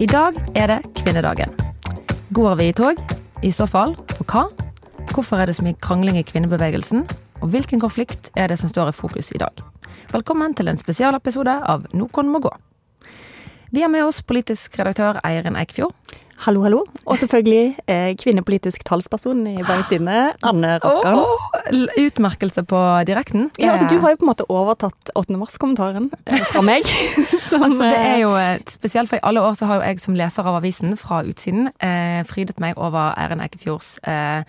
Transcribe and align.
I 0.00 0.06
dag 0.08 0.32
er 0.56 0.70
det 0.70 0.78
kvinnedagen. 0.96 1.50
Går 2.32 2.54
vi 2.56 2.70
i 2.70 2.72
tog? 2.72 2.96
I 3.44 3.50
så 3.52 3.66
fall, 3.68 3.90
for 4.14 4.24
hva? 4.32 4.46
Hvorfor 5.10 5.42
er 5.42 5.50
det 5.50 5.58
så 5.58 5.64
mye 5.66 5.76
krangling 5.76 6.16
i 6.16 6.22
kvinnebevegelsen? 6.24 7.02
Og 7.44 7.50
hvilken 7.52 7.82
konflikt 7.82 8.30
er 8.32 8.48
det 8.48 8.56
som 8.56 8.72
står 8.72 8.88
i 8.88 8.94
fokus 8.96 9.28
i 9.36 9.40
dag? 9.42 9.60
Velkommen 10.14 10.56
til 10.56 10.72
en 10.72 10.80
spesialepisode 10.80 11.52
av 11.52 11.84
Nokon 11.92 12.32
må 12.32 12.40
gå. 12.40 12.54
Vi 13.76 13.84
har 13.84 13.92
med 13.92 14.06
oss 14.06 14.22
politisk 14.24 14.80
redaktør 14.80 15.20
Eirin 15.20 15.60
Eikfjord. 15.60 15.92
Hallo, 16.40 16.62
hallo. 16.64 16.78
Og 17.04 17.18
selvfølgelig 17.20 17.82
eh, 17.84 18.14
kvinnepolitisk 18.16 18.84
talsperson 18.88 19.42
i 19.50 19.58
Bergens 19.60 19.90
Anne 20.48 20.78
Rokkan. 20.80 21.18
Oh, 21.20 21.48
utmerkelse 22.00 22.62
på 22.64 22.78
direkten. 23.04 23.50
Ja, 23.60 23.74
altså 23.74 23.84
Du 23.90 23.98
har 24.00 24.14
jo 24.14 24.20
på 24.22 24.24
en 24.24 24.30
måte 24.30 24.46
overtatt 24.48 25.12
8. 25.14 25.36
mars-kommentaren 25.36 26.08
eh, 26.24 26.40
fra 26.48 26.62
meg. 26.64 26.86
som, 27.48 27.66
altså, 27.66 27.82
det 27.84 27.98
er 28.00 28.16
jo 28.22 28.30
eh, 28.40 28.56
spesielt, 28.72 29.10
for 29.10 29.20
i 29.20 29.24
alle 29.28 29.42
år 29.44 29.58
så 29.58 29.68
har 29.68 29.82
jo 29.82 29.90
jeg 29.90 30.00
som 30.00 30.16
leser 30.16 30.48
av 30.48 30.56
avisen 30.62 30.96
fra 30.96 31.18
utsiden 31.28 31.68
eh, 31.76 32.22
frydet 32.28 32.62
meg 32.64 32.80
over 32.80 33.12
Eirin 33.20 33.44
Eikefjords 33.44 33.98
eh, 34.08 34.40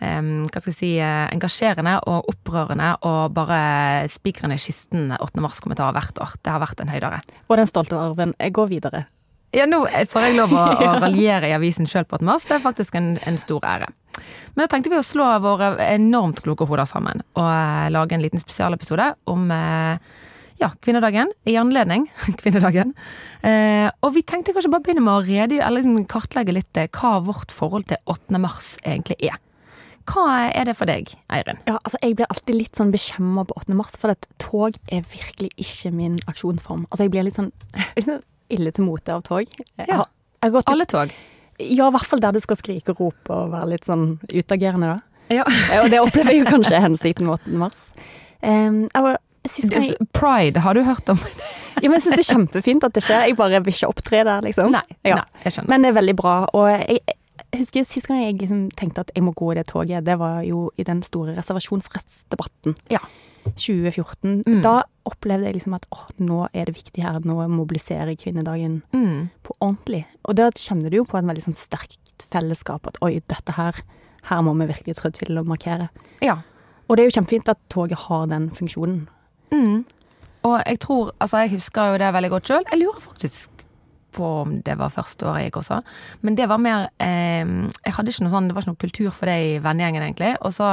hva 0.00 0.60
skal 0.62 0.70
jeg 0.70 0.76
si, 0.78 0.90
engasjerende 1.00 1.98
og 2.08 2.28
opprørende 2.32 2.94
og 3.04 3.34
bare 3.36 4.08
spikrende 4.08 4.56
kisten 4.60 5.12
8. 5.12 5.40
mars-kommentar 5.44 5.92
hvert 5.92 6.20
år. 6.24 6.36
Det 6.40 6.52
har 6.52 6.62
vært 6.62 6.80
en 6.80 6.92
høydere. 6.92 7.20
Og 7.48 7.60
den 7.60 7.68
stolte 7.68 8.00
arven. 8.00 8.32
Jeg 8.40 8.56
går 8.56 8.70
videre. 8.72 9.02
Ja, 9.50 9.66
nå 9.66 9.82
får 10.10 10.28
jeg 10.28 10.36
lov 10.38 10.52
å, 10.54 10.62
å 10.78 10.90
raljere 11.02 11.50
i 11.50 11.54
avisen 11.56 11.88
sjøl 11.90 12.06
på 12.06 12.20
8. 12.20 12.26
mars. 12.26 12.46
Det 12.46 12.54
er 12.56 12.62
faktisk 12.62 12.94
en, 12.98 13.16
en, 13.26 13.38
stor 13.40 13.64
ære. 13.66 13.88
Men 14.54 14.62
da 14.62 14.70
tenkte 14.70 14.92
vi 14.92 14.98
å 15.00 15.06
slå 15.06 15.26
våre 15.42 15.72
enormt 15.90 16.42
kloke 16.44 16.66
hoder 16.68 16.86
sammen 16.86 17.22
og 17.38 17.46
eh, 17.46 17.88
lage 17.94 18.14
en 18.14 18.22
liten 18.22 18.42
spesialepisode 18.42 19.08
om 19.30 19.50
eh, 19.54 19.98
ja, 20.60 20.70
kvinnedagen. 20.84 21.32
I 21.50 21.56
anledning 21.58 22.06
kvinnedagen. 22.42 22.94
Eh, 23.42 23.88
og 24.04 24.14
vi 24.14 24.22
tenkte 24.22 24.54
kanskje 24.54 24.70
bare 24.70 24.86
begynne 24.86 25.04
med 25.06 25.16
å 25.16 25.26
redegjøre, 25.26 25.66
eller 25.66 25.82
liksom 25.82 26.08
kartlegge 26.10 26.54
litt 26.54 26.82
hva 27.00 27.16
vårt 27.26 27.54
forhold 27.54 27.90
til 27.90 28.02
8. 28.06 28.42
mars 28.42 28.76
egentlig 28.84 29.18
er. 29.32 29.40
Hva 30.10 30.48
er 30.48 30.66
det 30.66 30.74
for 30.78 30.90
deg, 30.90 31.10
Eirin? 31.30 31.58
Ja, 31.68 31.76
altså 31.82 31.98
Jeg 32.02 32.16
blir 32.18 32.30
alltid 32.30 32.56
litt 32.56 32.78
sånn 32.78 32.90
bekymra 32.94 33.44
på 33.50 33.58
8. 33.60 33.74
mars, 33.78 33.98
for 34.00 34.14
at 34.14 34.30
tog 34.42 34.78
er 34.90 35.02
virkelig 35.10 35.50
ikke 35.58 35.92
min 35.94 36.18
aksjonsform. 36.30 36.86
Altså 36.90 37.06
Jeg 37.06 37.14
blir 37.14 37.34
sånn, 37.34 37.50
litt 37.98 38.06
sånn 38.06 38.22
ille 38.52 38.72
til 38.74 38.86
mote 38.86 39.14
av 39.14 39.24
tog. 39.26 39.48
Ja. 39.78 40.02
Til, 40.40 40.60
Alle 40.64 40.86
tog? 40.88 41.14
Ja, 41.60 41.88
i 41.88 41.94
hvert 41.94 42.08
fall 42.08 42.22
der 42.22 42.36
du 42.36 42.40
skal 42.42 42.58
skrike 42.60 42.94
og 42.94 43.02
rope 43.04 43.36
og 43.36 43.54
være 43.54 43.74
litt 43.74 43.88
sånn 43.88 44.14
utagerende, 44.30 44.96
da. 44.96 45.24
Ja. 45.30 45.46
og 45.82 45.90
det 45.92 46.00
opplever 46.02 46.34
jeg 46.34 46.44
jo 46.44 46.50
kanskje 46.50 46.82
hensikten 46.82 47.28
med 47.28 47.38
8. 47.46 47.58
mars. 47.60 47.82
Um, 48.40 48.86
jeg, 48.90 49.96
Pride, 50.16 50.64
har 50.64 50.74
du 50.74 50.82
hørt 50.84 51.08
om? 51.12 51.20
det? 51.20 51.48
ja, 51.82 51.88
men 51.88 51.96
Jeg 51.98 52.06
syns 52.06 52.16
det 52.16 52.24
er 52.24 52.32
kjempefint 52.34 52.84
at 52.86 52.96
det 52.96 53.04
skjer. 53.06 53.28
Jeg 53.28 53.38
bare 53.38 53.62
vil 53.64 53.74
ikke 53.74 53.92
opptre 53.92 54.24
der, 54.26 54.44
liksom. 54.44 54.74
Nei, 54.74 54.84
ja. 55.06 55.22
nei 55.22 55.46
jeg 55.46 55.56
skjønner. 55.56 55.72
Men 55.72 55.84
det 55.84 55.92
er 55.92 55.98
veldig 56.00 56.16
bra. 56.18 56.34
Og 56.56 56.68
jeg, 56.72 57.00
jeg 57.50 57.62
husker 57.62 57.86
Sist 57.88 58.10
gang 58.10 58.22
jeg 58.24 58.38
liksom 58.40 58.68
tenkte 58.78 59.06
at 59.06 59.12
jeg 59.16 59.24
må 59.26 59.34
gå 59.36 59.52
i 59.52 59.58
det 59.58 59.66
toget, 59.70 60.04
det 60.06 60.16
var 60.20 60.42
jo 60.46 60.68
i 60.78 60.86
den 60.86 61.02
store 61.06 61.36
reservasjonsrettsdebatten. 61.38 62.76
Ja. 62.92 63.02
2014. 63.56 64.42
Mm. 64.46 64.60
Da 64.64 64.80
opplevde 65.08 65.48
jeg 65.48 65.58
liksom 65.58 65.76
at 65.76 65.86
åh, 65.94 66.06
nå 66.22 66.42
er 66.52 66.68
det 66.68 66.76
viktig 66.76 67.04
her, 67.04 67.18
nå 67.24 67.38
mobiliserer 67.50 68.14
kvinnedagen 68.20 68.80
mm. 68.92 69.30
på 69.46 69.56
ordentlig. 69.58 70.04
Og 70.28 70.38
da 70.38 70.50
kjenner 70.54 70.92
du 70.92 71.00
jo 71.00 71.06
på 71.08 71.18
en 71.18 71.30
veldig 71.30 71.48
sånn 71.48 71.58
sterkt 71.58 72.26
fellesskap 72.30 72.86
at 72.90 73.00
oi, 73.04 73.16
dette 73.32 73.56
her, 73.56 73.80
her 74.28 74.42
må 74.46 74.54
vi 74.60 74.68
virkelig 74.70 74.98
trå 75.00 75.12
til 75.16 75.40
å 75.40 75.46
markere. 75.46 75.88
Ja. 76.24 76.40
Og 76.88 76.96
det 76.96 77.04
er 77.04 77.10
jo 77.10 77.16
kjempefint 77.20 77.50
at 77.50 77.60
toget 77.72 78.06
har 78.08 78.28
den 78.30 78.50
funksjonen. 78.54 79.06
Mm. 79.54 79.86
Og 80.48 80.60
jeg 80.64 80.80
tror, 80.82 81.14
altså 81.20 81.44
jeg 81.44 81.54
husker 81.56 81.92
jo 81.92 82.00
det 82.00 82.12
veldig 82.16 82.30
godt 82.32 82.50
sjøl. 82.50 82.64
Jeg 82.70 82.80
lurer 82.80 83.02
faktisk 83.04 83.60
på 84.14 84.26
om 84.42 84.56
det 84.66 84.74
var 84.78 84.90
første 84.90 85.26
året 85.28 85.44
jeg 85.44 85.50
gikk 85.50 85.60
også. 85.60 85.80
Men 86.26 86.36
det 86.38 86.48
var 86.50 86.58
mer 86.62 86.88
eh, 86.98 87.46
Jeg 87.46 87.94
hadde 87.94 88.10
ikke 88.12 88.26
noe 88.26 88.32
sånn, 88.32 88.48
det 88.50 88.56
var 88.56 88.64
ikke 88.64 88.72
noe 88.72 88.84
kultur 88.84 89.10
for 89.14 89.30
det 89.30 89.36
i 89.44 89.52
vennegjengen, 89.62 90.06
egentlig. 90.08 90.32
Og 90.40 90.54
så 90.56 90.72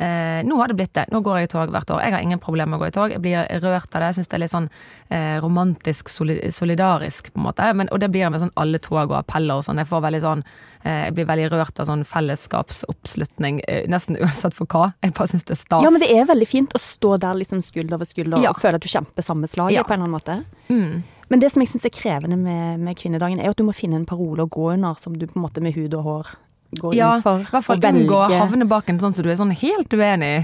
Eh, 0.00 0.44
nå 0.44 0.56
har 0.56 0.68
det 0.68 0.74
blitt 0.74 0.94
det. 0.94 1.04
Nå 1.12 1.20
går 1.20 1.42
jeg 1.42 1.48
i 1.48 1.50
tog 1.52 1.72
hvert 1.74 1.90
år. 1.92 2.00
Jeg 2.00 2.14
har 2.14 2.22
ingen 2.24 2.40
problemer 2.40 2.72
med 2.72 2.78
å 2.78 2.80
gå 2.80 2.88
i 2.88 2.94
tog. 2.94 3.12
Jeg 3.12 3.20
blir 3.20 3.42
rørt 3.60 3.92
av 3.92 4.00
det. 4.00 4.08
Jeg 4.08 4.16
syns 4.16 4.30
det 4.32 4.36
er 4.38 4.42
litt 4.46 4.52
sånn 4.54 4.68
eh, 5.12 5.36
romantisk 5.44 6.08
solidarisk, 6.08 7.28
på 7.34 7.40
en 7.40 7.44
måte. 7.44 7.66
Men, 7.76 7.90
og 7.92 8.00
det 8.00 8.08
blir 8.14 8.32
med 8.32 8.40
sånn 8.40 8.54
alle 8.60 8.80
tog 8.80 9.02
og 9.02 9.18
appeller 9.18 9.60
og 9.60 9.66
sånn. 9.66 9.82
Jeg 9.82 9.90
får 9.90 10.04
veldig 10.06 10.22
sånn 10.24 10.44
eh, 10.46 11.04
Jeg 11.10 11.16
blir 11.18 11.28
veldig 11.28 11.50
rørt 11.52 11.84
av 11.84 11.90
sånn 11.90 12.06
fellesskapsoppslutning, 12.08 13.60
eh, 13.68 13.84
nesten 13.92 14.16
uansett 14.16 14.56
for 14.56 14.72
hva. 14.72 14.94
Jeg 15.04 15.16
bare 15.20 15.34
syns 15.34 15.44
det 15.44 15.58
er 15.58 15.62
stas. 15.66 15.84
Ja, 15.84 15.92
men 15.92 16.00
det 16.00 16.12
er 16.16 16.28
veldig 16.32 16.48
fint 16.48 16.76
å 16.76 16.80
stå 16.80 17.18
der 17.20 17.36
liksom 17.44 17.60
skulder 17.66 18.00
ved 18.00 18.08
skulder 18.08 18.40
ja. 18.40 18.54
og 18.54 18.64
føle 18.64 18.80
at 18.80 18.86
du 18.86 18.88
kjemper 18.88 19.26
samme 19.26 19.52
slaget 19.52 19.82
ja. 19.82 19.84
på 19.84 19.98
en 19.98 20.00
eller 20.00 20.08
annen 20.08 20.16
måte. 20.16 20.70
Mm. 20.72 21.02
Men 21.30 21.44
det 21.44 21.52
som 21.52 21.60
jeg 21.60 21.74
syns 21.74 21.84
er 21.86 21.92
krevende 21.94 22.40
med, 22.40 22.80
med, 22.80 22.96
kvinnedagen, 22.98 23.38
er 23.38 23.52
at 23.52 23.60
du 23.60 23.68
må 23.68 23.76
finne 23.76 24.00
en 24.00 24.08
parole 24.08 24.48
å 24.48 24.50
gå 24.50 24.72
under 24.72 24.96
som 24.98 25.12
du 25.12 25.28
på 25.28 25.36
en 25.36 25.44
måte 25.44 25.60
med 25.60 25.76
hud 25.76 25.92
og 26.00 26.08
hår 26.08 26.38
gå 26.78 26.94
ja, 26.94 27.14
inn 27.16 27.24
for. 27.24 27.42
I 27.42 27.52
hvert 27.54 27.66
fall 27.66 27.84
unngå 27.90 28.18
å 28.24 28.30
havne 28.30 28.68
bak 28.70 28.90
en 28.90 29.00
sånn 29.02 29.16
som 29.16 29.26
du 29.26 29.30
er 29.32 29.38
sånn 29.40 29.54
helt 29.54 29.94
uenig 29.94 30.32
i. 30.38 30.42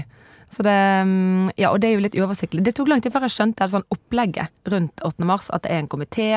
Så 0.53 0.63
det, 0.63 0.77
mm, 1.03 1.51
ja, 1.59 1.73
og 1.73 1.81
det 1.83 1.89
er 1.89 1.97
jo 1.97 2.03
litt 2.05 2.15
uoversiktlig. 2.15 2.63
Det 2.63 2.73
tok 2.77 2.87
lang 2.91 3.03
tid 3.03 3.11
før 3.11 3.27
jeg 3.27 3.35
skjønte 3.35 3.67
sånn 3.71 3.85
opplegget 3.91 4.71
rundt 4.71 5.03
8. 5.03 5.27
mars. 5.27 5.51
At 5.51 5.65
det 5.65 5.73
er 5.73 5.83
en 5.83 5.91
komité. 5.91 6.29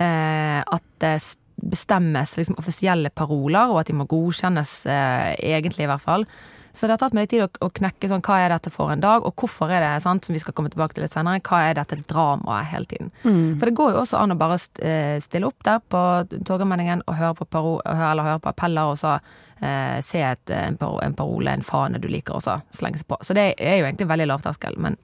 Eh, 0.00 0.60
at 0.62 0.86
det 1.04 1.14
bestemmes 1.62 2.32
liksom, 2.38 2.56
offisielle 2.58 3.12
paroler, 3.14 3.70
og 3.70 3.82
at 3.82 3.90
de 3.90 3.96
må 3.96 4.08
godkjennes 4.10 4.72
eh, 4.90 5.34
egentlig, 5.52 5.84
i 5.84 5.90
hvert 5.90 6.04
fall. 6.04 6.26
Så 6.72 6.86
det 6.86 6.94
har 6.94 7.00
tatt 7.02 7.12
meg 7.12 7.26
litt 7.26 7.32
tid 7.34 7.44
å, 7.44 7.48
å, 7.66 7.68
knekke 7.74 8.08
sånn, 8.08 8.22
hva 8.24 8.38
er 8.40 8.54
dette 8.54 8.72
for 8.72 8.92
en 8.92 9.02
dag, 9.02 9.26
og 9.28 9.36
hvorfor 9.36 9.70
er 9.72 9.84
det 9.84 9.92
sant, 10.04 10.24
som 10.24 10.32
vi 10.32 10.40
skal 10.40 10.54
komme 10.56 10.72
tilbake 10.72 10.96
til 10.96 11.04
litt 11.04 11.12
senere, 11.12 11.42
hva 11.44 11.60
er 11.68 11.76
dette 11.76 11.98
dramaet 12.08 12.70
hele 12.70 12.88
tiden. 12.88 13.10
Mm. 13.26 13.58
For 13.60 13.68
det 13.68 13.76
går 13.76 13.92
jo 13.92 14.00
også 14.00 14.22
an 14.22 14.32
å 14.32 14.38
bare 14.40 14.56
eh, 14.80 15.16
stille 15.20 15.50
opp 15.50 15.60
der 15.68 15.82
på 15.84 16.02
Torgallmenningen 16.48 17.04
og 17.04 17.18
høre 17.18 17.36
på, 17.42 17.48
paro, 17.52 17.74
eller 17.84 18.30
høre 18.30 18.42
på 18.44 18.52
appeller, 18.54 18.94
og 18.94 19.00
så 19.00 19.18
eh, 19.60 19.98
se 20.04 20.24
et, 20.24 20.54
en, 20.56 20.78
parole, 20.80 21.52
en 21.52 21.66
fane 21.66 22.00
du 22.00 22.08
liker, 22.08 22.38
og 22.38 22.46
så 22.46 22.56
slenge 22.72 23.02
seg 23.02 23.10
på. 23.12 23.20
Så 23.20 23.36
det 23.36 23.50
er 23.58 23.82
jo 23.82 23.90
egentlig 23.90 24.08
veldig 24.08 24.30
lavterskel, 24.32 24.80
men 24.80 24.96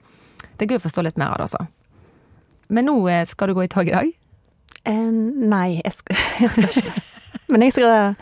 det 0.57 0.65
er 0.65 0.73
gøy 0.73 0.81
å 0.81 0.87
forstå 0.87 1.05
litt 1.05 1.21
mer 1.21 1.35
av 1.35 1.43
det 1.43 1.51
også. 1.51 1.69
Men 2.73 2.89
nå 2.89 2.97
eh, 3.13 3.27
skal 3.29 3.53
du 3.53 3.59
gå 3.59 3.69
i 3.69 3.73
tog 3.73 3.93
i 3.93 3.95
dag? 3.95 4.11
Eh, 4.89 5.07
nei, 5.13 5.83
jeg 5.83 5.95
skal, 6.01 6.25
jeg 6.47 6.57
skal 6.57 6.73
ikke. 6.73 7.09
Men 7.49 7.65
jeg 7.65 7.79
skal 7.79 8.17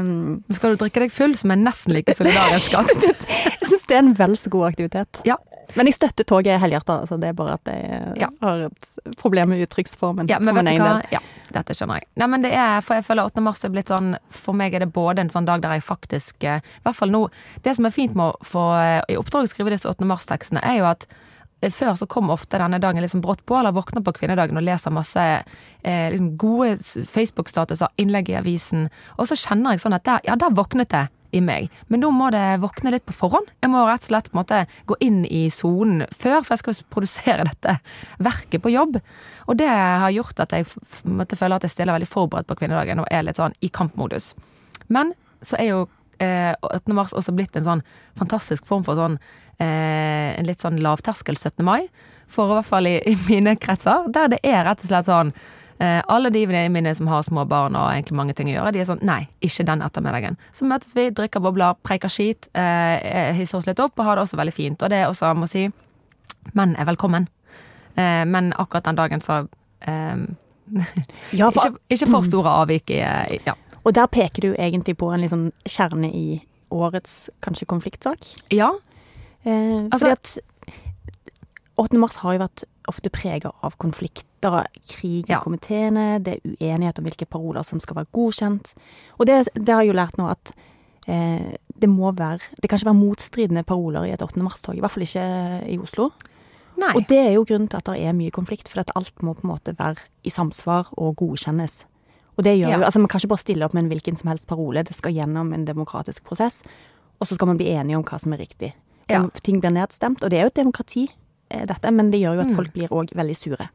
um, 0.00 0.38
Skal 0.54 0.74
du 0.74 0.80
drikke 0.80 1.02
deg 1.04 1.12
full, 1.12 1.36
som 1.38 1.52
er 1.52 1.60
nesten 1.60 1.96
like 1.96 2.14
solidarisk? 2.16 2.72
jeg 3.04 3.68
syns 3.68 3.84
det 3.86 3.98
er 3.98 4.02
en 4.02 4.16
vel 4.16 4.38
så 4.40 4.52
god 4.52 4.70
aktivitet. 4.72 5.20
Ja. 5.28 5.36
Men 5.76 5.90
jeg 5.90 5.96
støtter 5.96 6.24
toget 6.24 6.60
helhjerta. 6.62 7.00
Altså 7.02 7.18
det 7.20 7.32
er 7.32 7.36
bare 7.36 7.56
at 7.58 7.68
jeg 7.68 8.22
ja. 8.22 8.30
har 8.40 8.66
et 8.68 8.90
problem 9.20 9.52
med 9.52 9.64
uttrykksformen. 9.66 10.30
Ja, 10.30 10.38
men 10.40 10.56
vet 10.56 10.70
du 10.70 10.84
hva? 10.84 10.94
Ja, 11.12 11.20
dette 11.52 11.76
skjønner 11.76 12.00
jeg. 12.00 12.08
Nei, 12.22 12.30
men 12.32 12.46
det 12.46 12.54
er, 12.56 12.80
for 12.86 12.96
jeg 12.96 13.06
føler 13.08 13.28
8. 13.28 13.44
mars 13.44 13.64
er 13.66 13.74
blitt 13.74 13.92
sånn 13.92 14.14
For 14.32 14.56
meg 14.56 14.74
er 14.74 14.86
det 14.86 14.92
både 14.94 15.26
en 15.26 15.32
sånn 15.32 15.48
dag 15.48 15.64
der 15.64 15.76
jeg 15.76 15.84
faktisk 15.86 16.46
eh, 16.46 16.62
I 16.62 16.86
hvert 16.86 16.98
fall 16.98 17.12
nå 17.12 17.22
Det 17.64 17.76
som 17.76 17.88
er 17.88 17.94
fint 17.94 18.16
med 18.18 18.32
å 18.32 18.46
få 18.46 18.66
eh, 18.80 19.00
i 19.12 19.18
oppdrag 19.20 19.46
å 19.46 19.50
skrive 19.50 19.74
disse 19.74 19.90
8. 19.90 20.06
mars-tekstene, 20.08 20.64
er 20.64 20.80
jo 20.80 20.88
at 20.88 21.08
Eh, 21.10 21.35
før 21.62 21.94
så 21.96 22.06
kom 22.10 22.30
ofte 22.30 22.60
denne 22.60 22.80
dagen 22.82 23.02
liksom 23.02 23.22
brått 23.24 23.44
på, 23.48 23.56
eller 23.58 23.74
våkner 23.76 24.04
på 24.04 24.14
kvinnedagen 24.18 24.58
og 24.58 24.64
leser 24.66 24.94
masse 24.94 25.22
eh, 25.22 26.08
liksom 26.12 26.34
gode 26.40 26.76
Facebook-statuser, 27.08 27.94
innlegg 28.00 28.30
i 28.30 28.38
avisen, 28.40 28.88
og 29.16 29.30
så 29.30 29.38
kjenner 29.40 29.74
jeg 29.74 29.86
sånn 29.86 29.96
at 29.96 30.06
der, 30.06 30.24
ja, 30.28 30.36
der 30.40 30.56
våknet 30.56 30.92
det 30.92 31.06
i 31.34 31.40
meg. 31.44 31.70
Men 31.90 32.02
nå 32.04 32.10
må 32.14 32.28
det 32.32 32.60
våkne 32.62 32.92
litt 32.94 33.04
på 33.06 33.14
forhånd. 33.16 33.48
Jeg 33.60 33.72
må 33.72 33.82
rett 33.86 34.04
og 34.06 34.10
slett 34.10 34.30
på 34.30 34.36
en 34.36 34.40
måte 34.42 34.60
gå 34.88 34.98
inn 35.04 35.18
i 35.26 35.46
sonen 35.52 36.06
før, 36.14 36.40
for 36.42 36.54
jeg 36.54 36.62
skal 36.62 36.78
produsere 36.94 37.46
dette 37.50 37.78
verket 38.22 38.64
på 38.64 38.72
jobb. 38.72 39.00
Og 39.46 39.60
det 39.60 39.68
har 39.70 40.14
gjort 40.14 40.44
at 40.44 40.54
jeg 40.56 40.68
måtte 41.08 41.38
føle 41.38 41.58
at 41.58 41.66
jeg 41.66 41.74
stiller 41.74 41.96
veldig 41.96 42.10
forberedt 42.10 42.48
på 42.50 42.58
kvinnedagen 42.62 43.02
og 43.02 43.10
er 43.10 43.26
litt 43.26 43.40
sånn 43.40 43.56
i 43.60 43.72
kampmodus. 43.72 44.34
Men 44.92 45.14
så 45.44 45.58
er 45.60 45.72
jo 45.72 45.84
eh, 46.22 46.52
8. 46.62 46.94
mars 46.96 47.14
også 47.16 47.34
blitt 47.36 47.56
en 47.56 47.66
sånn 47.66 47.84
fantastisk 48.18 48.66
form 48.68 48.84
for 48.86 48.98
sånn 48.98 49.18
eh, 49.58 50.32
en 50.36 50.48
litt 50.48 50.64
sånn 50.64 50.80
lavterskel 50.82 51.38
17. 51.38 51.64
mai. 51.66 51.86
For 52.32 52.50
i 52.50 52.56
hvert 52.56 52.66
fall 52.66 52.88
i, 52.90 52.96
i 53.06 53.14
mine 53.28 53.54
kretser. 53.60 54.08
Der 54.12 54.32
det 54.32 54.40
er 54.46 54.64
rett 54.66 54.82
og 54.82 54.90
slett 54.90 55.06
sånn 55.06 55.32
eh, 55.78 56.00
Alle 56.10 56.32
de 56.34 56.46
mine 56.46 56.94
som 56.94 57.06
har 57.10 57.22
små 57.22 57.44
barn 57.48 57.76
og 57.78 57.90
egentlig 57.92 58.18
mange 58.18 58.34
ting 58.34 58.50
å 58.50 58.56
gjøre, 58.56 58.72
de 58.74 58.82
er 58.82 58.88
sånn 58.88 59.04
Nei, 59.06 59.22
ikke 59.44 59.66
den 59.68 59.84
ettermiddagen. 59.86 60.38
Så 60.56 60.68
møtes 60.68 60.96
vi, 60.96 61.08
drikker 61.14 61.44
bobler, 61.44 61.78
preiker 61.86 62.12
skit, 62.12 62.50
eh, 62.54 63.32
hisser 63.36 63.60
oss 63.60 63.68
litt 63.68 63.82
opp 63.82 63.98
og 63.98 64.08
har 64.08 64.18
det 64.18 64.26
også 64.26 64.40
veldig 64.40 64.56
fint. 64.56 64.82
Og 64.82 64.92
det 64.92 65.04
er 65.04 65.12
også, 65.12 65.34
må 65.38 65.48
si, 65.50 65.68
menn 66.58 66.74
er 66.76 66.90
velkommen. 66.90 67.28
Eh, 67.94 68.24
men 68.28 68.52
akkurat 68.56 68.90
den 68.90 68.98
dagen 68.98 69.22
så 69.24 69.44
eh, 69.80 70.26
ja, 71.38 71.50
for, 71.54 71.62
ikke, 71.62 71.78
ikke, 71.94 72.10
for 72.10 72.26
store 72.26 72.58
avvik 72.64 72.90
i, 72.90 72.98
ja. 73.46 73.54
Og 73.86 73.94
der 73.94 74.10
peker 74.10 74.42
du 74.42 74.50
egentlig 74.58 74.96
på 74.98 75.12
en 75.14 75.22
liksom 75.22 75.48
kjerne 75.62 76.10
i 76.10 76.40
årets 76.74 77.28
kanskje 77.44 77.68
konfliktsak? 77.70 78.26
Ja, 78.50 78.72
Eh, 79.46 79.84
altså, 79.92 79.98
fordi 79.98 80.12
at 80.12 80.38
8. 81.76 81.98
mars 81.98 82.18
har 82.24 82.34
jo 82.34 82.42
vært 82.42 82.64
ofte 82.90 83.10
prega 83.14 83.50
av 83.66 83.76
konflikter, 83.82 84.64
krig 84.88 85.26
i 85.28 85.34
ja. 85.34 85.40
komiteene, 85.42 86.18
det 86.22 86.38
er 86.38 86.54
uenighet 86.56 86.98
om 87.00 87.06
hvilke 87.06 87.28
paroler 87.30 87.66
som 87.66 87.82
skal 87.82 88.00
være 88.00 88.10
godkjent. 88.16 88.72
Og 89.18 89.28
det, 89.28 89.44
det 89.54 89.74
har 89.74 89.84
jeg 89.84 89.92
jo 89.92 89.98
lært 89.98 90.18
nå 90.18 90.28
at 90.32 90.54
eh, 91.06 91.54
det 91.76 91.90
må 91.92 92.08
være 92.16 92.40
Det 92.56 92.70
kan 92.70 92.80
ikke 92.80 92.88
være 92.88 93.02
motstridende 93.02 93.66
paroler 93.68 94.06
i 94.06 94.14
et 94.14 94.22
8. 94.24 94.40
mars-tog. 94.42 94.78
I 94.78 94.82
hvert 94.82 94.94
fall 94.94 95.04
ikke 95.06 95.26
i 95.68 95.76
Oslo. 95.82 96.10
Nei. 96.80 96.94
Og 96.96 97.04
det 97.08 97.18
er 97.20 97.34
jo 97.36 97.44
grunnen 97.48 97.68
til 97.68 97.78
at 97.78 97.90
det 97.90 98.00
er 98.02 98.16
mye 98.16 98.32
konflikt, 98.34 98.70
for 98.72 98.82
at 98.82 98.94
alt 98.96 99.22
må 99.22 99.36
på 99.36 99.46
en 99.46 99.52
måte 99.52 99.76
være 99.78 100.02
i 100.24 100.32
samsvar 100.32 100.90
og 100.96 101.18
godkjennes. 101.20 101.84
Og 102.38 102.44
det 102.44 102.58
gjør 102.58 102.68
Ja. 102.68 102.78
jo, 102.78 102.84
altså 102.84 102.98
Man 103.00 103.08
kan 103.08 103.18
ikke 103.20 103.28
bare 103.28 103.44
stille 103.44 103.64
opp 103.64 103.74
med 103.74 103.84
en 103.84 103.90
hvilken 103.90 104.16
som 104.16 104.28
helst 104.28 104.46
parole. 104.46 104.82
Det 104.84 104.94
skal 104.94 105.12
gjennom 105.12 105.52
en 105.54 105.64
demokratisk 105.64 106.22
prosess. 106.24 106.62
Og 107.20 107.26
så 107.26 107.34
skal 107.34 107.46
man 107.48 107.56
bli 107.56 107.70
enige 107.72 107.96
om 107.96 108.04
hva 108.04 108.18
som 108.20 108.32
er 108.32 108.38
riktig. 108.38 108.72
Ja. 109.08 109.26
Ting 109.42 109.60
blir 109.60 109.70
nedstemt. 109.72 110.22
Og 110.22 110.30
det 110.30 110.38
er 110.38 110.42
jo 110.42 110.46
et 110.52 110.54
demokrati, 110.64 111.08
eh, 111.50 111.64
dette, 111.64 111.90
men 111.92 112.10
det 112.10 112.20
gjør 112.20 112.34
jo 112.34 112.40
at 112.40 112.46
Mm. 112.48 112.56
folk 112.56 112.72
blir 112.74 112.88
òg 112.88 113.14
veldig 113.14 113.36
sure. 113.36 113.68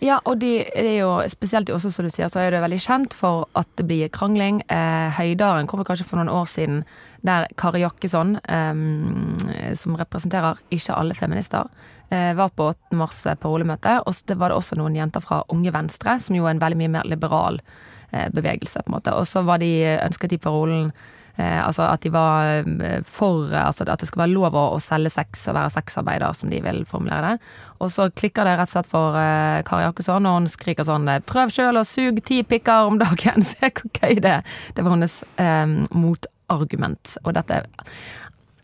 Ja, 0.00 0.20
og 0.26 0.38
de, 0.40 0.58
det 0.58 0.76
er 0.76 1.00
jo 1.00 1.22
spesielt 1.28 1.66
også, 1.70 1.90
som 1.90 2.04
du 2.04 2.10
sier, 2.10 2.26
så 2.28 2.40
er 2.40 2.50
det 2.50 2.60
veldig 2.60 2.80
kjent 2.80 3.14
for 3.14 3.46
at 3.56 3.66
det 3.76 3.86
blir 3.86 4.08
krangling. 4.10 4.60
Eh, 4.68 5.10
Høydaren 5.10 5.66
kom 5.66 5.82
kanskje 5.82 6.04
for 6.04 6.16
noen 6.16 6.28
år 6.28 6.44
siden 6.46 6.84
der 7.24 7.46
Kari 7.56 7.80
Jakkesson, 7.80 8.36
eh, 8.46 9.74
som 9.74 9.96
representerer 9.96 10.58
ikke 10.70 10.94
alle 10.96 11.14
feminister, 11.14 11.68
eh, 12.10 12.34
var 12.34 12.50
på 12.50 12.68
8. 12.74 12.92
mars 12.96 13.24
parolemøte. 13.40 14.02
Og 14.06 14.14
det 14.26 14.36
var 14.38 14.50
det 14.50 14.58
også 14.58 14.76
noen 14.76 14.94
jenter 14.94 15.20
fra 15.22 15.42
Unge 15.48 15.72
Venstre, 15.72 16.20
som 16.20 16.36
jo 16.36 16.44
er 16.46 16.50
en 16.50 16.60
veldig 16.60 16.76
mye 16.76 16.90
mer 16.90 17.02
liberal 17.04 17.54
eh, 17.60 17.62
bevegelse, 18.34 18.84
på 18.84 18.92
en 18.92 18.96
måte. 18.98 19.14
Og 19.18 19.26
så 19.26 19.42
var 19.46 19.62
de, 19.62 19.74
ønsket 20.04 20.34
de 20.34 20.42
parolen 20.42 20.90
Eh, 21.36 21.66
altså 21.66 21.88
at 21.90 22.04
de 22.04 22.12
var 22.14 22.62
eh, 22.62 23.00
for 23.10 23.50
altså 23.58 23.82
at 23.90 23.98
det 23.98 24.06
skal 24.06 24.22
være 24.22 24.34
lov 24.36 24.54
å, 24.54 24.68
å 24.76 24.82
selge 24.82 25.10
sex 25.16 25.48
og 25.50 25.56
være 25.56 25.72
sexarbeider, 25.74 26.36
som 26.38 26.52
de 26.52 26.60
vil 26.62 26.84
formulere 26.86 27.34
det. 27.34 27.48
Og 27.82 27.90
så 27.90 28.06
klikker 28.14 28.46
det 28.46 28.54
rett 28.54 28.70
og 28.70 28.74
slett 28.76 28.90
for 28.90 29.18
eh, 29.18 29.62
Kari 29.66 29.88
Jakkesson, 29.88 30.28
og 30.30 30.38
hun 30.38 30.50
skriker 30.50 30.86
sånn 30.86 31.10
'Prøv 31.26 31.54
sjøl 31.56 31.80
og 31.80 31.88
sug 31.90 32.22
ti 32.22 32.42
pikker 32.46 32.90
om 32.90 33.00
dagen', 33.02 33.46
se 33.50 33.66
hvor 33.66 33.90
gøy 33.98 34.22
det 34.22 34.36
er. 34.38 34.58
Det 34.76 34.84
var 34.84 34.94
hennes 34.94 35.22
eh, 35.42 35.66
motargument. 35.90 37.16
Og 37.24 37.34
dette 37.34 37.64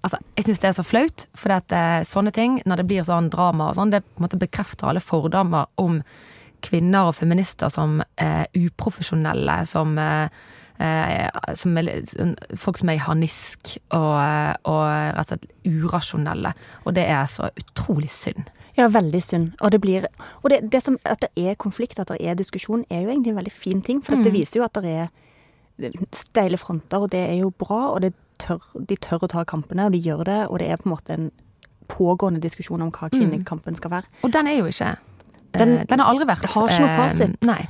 Altså, 0.01 0.17
jeg 0.33 0.47
syns 0.47 0.61
det 0.63 0.69
er 0.71 0.77
så 0.79 0.83
flaut, 0.87 1.23
for 1.37 1.53
eh, 1.53 2.03
sånne 2.09 2.31
ting, 2.33 2.55
når 2.65 2.81
det 2.81 2.85
blir 2.89 3.05
sånn 3.05 3.27
drama 3.29 3.67
og 3.69 3.75
sånn, 3.77 3.91
det 3.93 4.01
på 4.01 4.23
en 4.23 4.25
måte 4.25 4.39
bekrefter 4.41 4.89
alle 4.89 5.03
fordommer 5.05 5.69
om 5.77 5.99
kvinner 6.63 7.11
og 7.11 7.15
feminister 7.19 7.69
som 7.73 8.01
eh, 8.19 8.45
uprofesjonelle, 8.57 9.59
som 9.67 9.99
eh, 9.99 10.29
eh, 10.81 11.29
som 11.55 11.77
er, 11.79 11.91
sånn- 12.09 12.37
folk 12.57 12.79
som 12.81 12.89
er 12.89 12.95
i 12.99 13.05
harnisk 13.05 13.75
og, 13.91 14.15
eh, 14.21 14.55
og 14.65 14.85
rett 15.19 15.21
og 15.21 15.27
slett 15.35 15.51
urasjonelle. 15.67 16.55
Og 16.87 16.95
det 16.97 17.05
er 17.09 17.27
så 17.29 17.51
utrolig 17.61 18.11
synd. 18.11 18.49
Ja, 18.79 18.87
veldig 18.89 19.21
synd. 19.23 19.51
Og 19.61 19.71
det 19.75 19.81
blir 19.83 20.07
Og 20.43 20.51
det, 20.51 20.71
det 20.73 20.83
som, 20.83 20.97
at 21.05 21.21
det 21.21 21.31
er 21.37 21.55
konflikt, 21.55 21.99
at 21.99 22.09
det 22.09 22.21
er 22.23 22.35
diskusjon, 22.39 22.85
er 22.91 23.03
jo 23.03 23.11
egentlig 23.11 23.31
en 23.35 23.41
veldig 23.43 23.53
fin 23.53 23.83
ting. 23.83 24.01
For 24.05 24.17
det 24.17 24.33
viser 24.33 24.61
jo 24.61 24.65
at 24.65 24.79
det 24.81 24.95
er 24.95 25.09
steile 26.15 26.57
fronter, 26.61 27.03
og 27.03 27.11
det 27.13 27.21
er 27.29 27.39
jo 27.43 27.51
bra. 27.51 27.91
Og 27.95 28.01
det 28.05 28.15
tør, 28.39 28.63
de 28.89 28.97
tør 28.97 29.27
å 29.27 29.29
ta 29.29 29.45
kampene, 29.45 29.87
og 29.87 29.93
de 29.93 30.01
gjør 30.01 30.25
det. 30.25 30.41
Og 30.49 30.59
det 30.63 30.71
er 30.71 30.81
på 30.81 30.89
en 30.89 30.95
måte 30.95 31.17
en 31.17 31.31
pågående 31.91 32.41
diskusjon 32.41 32.83
om 32.83 32.93
hva 32.95 33.09
kvinnekampen 33.11 33.77
skal 33.77 33.91
være. 33.91 34.07
Og 34.23 34.33
den 34.33 34.47
er 34.47 34.61
jo 34.61 34.67
ikke 34.71 34.93
eh, 34.95 35.07
Den- 35.53 35.87
Den, 35.87 35.99
har 35.99 36.07
aldri 36.13 36.27
vært 36.27 36.43
Det 36.43 36.51
har 36.51 36.69
ikke 36.69 36.81
noe 36.81 36.91
eh, 36.91 37.11
fasit. 37.11 37.43
Nei. 37.43 37.69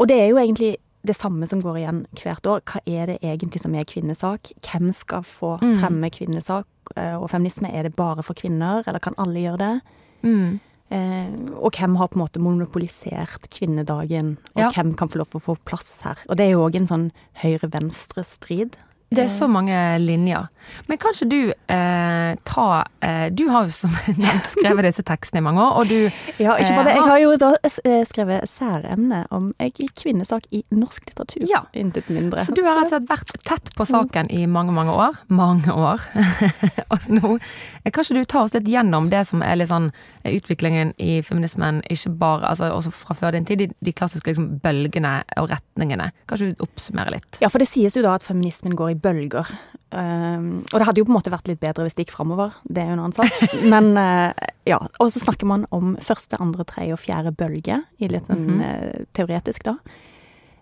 Og 0.00 0.08
det 0.08 0.16
er 0.20 0.28
jo 0.28 0.36
egentlig 0.36 0.76
det 1.04 1.16
samme 1.16 1.46
som 1.48 1.60
går 1.60 1.76
igjen 1.78 2.06
hvert 2.14 2.42
år. 2.46 2.60
Hva 2.66 2.80
er 2.86 3.06
det 3.06 3.18
egentlig 3.22 3.60
som 3.60 3.74
er 3.74 3.84
kvinnesak? 3.84 4.52
Hvem 4.62 4.92
skal 4.92 5.22
få 5.22 5.58
Mm. 5.60 5.78
fremme 5.80 6.10
kvinnesak 6.10 6.64
eh, 6.96 7.14
og 7.16 7.30
feminisme? 7.30 7.72
Er 7.72 7.82
det 7.84 7.96
bare 7.96 8.22
for 8.22 8.34
kvinner, 8.34 8.82
eller 8.86 8.98
kan 8.98 9.14
alle 9.18 9.34
gjøre 9.40 9.58
det? 9.58 9.80
Mm. 10.24 10.60
Eh, 10.90 11.28
og 11.60 11.72
hvem 11.76 11.96
har 11.96 12.08
på 12.08 12.16
en 12.16 12.22
måte 12.26 12.40
monopolisert 12.40 13.48
kvinnedagen, 13.50 14.38
og 14.56 14.62
Ja. 14.62 14.70
hvem 14.70 14.96
kan 14.96 15.08
få 15.08 15.16
lov 15.18 15.26
til 15.30 15.40
å 15.40 15.44
få 15.44 15.56
plass 15.64 16.00
her? 16.02 16.16
Og 16.30 16.36
det 16.36 16.46
er 16.46 16.50
jo 16.52 16.66
òg 16.68 16.74
en 16.76 16.86
sånn 16.86 17.12
høyre-venstre-strid. 17.42 18.72
Det 19.10 19.22
er 19.24 19.30
så 19.32 19.46
mange 19.48 19.72
linjer. 20.02 20.48
Men 20.86 20.98
kan 21.00 21.14
ikke 21.16 21.28
du 21.30 21.52
eh, 21.72 22.34
ta 22.44 22.64
eh, 23.00 23.30
Du 23.32 23.46
har 23.48 23.64
jo 23.64 23.72
som 23.72 23.94
nevnt 24.20 24.50
skrevet 24.52 24.84
disse 24.84 25.00
tekstene 25.08 25.40
i 25.40 25.44
mange 25.46 25.62
år, 25.64 25.78
og 25.80 25.88
du 25.88 26.10
Ja, 26.36 26.58
ikke 26.60 26.68
Eh, 26.68 26.76
bare 26.76 26.84
det. 26.84 26.94
Jeg 26.98 27.06
har- 27.08 27.20
jo 27.22 27.30
da 27.40 27.48
eh, 27.64 28.02
skrevet 28.04 28.44
særemne 28.50 29.22
om 29.32 29.46
eh, 29.58 29.70
kvinnesak 29.72 30.44
i 30.52 30.60
norsk 30.76 31.06
litteratur. 31.08 31.46
Ja. 31.48 31.62
Intet 31.72 32.10
mindre. 32.12 32.44
Så 32.44 32.52
du 32.54 32.60
har 32.66 32.76
altså 32.82 33.00
vært 33.08 33.32
tett 33.48 33.72
på 33.78 33.86
saken 33.88 34.28
i 34.30 34.44
mange, 34.46 34.72
mange 34.76 34.92
år. 34.92 35.16
Mange 35.32 35.72
år. 35.72 36.04
og 36.92 37.08
nå 37.08 37.38
eh, 37.38 37.90
kan 37.90 38.04
ikke 38.04 38.18
du 38.20 38.24
ta 38.28 38.42
oss 38.44 38.52
litt 38.52 38.68
gjennom 38.68 39.08
det 39.10 39.24
som 39.30 39.40
er 39.42 39.56
litt 39.56 39.72
sånn 39.72 39.88
eh, 40.22 40.36
utviklingen 40.36 40.92
i 41.00 41.22
feminismen, 41.24 41.80
ikke 41.88 42.12
bare, 42.20 42.44
altså 42.52 42.68
også 42.76 42.92
fra 42.92 43.16
før 43.16 43.38
din 43.38 43.48
tid, 43.48 43.64
de, 43.64 43.70
de 43.88 43.96
klassiske 43.96 44.28
liksom 44.34 44.58
bølgene 44.60 45.22
og 45.40 45.48
retningene. 45.54 46.12
Kan 46.28 46.36
ikke 46.42 46.58
du 46.60 46.66
oppsummere 46.68 47.16
litt? 47.16 47.40
Ja, 47.40 47.48
for 47.48 47.64
det 47.64 47.70
sies 47.72 47.96
jo 47.96 48.04
da 48.04 48.18
at 48.20 48.26
feminismen 48.28 48.76
går 48.76 48.92
i 48.92 48.97
bølger. 49.02 49.48
Um, 49.88 50.64
og 50.68 50.74
det 50.76 50.84
hadde 50.88 51.00
jo 51.00 51.06
på 51.08 51.12
en 51.14 51.16
måte 51.16 51.32
vært 51.32 51.48
litt 51.48 51.60
bedre 51.62 51.86
hvis 51.86 51.94
det 51.96 52.04
gikk 52.04 52.12
framover, 52.18 52.52
det 52.68 52.82
er 52.82 52.90
jo 52.90 52.96
en 52.98 53.04
annen 53.06 53.16
sak. 53.16 53.38
Men 53.72 53.92
uh, 53.96 54.32
ja. 54.68 54.78
Og 55.00 55.12
så 55.14 55.22
snakker 55.22 55.48
man 55.48 55.64
om 55.74 55.94
første, 56.04 56.36
andre, 56.44 56.66
tredje 56.68 56.96
og 56.96 57.00
fjerde 57.00 57.32
bølge, 57.36 57.80
i 57.98 58.10
litt 58.12 58.28
sånn 58.28 58.44
Mhm. 58.48 58.60
uh, 58.60 59.08
teoretisk, 59.16 59.64
da. 59.70 59.78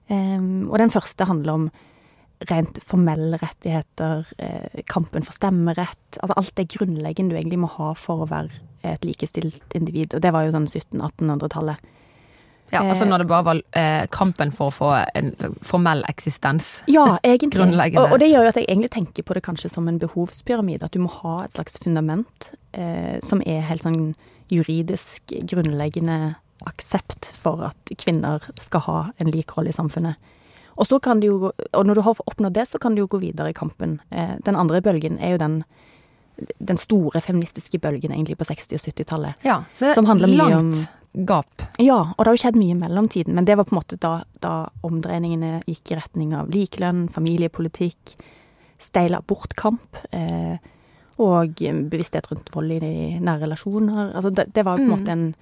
Um, 0.08 0.68
og 0.70 0.78
den 0.78 0.92
første 0.94 1.26
handler 1.26 1.52
om 1.58 1.66
rent 2.50 2.78
formelle 2.84 3.38
rettigheter, 3.40 4.26
uh, 4.38 4.82
kampen 4.92 5.24
for 5.26 5.32
stemmerett. 5.34 6.20
Altså 6.22 6.36
alt 6.36 6.54
det 6.60 6.68
grunnleggende 6.76 7.32
du 7.32 7.38
egentlig 7.40 7.58
må 7.64 7.70
ha 7.78 7.94
for 7.98 8.22
å 8.22 8.30
være 8.30 8.52
et 8.86 9.02
likestilt 9.08 9.74
individ. 9.74 10.14
Og 10.14 10.22
det 10.22 10.30
var 10.36 10.46
jo 10.46 10.52
sånn 10.54 10.68
1700-1800-tallet. 10.68 11.80
Ja, 12.72 12.82
Eh, 12.82 12.90
altså 12.90 13.06
når 13.06 13.22
det 13.22 13.28
bare 13.30 13.44
var 13.46 13.60
eh, 13.78 14.06
kampen 14.10 14.50
for 14.52 14.70
å 14.70 14.74
få 14.74 14.88
en 15.14 15.32
formell 15.62 16.02
eksistens. 16.08 16.82
Ja, 16.90 17.18
egentlig. 17.22 17.62
Og, 17.96 18.12
og 18.12 18.18
det 18.18 18.30
gjør 18.30 18.46
jo 18.48 18.52
at 18.54 18.58
jeg 18.58 18.66
egentlig 18.68 18.90
tenker 18.90 19.22
på 19.22 19.36
det 19.36 19.44
kanskje 19.46 19.70
som 19.70 19.86
en 19.88 20.00
behovspyramide. 20.02 20.84
At 20.84 20.96
du 20.96 20.98
må 21.04 21.10
ha 21.22 21.44
et 21.44 21.54
slags 21.54 21.78
fundament 21.82 22.50
eh, 22.72 23.18
som 23.22 23.42
er 23.46 23.62
helt 23.68 23.86
sånn 23.86 24.16
juridisk 24.50 25.34
grunnleggende 25.46 26.36
aksept 26.66 27.32
for 27.36 27.62
at 27.68 27.92
kvinner 28.00 28.42
skal 28.62 28.84
ha 28.86 28.98
en 29.20 29.30
lik 29.30 29.56
rolle 29.56 29.70
i 29.70 29.76
samfunnet. 29.76 30.16
Og 30.76 30.86
så 30.86 30.98
kan 31.00 31.20
det 31.20 31.30
jo, 31.30 31.50
og 31.72 31.86
når 31.88 31.98
du 31.98 32.04
har 32.04 32.20
oppnådd 32.26 32.56
det, 32.56 32.66
så 32.68 32.78
kan 32.78 32.94
du 32.94 33.00
jo 33.00 33.08
gå 33.08 33.20
videre 33.22 33.52
i 33.52 33.56
kampen. 33.56 33.98
Eh, 34.10 34.36
den 34.44 34.58
andre 34.58 34.82
bølgen 34.84 35.16
er 35.18 35.36
jo 35.36 35.40
den, 35.40 35.56
den 36.58 36.80
store 36.80 37.22
feministiske 37.24 37.80
bølgen 37.80 38.12
egentlig 38.12 38.36
på 38.36 38.48
60- 38.48 38.76
og 38.76 38.84
70-tallet. 38.84 39.46
Ja, 39.46 39.62
Som 39.72 40.08
handler 40.10 40.28
er 40.28 40.34
mye 40.34 40.50
langt 40.58 40.82
gap. 41.16 41.62
Ja, 41.80 42.12
og 42.16 42.18
det 42.24 42.28
har 42.30 42.36
jo 42.36 42.42
skjedd 42.44 42.58
mye 42.60 42.74
i 42.74 42.78
mellomtiden, 42.78 43.34
men 43.34 43.44
det 43.48 43.56
var 43.56 43.64
på 43.64 43.74
en 43.74 43.80
måte 43.80 43.96
da, 44.00 44.12
da 44.42 44.68
omdreiningene 44.86 45.62
gikk 45.66 45.92
i 45.92 45.98
retning 45.98 46.34
av 46.36 46.50
likelønn, 46.52 47.06
familiepolitikk, 47.12 48.16
steil 48.78 49.16
abortkamp 49.16 49.96
eh, 50.12 50.56
og 51.16 51.56
bevissthet 51.88 52.28
rundt 52.30 52.50
vold 52.52 52.74
i 52.76 53.18
nære 53.18 53.46
relasjoner. 53.46 54.10
Altså 54.14 54.30
det, 54.36 54.50
det 54.52 54.64
var 54.66 54.76
på 54.76 54.84
en 54.84 54.90
Mm. 54.90 54.96
måte 54.98 55.12
en 55.12 55.34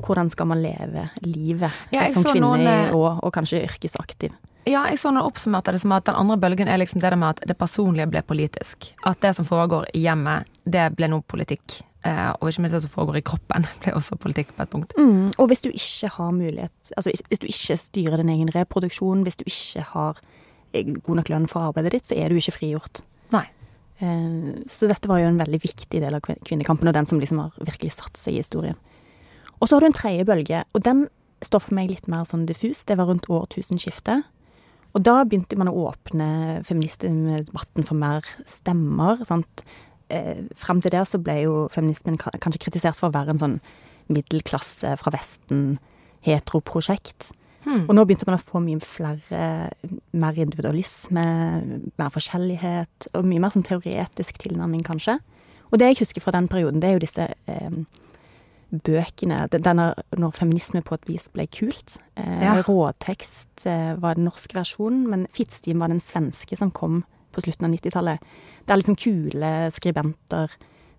Hvordan 0.00 0.30
skal 0.32 0.46
man 0.46 0.62
leve 0.62 1.10
livet 1.26 1.70
Ja, 1.92 2.06
som 2.08 2.24
kvinne 2.24 2.46
noen, 2.46 2.62
eh, 2.66 2.94
og, 2.96 3.18
og 3.22 3.34
kanskje 3.34 3.60
yrkesaktiv? 3.66 4.32
Ja, 4.64 4.86
jeg 4.88 4.96
så 4.96 5.10
noen 5.12 5.26
oppsummerte 5.28 5.72
det 5.72 5.80
som 5.82 5.92
at 5.92 6.06
den 6.06 6.16
andre 6.16 6.38
bølgen 6.40 6.68
er 6.68 6.78
liksom 6.80 7.00
det 7.02 7.10
med 7.18 7.28
at 7.36 7.42
det 7.48 7.58
personlige 7.58 8.06
ble 8.08 8.22
politisk. 8.22 8.94
At 9.04 9.20
det 9.20 9.34
som 9.36 9.44
foregår 9.44 9.90
i 9.92 10.00
hjemmet, 10.06 10.48
det 10.64 10.86
ble 10.96 11.08
nå 11.08 11.20
politikk. 11.28 11.82
Eh, 12.00 12.30
og 12.40 12.48
ikke 12.48 12.62
minst 12.64 12.72
det 12.72 12.80
som 12.86 12.92
foregår 12.94 13.18
i 13.20 13.24
kroppen, 13.28 13.66
blir 13.82 13.96
også 13.98 14.16
politikk 14.16 14.54
på 14.56 14.62
et 14.64 14.70
punkt. 14.72 14.94
Mm, 14.96 15.30
og 15.36 15.48
hvis 15.50 15.60
du 15.60 15.68
ikke 15.68 16.08
har 16.14 16.30
mulighet 16.32 16.92
Altså 16.96 17.12
hvis 17.12 17.40
du 17.42 17.46
ikke 17.46 17.76
styrer 17.76 18.16
din 18.22 18.30
egen 18.32 18.48
reproduksjon, 18.54 19.22
hvis 19.26 19.36
du 19.36 19.44
ikke 19.44 19.84
har 19.92 20.20
eh, 20.72 20.94
god 21.04 21.20
nok 21.20 21.28
lønn 21.28 21.48
for 21.50 21.68
arbeidet 21.68 21.92
ditt, 21.92 22.06
så 22.08 22.16
er 22.16 22.32
du 22.32 22.38
ikke 22.40 22.56
frigjort. 22.56 23.02
Nei. 23.34 23.44
Eh, 24.00 24.64
Så 24.66 24.88
dette 24.88 25.08
var 25.12 25.20
jo 25.20 25.28
en 25.28 25.40
veldig 25.42 25.60
viktig 25.60 26.00
del 26.00 26.16
av 26.16 26.24
kvinnekampen, 26.24 26.88
og 26.88 26.96
den 26.96 27.06
som 27.06 27.20
liksom 27.20 27.42
har 27.44 27.52
virkelig 27.60 27.92
satt 27.98 28.16
seg 28.16 28.34
i 28.38 28.40
historien. 28.42 28.80
Og 29.60 29.68
så 29.68 29.76
har 29.76 29.84
du 29.84 29.90
en 29.90 29.98
tredje 30.00 30.24
bølge, 30.24 30.64
og 30.72 30.80
den 30.86 31.04
står 31.44 31.60
for 31.60 31.76
meg 31.76 31.90
litt 31.92 32.08
mer 32.08 32.24
sånn 32.28 32.46
diffus. 32.48 32.84
Det 32.88 32.96
var 32.96 33.08
rundt 33.12 33.28
årtusenskiftet. 33.28 34.24
Og 34.96 35.04
da 35.04 35.20
begynte 35.24 35.56
man 35.60 35.68
å 35.70 35.76
åpne 35.92 36.26
feministdebatten 36.66 37.84
for 37.86 37.94
mer 38.00 38.24
stemmer. 38.48 39.20
sant? 39.28 39.62
Eh, 40.10 40.42
Frem 40.58 40.80
til 40.82 40.92
det 40.94 41.04
så 41.08 41.20
ble 41.22 41.36
jo 41.44 41.68
feminismen 41.72 42.18
kanskje 42.18 42.64
kritisert 42.66 42.98
for 42.98 43.10
å 43.10 43.14
være 43.14 43.34
en 43.36 43.42
sånn 43.42 43.58
middelklasse 44.10 44.96
fra 44.98 45.12
Vesten, 45.14 45.78
heteroprosjekt. 46.26 47.30
Hmm. 47.64 47.84
Og 47.88 47.94
nå 47.94 48.04
begynte 48.08 48.26
man 48.26 48.38
å 48.38 48.42
få 48.42 48.60
mye 48.64 48.80
flere, 48.82 49.70
mer 50.16 50.38
individualisme, 50.40 51.24
mer 52.00 52.12
forskjellighet, 52.14 53.10
og 53.14 53.26
mye 53.28 53.42
mer 53.44 53.52
sånn 53.54 53.66
teoretisk 53.68 54.40
tilnærming, 54.40 54.82
kanskje. 54.86 55.18
Og 55.70 55.78
det 55.78 55.92
jeg 55.92 56.00
husker 56.00 56.24
fra 56.24 56.32
den 56.34 56.48
perioden, 56.50 56.80
det 56.82 56.88
er 56.90 56.96
jo 56.96 57.04
disse 57.04 57.26
eh, 57.46 57.76
bøkene 58.70 59.44
denne, 59.52 59.92
Når 60.16 60.34
feminisme 60.34 60.82
på 60.82 60.94
et 60.94 61.08
vis 61.08 61.28
ble 61.28 61.46
kult. 61.46 61.98
Eh, 62.16 62.42
Ja. 62.42 62.56
Råtekst 62.66 63.66
eh, 63.66 63.94
var 64.00 64.14
den 64.14 64.24
norske 64.24 64.56
versjonen, 64.56 65.06
men 65.10 65.26
Fittstim 65.32 65.78
var 65.80 65.88
den 65.88 66.00
svenske 66.00 66.56
som 66.58 66.70
kom 66.70 67.04
på 67.32 67.40
slutten 67.44 67.66
av 67.68 67.72
90-tallet. 67.74 68.18
Der 68.66 68.76
liksom 68.80 68.96
kule 68.96 69.70
skribenter 69.74 70.50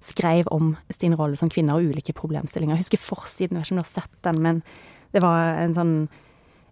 skrev 0.01 0.47
om 0.49 0.75
sin 0.89 1.13
rolle 1.15 1.37
som 1.37 1.49
kvinne 1.49 1.75
og 1.77 1.83
ulike 1.91 2.13
problemstillinger. 2.17 2.75
Jeg 2.75 2.85
husker 2.87 2.97
forsiden, 3.03 3.57
jeg 3.57 3.61
vet 3.61 3.67
ikke 3.69 3.75
om 3.77 3.81
du 3.81 3.85
har 3.85 4.01
sett 4.01 4.21
den, 4.25 4.41
men 4.41 4.61
det 5.13 5.21
var 5.21 5.59
en 5.61 5.73
sånn 5.77 5.95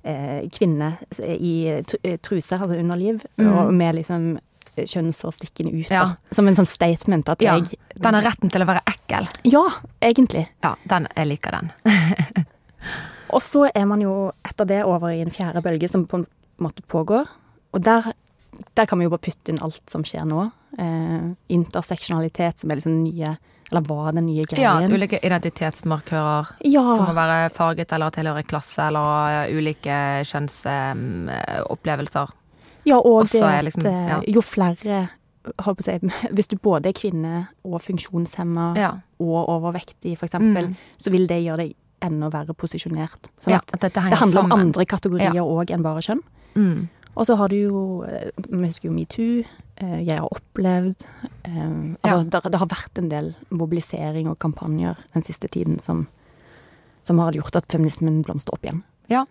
eh, 0.03 0.47
kvinne 0.55 0.93
i 1.27 1.53
eh, 1.69 2.17
truse, 2.23 2.55
altså 2.57 2.79
underliv, 2.79 3.25
Mm. 3.37 3.53
og 3.53 3.73
med 3.73 3.95
liksom 3.95 4.39
kjønnshår 4.79 5.33
stikkende 5.35 5.73
ut, 5.75 5.89
Ja. 5.91 5.99
da. 6.05 6.15
Som 6.35 6.47
en 6.47 6.55
sånn 6.55 6.67
statement 6.67 7.27
at 7.29 7.41
Ja, 7.41 7.57
jeg 7.57 7.77
Den 8.01 8.13
har 8.13 8.23
retten 8.23 8.49
til 8.49 8.61
å 8.61 8.65
være 8.65 8.81
ekkel. 8.87 9.27
Ja, 9.43 9.65
egentlig. 10.01 10.47
Ja, 10.63 10.75
den, 10.87 11.07
jeg 11.17 11.27
liker 11.27 11.51
den. 11.51 11.71
Og 13.29 13.41
så 13.45 13.67
er 13.75 13.85
man 13.85 14.01
jo 14.01 14.31
etter 14.47 14.65
det 14.65 14.79
over 14.87 15.11
i 15.13 15.21
en 15.21 15.29
fjerde 15.31 15.61
bølge, 15.61 15.89
som 15.91 16.05
på 16.09 16.17
en 16.21 16.25
måte 16.59 16.81
pågår. 16.89 17.27
Og 17.73 17.83
der, 17.85 18.13
der 18.75 18.85
kan 18.85 18.99
vi 18.99 19.03
jo 19.05 19.09
bare 19.09 19.19
putte 19.25 19.49
inn 19.53 19.59
alt 19.61 19.81
som 19.89 20.03
skjer 20.03 20.25
nå. 20.25 20.51
Eh, 20.77 21.33
interseksjonalitet, 21.49 22.59
som 22.59 22.71
er 22.71 22.75
liksom 22.79 23.03
nye 23.03 23.37
Eller 23.71 23.81
var 23.85 24.11
den 24.13 24.25
nye 24.25 24.43
greien. 24.49 24.63
Ja, 24.63 24.77
at 24.81 24.89
ulike 24.89 25.19
identitetsmarkører 25.21 26.47
Ja. 26.65 26.81
som 26.95 27.05
må 27.05 27.13
være 27.13 27.49
farget 27.53 27.91
eller 27.93 28.09
tilhøre 28.09 28.41
klasse, 28.43 28.81
eller 28.87 29.45
eh, 29.45 29.53
ulike 29.53 30.23
kjønnsopplevelser. 30.25 32.27
Ja, 32.87 32.95
og 32.97 33.05
Også 33.23 33.39
det 33.39 33.43
at 33.43 33.63
liksom- 33.65 33.85
eh, 33.85 34.07
ja. 34.09 34.21
jo 34.27 34.41
flere 34.41 35.09
si, 35.81 35.91
Hvis 36.33 36.47
du 36.47 36.57
både 36.57 36.87
er 36.89 36.93
kvinne 36.93 37.47
og 37.63 37.81
funksjonshemma 37.81 38.75
Ja. 38.77 38.91
og 39.19 39.47
overvektig, 39.49 40.17
eksempel, 40.19 40.67
Mm. 40.69 40.75
så 40.97 41.09
vil 41.11 41.27
det 41.27 41.43
gjøre 41.45 41.57
deg 41.57 41.75
enda 42.01 42.29
verre 42.29 42.53
posisjonert. 42.55 43.29
Sånn 43.39 43.53
at 43.55 43.73
at 43.73 43.81
det 43.81 43.93
handler 43.97 44.17
sammen. 44.17 44.51
om 44.51 44.59
andre 44.59 44.85
kategorier 44.85 45.33
òg 45.43 45.69
enn 45.71 45.83
bare 45.83 45.99
kjønn. 46.01 46.19
Mm. 46.55 46.89
Og 47.19 47.27
så 47.27 47.35
har 47.35 47.51
du 47.51 47.57
jo 47.59 47.79
eh, 48.07 48.29
Vi 48.47 48.61
husker 48.63 48.87
jo 48.89 48.95
metoo. 48.95 49.41
eh, 49.81 49.97
Jeg 50.07 50.19
har 50.21 50.29
opplevd 50.31 51.03
eh, 51.43 51.73
Altså, 52.03 52.21
det, 52.31 52.43
det 52.53 52.61
har 52.61 52.71
vært 52.71 53.01
en 53.01 53.09
del 53.11 53.33
mobilisering 53.51 54.29
og 54.31 54.39
kampanjer 54.39 54.95
den 55.15 55.25
siste 55.27 55.49
tiden 55.51 55.81
som, 55.83 56.05
som 57.03 57.19
har 57.19 57.35
gjort 57.35 57.59
at 57.59 57.67
feminismen 57.71 58.21
blomstrer 58.23 58.55
opp 58.55 58.63
igjen. 58.69 58.83
Ja. 59.11 59.25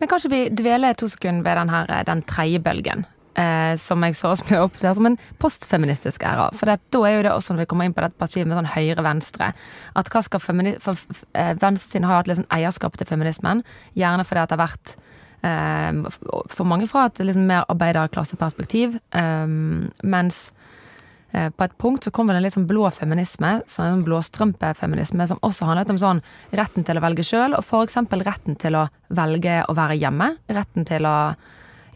Men 0.00 0.08
kanskje 0.08 0.32
vi 0.32 0.40
dveler 0.56 0.96
to 0.96 1.08
sekunder 1.12 1.44
ved 1.44 1.60
den, 1.60 1.74
her, 1.74 1.92
den 2.08 2.22
tredje 2.24 2.62
bølgen. 2.64 3.04
Eh, 3.36 3.74
som 3.76 4.00
jeg 4.06 4.14
så 4.16 4.30
oss 4.32 4.40
ble 4.46 4.62
til, 4.72 4.88
som 4.96 5.06
en 5.10 5.18
postfeministisk 5.42 6.22
æra. 6.24 6.46
For 6.56 6.70
det, 6.70 6.78
da 6.94 7.02
er 7.04 7.18
jo 7.18 7.24
det 7.26 7.32
også 7.34 7.52
når 7.52 7.66
vi 7.66 7.68
kommer 7.68 7.84
inn 7.84 7.92
på 7.96 8.00
dette 8.00 8.16
partiet 8.16 8.48
med 8.48 8.56
sånn 8.56 8.70
høyre-venstre. 8.72 9.50
At 10.00 10.08
hva 10.08 10.22
skal 10.24 10.40
for 10.40 10.56
eh, 10.56 11.52
Venstresiden 11.60 12.08
har 12.08 12.16
jo 12.16 12.22
hatt 12.22 12.30
liksom 12.32 12.48
eierskap 12.56 12.96
til 12.96 13.10
feminismen. 13.10 13.60
Gjerne 13.92 14.24
fordi 14.24 14.40
at 14.46 14.54
det 14.54 14.56
har 14.56 14.64
vært 14.70 14.96
for 15.46 16.68
mange 16.68 16.88
fra 16.90 17.06
et 17.08 17.22
liksom 17.24 17.48
mer 17.48 17.66
arbeiderklasseperspektiv. 17.72 18.96
Eh, 19.14 19.44
mens 20.02 20.40
eh, 21.32 21.50
på 21.50 21.66
et 21.66 21.76
punkt 21.78 22.06
så 22.06 22.12
kommer 22.14 22.34
det 22.34 22.42
en 22.42 22.46
litt 22.48 22.56
sånn 22.56 22.68
blå 22.70 22.88
feminisme, 22.94 23.52
sånn 23.70 24.04
blåstrømpefeminisme, 24.06 25.28
som 25.30 25.42
også 25.46 25.68
handlet 25.68 25.92
om 25.94 26.00
sånn 26.00 26.24
retten 26.56 26.86
til 26.86 26.98
å 26.98 27.04
velge 27.04 27.26
sjøl, 27.26 27.56
og 27.58 27.64
f.eks. 27.64 28.00
retten 28.26 28.58
til 28.60 28.80
å 28.80 28.88
velge 29.14 29.62
å 29.66 29.76
være 29.76 29.98
hjemme. 30.00 30.32
Retten 30.48 30.88
til 30.88 31.08
å 31.08 31.16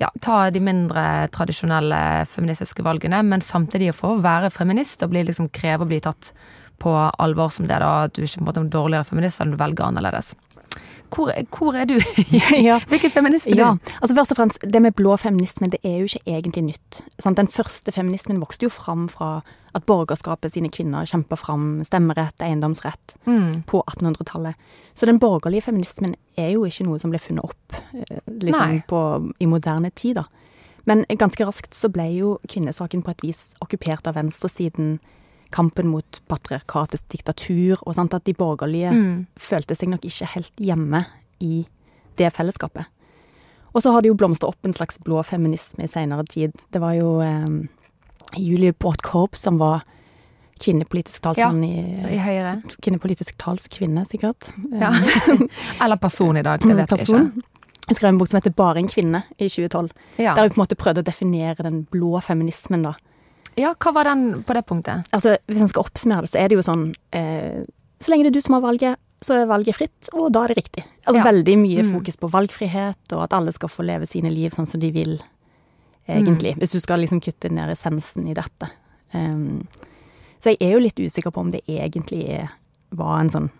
ja, 0.00 0.08
ta 0.24 0.46
de 0.50 0.62
mindre 0.64 1.28
tradisjonelle 1.34 2.24
feministiske 2.30 2.84
valgene, 2.86 3.20
men 3.26 3.44
samtidig 3.44 3.92
få 3.98 4.14
være 4.24 4.48
feminist 4.54 5.04
og 5.04 5.12
bli, 5.12 5.26
liksom, 5.28 5.50
kreve 5.52 5.84
å 5.84 5.90
bli 5.90 6.00
tatt 6.04 6.32
på 6.80 6.92
alvor 6.96 7.50
som 7.52 7.66
det, 7.68 7.76
da, 7.82 8.06
at 8.06 8.16
du 8.16 8.24
ikke 8.24 8.40
er 8.40 8.62
en 8.62 8.70
dårligere 8.72 9.04
feminist 9.04 9.42
enn 9.42 9.52
du 9.52 9.58
velger 9.60 9.84
annerledes. 9.90 10.32
Hvor, 11.10 11.32
hvor 11.58 11.74
er 11.76 11.84
du? 11.90 11.96
ja. 12.68 12.78
Hvilken 12.88 13.10
feminist 13.10 13.46
er 13.46 13.54
du? 13.54 13.62
Ja, 13.62 13.70
altså 14.00 14.14
først 14.16 14.32
og 14.34 14.36
fremst, 14.40 14.58
Det 14.72 14.82
med 14.82 14.94
blå 14.94 15.16
feminisme 15.16 15.68
det 15.70 15.80
er 15.84 15.98
jo 16.00 16.08
ikke 16.10 16.22
egentlig 16.38 16.62
nytt. 16.64 17.00
Sant? 17.18 17.36
Den 17.36 17.48
første 17.48 17.92
feminismen 17.92 18.40
vokste 18.40 18.66
jo 18.68 18.70
fram 18.70 19.08
fra 19.08 19.40
at 19.74 19.84
borgerskapet 19.86 20.52
sine 20.52 20.68
kvinner 20.68 21.06
kjempa 21.06 21.36
fram 21.38 21.84
stemmerett, 21.86 22.40
eiendomsrett, 22.42 23.14
Mm. 23.26 23.62
på 23.66 23.82
1800-tallet. 23.86 24.54
Så 24.94 25.06
den 25.06 25.18
borgerlige 25.18 25.62
feminismen 25.62 26.14
er 26.36 26.50
jo 26.56 26.64
ikke 26.64 26.84
noe 26.88 26.98
som 26.98 27.10
ble 27.10 27.18
funnet 27.22 27.44
opp 27.44 27.76
eh, 27.94 28.18
liksom 28.42 28.82
på, 28.88 29.32
i 29.40 29.46
moderne 29.46 29.90
tid. 29.94 30.14
da. 30.16 30.24
Men 30.86 31.04
ganske 31.18 31.44
raskt 31.46 31.74
så 31.76 31.88
ble 31.92 32.08
jo 32.16 32.38
kvinnesaken 32.48 33.02
på 33.04 33.10
et 33.10 33.22
vis 33.22 33.54
okkupert 33.62 34.06
av 34.10 34.14
venstresiden. 34.16 34.98
Kampen 35.50 35.88
mot 35.88 36.20
patriarkatets 36.28 37.02
diktatur, 37.10 37.78
og 37.86 37.94
sant, 37.94 38.14
at 38.14 38.24
de 38.24 38.34
borgerlige 38.34 38.92
Mm. 38.92 39.26
følte 39.38 39.74
seg 39.76 39.88
nok 39.88 40.00
ikke 40.04 40.26
helt 40.34 40.52
hjemme 40.56 41.04
i 41.40 41.66
det 42.16 42.32
fellesskapet. 42.32 42.84
Og 43.74 43.82
så 43.82 43.92
har 43.92 44.02
det 44.02 44.08
jo 44.10 44.14
blomstra 44.14 44.48
opp 44.48 44.64
en 44.64 44.72
slags 44.72 44.98
blå 44.98 45.22
feminisme 45.24 45.84
i 45.84 45.88
seinere 45.88 46.24
tid. 46.26 46.52
Det 46.72 46.80
var 46.80 46.92
jo 46.94 47.20
eh, 47.20 47.68
Julie 48.36 48.72
Bortkorp 48.72 49.36
som 49.36 49.58
var 49.58 49.82
kvinnepolitisk 50.60 51.22
talsmann 51.22 51.62
I 51.64 52.14
i 52.14 52.18
Høyre? 52.20 52.62
Kvinnepolitisk 52.82 53.36
talskvinne, 53.40 54.04
sikkert. 54.06 54.50
Ja. 54.72 54.90
Eh, 54.92 55.40
Eller 55.84 55.96
person 55.96 56.36
i 56.36 56.42
dag, 56.42 56.60
det 56.60 56.76
vet 56.76 56.90
jeg 56.90 57.06
ikke. 57.08 57.44
Hun 57.90 57.96
skrev 57.96 58.08
en 58.12 58.18
bok 58.18 58.28
som 58.28 58.38
heter 58.38 58.50
'Bare 58.54 58.76
en 58.78 58.86
kvinne' 58.88 59.22
i 59.38 59.48
2012. 59.48 59.90
Ja. 60.18 60.34
Der 60.34 60.42
hun 60.42 60.50
på 60.50 60.60
en 60.60 60.64
måte 60.66 60.76
prøvde 60.76 61.00
å 61.02 61.06
definere 61.06 61.62
den 61.62 61.86
blå 61.90 62.20
feminismen, 62.22 62.82
da. 62.82 62.92
Ja, 63.60 63.74
hva 63.78 63.92
var 63.94 64.08
den 64.10 64.42
på 64.46 64.54
det 64.56 64.64
punktet? 64.68 65.06
Altså, 65.12 65.36
Hvis 65.46 65.60
en 65.60 65.68
skal 65.70 65.84
oppsummere 65.84 66.24
det, 66.26 66.30
så 66.32 66.38
er 66.40 66.48
det 66.48 66.56
jo 66.58 66.62
sånn 66.66 66.84
eh, 67.12 67.60
Så 68.00 68.10
lenge 68.12 68.24
det 68.26 68.32
er 68.32 68.38
du 68.38 68.44
som 68.44 68.54
har 68.56 68.62
valget, 68.64 68.96
så 69.20 69.34
er 69.36 69.46
valget 69.50 69.76
fritt, 69.76 70.08
og 70.16 70.30
da 70.32 70.44
er 70.46 70.54
det 70.54 70.56
riktig. 70.62 70.84
Altså 71.04 71.18
Ja. 71.20 71.24
Veldig 71.28 71.56
mye 71.60 71.82
Mm. 71.84 71.90
fokus 71.92 72.16
på 72.16 72.30
valgfrihet, 72.32 73.12
og 73.12 73.22
at 73.26 73.32
alle 73.36 73.52
skal 73.52 73.68
få 73.68 73.84
leve 73.84 74.06
sine 74.08 74.30
liv 74.32 74.50
sånn 74.54 74.66
som 74.66 74.80
de 74.80 74.90
vil, 74.90 75.18
egentlig. 76.08 76.54
Hvis 76.56 76.72
du 76.72 76.80
skal 76.80 76.98
liksom 77.00 77.20
kutte 77.20 77.50
ned 77.52 77.68
essensen 77.70 78.26
i 78.30 78.34
dette. 78.34 78.70
Um, 79.12 79.66
så 80.40 80.54
jeg 80.54 80.62
er 80.62 80.72
jo 80.72 80.80
litt 80.80 80.96
usikker 80.96 81.30
på 81.30 81.40
om 81.44 81.50
det 81.52 81.60
egentlig 81.68 82.22
er, 82.30 82.48
var 82.96 83.20
en 83.20 83.28
sånn 83.30 83.50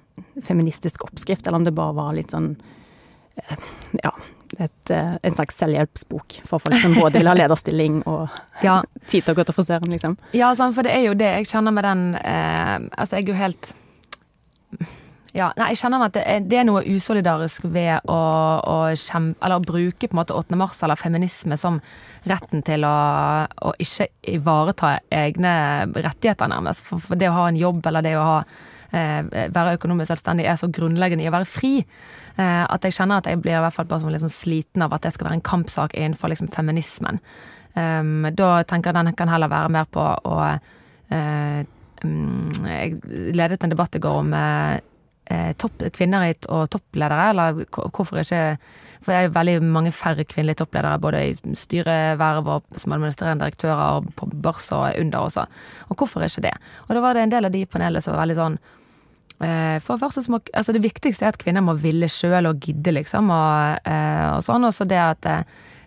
feministisk 0.43 1.05
oppskrift, 1.05 1.47
eller 1.47 1.57
om 1.61 1.65
det 1.65 1.75
bare 1.75 1.95
var 1.95 2.13
litt 2.17 2.31
sånn 2.33 2.57
eh, 3.37 3.57
ja, 4.03 4.11
et, 4.59 4.91
eh, 4.91 5.17
en 5.23 5.35
slags 5.35 5.59
selvhjelpsbok 5.61 6.41
for 6.49 6.63
folk 6.63 6.79
som 6.83 6.95
både 6.97 7.21
vil 7.21 7.31
ha 7.31 7.37
lederstilling 7.39 8.01
og 8.11 8.29
Ja, 8.67 8.81
tid 9.11 9.25
til 9.25 9.35
å 9.35 9.39
gå 9.39 9.47
til 9.47 9.57
frisøren, 9.57 9.93
liksom. 9.93 10.17
Ja, 10.37 10.53
for 10.59 10.87
det 10.87 10.97
er 10.97 11.07
jo 11.07 11.19
det 11.19 11.31
jeg 11.39 11.51
kjenner 11.53 11.75
med 11.75 11.87
den 11.87 12.09
eh, 12.21 12.79
Altså, 12.91 13.21
jeg 13.21 13.29
er 13.29 13.33
jo 13.35 13.39
helt 13.41 13.75
ja, 15.31 15.53
nei, 15.55 15.69
jeg 15.71 15.85
kjenner 15.85 16.03
at 16.03 16.15
det 16.17 16.23
er, 16.27 16.47
det 16.51 16.59
er 16.59 16.65
noe 16.67 16.83
usolidarisk 16.91 17.69
ved 17.71 18.09
å, 18.11 18.19
å, 18.67 18.79
kjempe, 18.99 19.39
eller 19.47 19.61
å 19.61 19.63
bruke 19.63 20.09
på 20.09 20.11
en 20.11 20.19
måte 20.19 20.35
8. 20.35 20.59
mars 20.59 20.81
eller 20.83 20.99
feminisme 20.99 21.55
som 21.61 21.79
retten 22.27 22.65
til 22.67 22.83
å, 22.87 22.95
å 23.47 23.73
ikke 23.79 24.09
ivareta 24.33 24.97
egne 25.15 25.53
rettigheter, 25.95 26.51
nærmest. 26.51 26.83
For, 26.89 27.03
for 27.05 27.21
det 27.21 27.31
å 27.31 27.37
ha 27.37 27.47
en 27.47 27.61
jobb 27.61 27.87
eller 27.87 28.07
det 28.07 28.17
å 28.19 28.27
ha, 28.27 28.41
være 28.91 29.77
økonomisk 29.79 30.11
selvstendig 30.11 30.49
er 30.51 30.59
så 30.59 30.71
grunnleggende 30.73 31.25
i 31.25 31.31
å 31.31 31.35
være 31.35 31.49
fri. 31.49 31.73
Eh, 32.37 32.65
at 32.65 32.85
jeg 32.87 32.97
kjenner 32.97 33.21
at 33.21 33.31
jeg 33.31 33.41
blir 33.43 33.59
i 33.59 33.63
hvert 33.65 33.77
fall 33.77 33.89
bare 33.91 34.21
sånn 34.21 34.33
sliten 34.33 34.85
av 34.85 34.95
at 34.97 35.07
det 35.07 35.15
skal 35.15 35.29
være 35.29 35.41
en 35.41 35.49
kampsak 35.53 35.97
innenfor 35.97 36.33
liksom 36.33 36.51
feminismen. 36.55 37.21
Um, 37.79 38.27
da 38.35 38.65
tenker 38.67 38.91
jeg 38.91 38.99
den 38.99 39.15
kan 39.15 39.31
heller 39.31 39.51
være 39.51 39.71
mer 39.71 39.87
på 39.87 40.03
å 40.03 40.39
eh, 40.43 41.61
mm, 42.03 42.65
Jeg 42.67 42.97
ledet 43.37 43.63
en 43.63 43.71
debatt 43.71 43.95
i 43.95 44.01
går 44.03 44.17
om 44.25 44.33
eh, 44.35 44.81
eh, 45.31 45.53
topp, 45.55 45.85
kvinner 45.95 46.27
og 46.51 46.67
toppledere, 46.75 47.29
eller 47.31 47.61
hvorfor 47.71 48.25
ikke 48.25 48.43
For 49.01 49.13
det 49.13 49.19
er 49.19 49.29
jo 49.29 49.37
veldig 49.37 49.55
mange 49.65 49.95
færre 49.97 50.27
kvinnelige 50.29 50.61
toppledere, 50.61 50.99
både 51.01 51.23
i 51.31 51.55
styreverv 51.57 52.51
og 52.53 52.75
som 52.77 52.93
administrerende 52.93 53.47
direktører 53.47 54.01
og 54.01 54.11
på 54.19 54.29
børs 54.29 54.67
og 54.77 54.91
under 55.01 55.25
også. 55.25 55.47
Og 55.89 55.97
hvorfor 55.97 56.27
ikke 56.27 56.45
det? 56.51 56.57
Og 56.89 56.97
da 56.97 57.01
var 57.01 57.17
det 57.17 57.23
en 57.25 57.33
del 57.33 57.49
av 57.49 57.55
de 57.55 57.63
i 57.65 57.71
panelet 57.71 58.05
som 58.05 58.13
var 58.13 58.27
veldig 58.27 58.37
sånn 58.37 58.59
eh, 58.59 58.80
for 59.81 59.97
det 59.97 60.03
første 60.05 60.25
må, 60.33 60.41
altså 60.53 60.75
det 60.77 60.83
viktigste 60.85 61.25
er 61.25 61.33
at 61.33 61.41
kvinner 61.41 61.65
må 61.65 61.77
ville 61.81 62.09
sjøl 62.13 62.51
og 62.51 62.61
gidde, 62.61 62.93
liksom, 62.99 63.31
og, 63.33 63.81
eh, 63.89 64.27
og 64.35 64.45
sånn. 64.45 64.67
Og 64.69 64.75
så 64.77 64.85
det 64.89 65.01
at 65.01 65.23
det, 65.25 65.37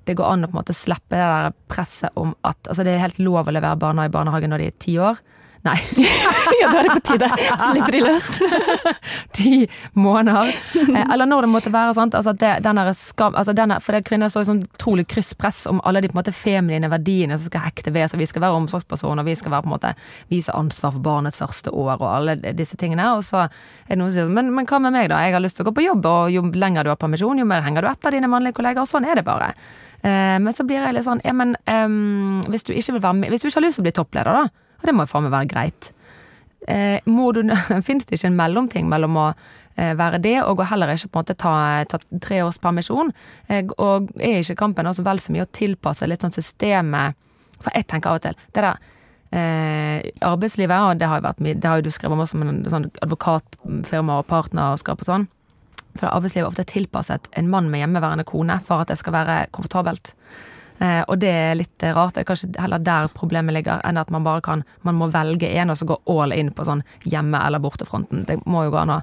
det 0.10 0.18
går 0.18 0.32
an 0.32 0.48
å 0.48 0.50
på 0.50 0.58
en 0.58 0.62
måte 0.62 0.76
slippe 0.78 1.16
det 1.16 1.28
der 1.30 1.54
presset 1.72 2.18
om 2.20 2.34
at 2.42 2.58
altså 2.68 2.86
det 2.86 2.96
er 2.96 3.06
helt 3.06 3.22
lov 3.22 3.48
å 3.48 3.56
levere 3.56 3.80
barna 3.80 4.08
i 4.08 4.14
barnehagen 4.14 4.52
når 4.54 4.64
de 4.64 4.72
er 4.72 4.82
ti 4.82 4.98
år. 5.02 5.22
Nei, 5.64 5.78
ja, 6.62 6.68
da 6.68 6.80
er 6.82 6.88
det 6.90 6.96
på 6.98 7.02
tide. 7.08 7.28
Slipper 7.72 7.96
de 7.96 8.00
løs. 8.04 8.26
ti 9.38 9.68
måneder. 9.94 10.52
Eh, 10.94 11.08
eller 11.14 11.26
når 11.26 11.46
det 11.46 11.50
måtte 11.50 11.72
være. 11.74 11.94
sant, 11.96 12.16
altså 12.18 12.34
det, 12.38 12.50
denne 12.66 12.84
skam, 12.98 13.34
altså 13.40 13.54
denne, 13.56 13.80
For 13.82 13.96
det 13.96 14.02
er 14.02 14.06
kvinner 14.06 14.30
så 14.30 14.42
et 14.42 14.50
sånn 14.50 14.60
utrolig 14.66 15.06
krysspress 15.10 15.64
om 15.72 15.80
alle 15.88 16.04
de 16.04 16.10
på 16.12 16.14
en 16.14 16.20
måte 16.20 16.34
feminine 16.36 16.90
verdiene 16.92 17.38
som 17.40 17.50
skal 17.50 17.64
hekte 17.66 17.94
ved 17.96 18.12
seg. 18.12 18.20
Vi 18.22 18.28
skal 18.30 18.44
være 18.44 18.60
omsorgspersoner, 18.60 19.26
vi 19.26 19.36
skal 19.40 19.56
være 19.56 19.66
på 19.66 19.72
en 19.72 19.74
måte 19.74 19.94
vise 20.30 20.54
ansvar 20.54 20.94
for 20.94 21.06
barnets 21.06 21.40
første 21.40 21.72
år 21.72 21.96
og 21.96 22.06
alle 22.10 22.36
disse 22.58 22.78
tingene. 22.78 23.08
Og 23.16 23.24
så 23.26 23.46
er 23.46 23.94
det 23.94 24.00
noen 24.02 24.12
som 24.12 24.18
sier 24.20 24.28
sånn, 24.28 24.38
men, 24.38 24.52
men 24.54 24.68
hva 24.70 24.82
med 24.84 24.94
meg, 24.98 25.10
da? 25.14 25.22
Jeg 25.26 25.38
har 25.38 25.46
lyst 25.46 25.58
til 25.58 25.66
å 25.66 25.72
gå 25.72 25.78
på 25.80 25.88
jobb, 25.88 26.10
og 26.12 26.36
jo 26.36 26.46
lenger 26.52 26.86
du 26.86 26.94
har 26.94 27.02
permisjon, 27.02 27.42
jo 27.42 27.48
mer 27.50 27.66
henger 27.66 27.86
du 27.86 27.90
etter 27.94 28.18
dine 28.18 28.30
mannlige 28.30 28.60
kolleger. 28.60 28.86
Sånn 28.90 29.08
er 29.08 29.18
det 29.22 29.26
bare. 29.26 29.54
Eh, 30.04 30.38
men 30.44 30.52
så 30.54 30.68
blir 30.68 30.84
jeg 30.84 30.98
litt 30.98 31.08
sånn 31.08 31.22
Ja, 31.24 31.32
men 31.32 31.56
um, 31.64 32.42
hvis 32.52 32.68
du 32.68 32.74
ikke 32.76 32.98
vil 32.98 33.04
være 33.06 33.16
med 33.16 33.30
Hvis 33.32 33.40
du 33.40 33.46
ikke 33.48 33.62
har 33.62 33.64
lyst 33.64 33.80
til 33.80 33.86
å 33.86 33.88
bli 33.88 33.94
toppleder, 33.96 34.36
da, 34.36 34.73
og 34.84 34.90
det 34.90 34.96
må 34.96 35.08
jo 35.08 35.14
faen 35.14 35.26
meg 35.26 35.34
være 35.34 35.52
greit 35.54 35.92
eh, 36.68 37.00
Fins 37.88 38.06
det 38.06 38.20
ikke 38.20 38.30
en 38.30 38.40
mellomting 38.40 38.90
mellom 38.92 39.18
å 39.18 39.28
eh, 39.76 39.94
være 39.98 40.22
det 40.24 40.38
og 40.44 40.60
å 40.60 40.70
heller 40.70 40.94
ikke 40.94 41.10
på 41.10 41.20
en 41.20 41.24
måte 41.24 41.40
ta, 41.40 41.56
ta 41.90 42.00
tre 42.22 42.42
års 42.44 42.60
permisjon? 42.62 43.14
Eh, 43.48 43.66
og 43.78 44.12
er 44.20 44.42
ikke 44.42 44.60
kampen 44.60 44.88
også 44.88 45.06
vel 45.08 45.22
så 45.24 45.34
mye 45.34 45.48
å 45.48 45.54
tilpasse 45.56 46.08
litt 46.08 46.24
sånn 46.24 46.36
systemet 46.36 47.16
For 47.62 47.72
jeg 47.76 47.88
tenker 47.88 48.12
av 48.12 48.20
og 48.20 48.26
til 48.26 48.36
det 48.52 48.62
der 48.62 48.74
eh, 49.34 50.12
arbeidslivet, 50.22 50.78
og 50.78 51.00
det 51.00 51.10
har 51.10 51.24
vært 51.24 51.42
det 51.42 51.64
har 51.64 51.80
jo 51.80 51.88
du 51.88 51.94
skrevet 51.94 52.16
om 52.16 52.24
også 52.26 52.40
med 52.42 52.68
sånn 52.72 52.90
advokatfirma 53.06 54.20
og 54.22 54.28
partnerskap 54.30 55.02
og 55.02 55.10
sånn. 55.10 55.28
For 55.98 56.10
arbeidslivet 56.10 56.46
er 56.46 56.52
ofte 56.52 56.68
tilpasset 56.70 57.30
en 57.38 57.50
mann 57.50 57.70
med 57.72 57.84
hjemmeværende 57.84 58.26
kone 58.28 58.60
for 58.66 58.84
at 58.84 58.92
det 58.92 59.00
skal 59.02 59.16
være 59.16 59.38
komfortabelt. 59.56 60.16
Eh, 60.82 61.04
og 61.08 61.20
det 61.20 61.30
er 61.30 61.56
litt 61.56 61.84
rart. 61.84 62.14
Det 62.16 62.22
er 62.24 62.30
kanskje 62.36 62.60
heller 62.60 62.80
der 62.80 63.08
problemet 63.14 63.54
ligger, 63.54 63.82
enn 63.86 63.98
at 63.98 64.10
man 64.12 64.24
bare 64.24 64.42
kan 64.42 64.64
Man 64.84 64.96
må 64.96 65.12
velge 65.12 65.48
en 65.56 65.70
og 65.70 65.78
så 65.78 65.86
gå 65.86 65.98
all 66.10 66.32
in 66.34 66.52
på 66.52 66.66
sånn 66.66 66.84
hjemme- 67.06 67.46
eller 67.46 67.60
bortefronten. 67.60 68.26
Det 68.26 68.40
må 68.46 68.66
jo 68.66 68.72
gå 68.72 68.78
an 68.82 68.90
å 68.90 69.02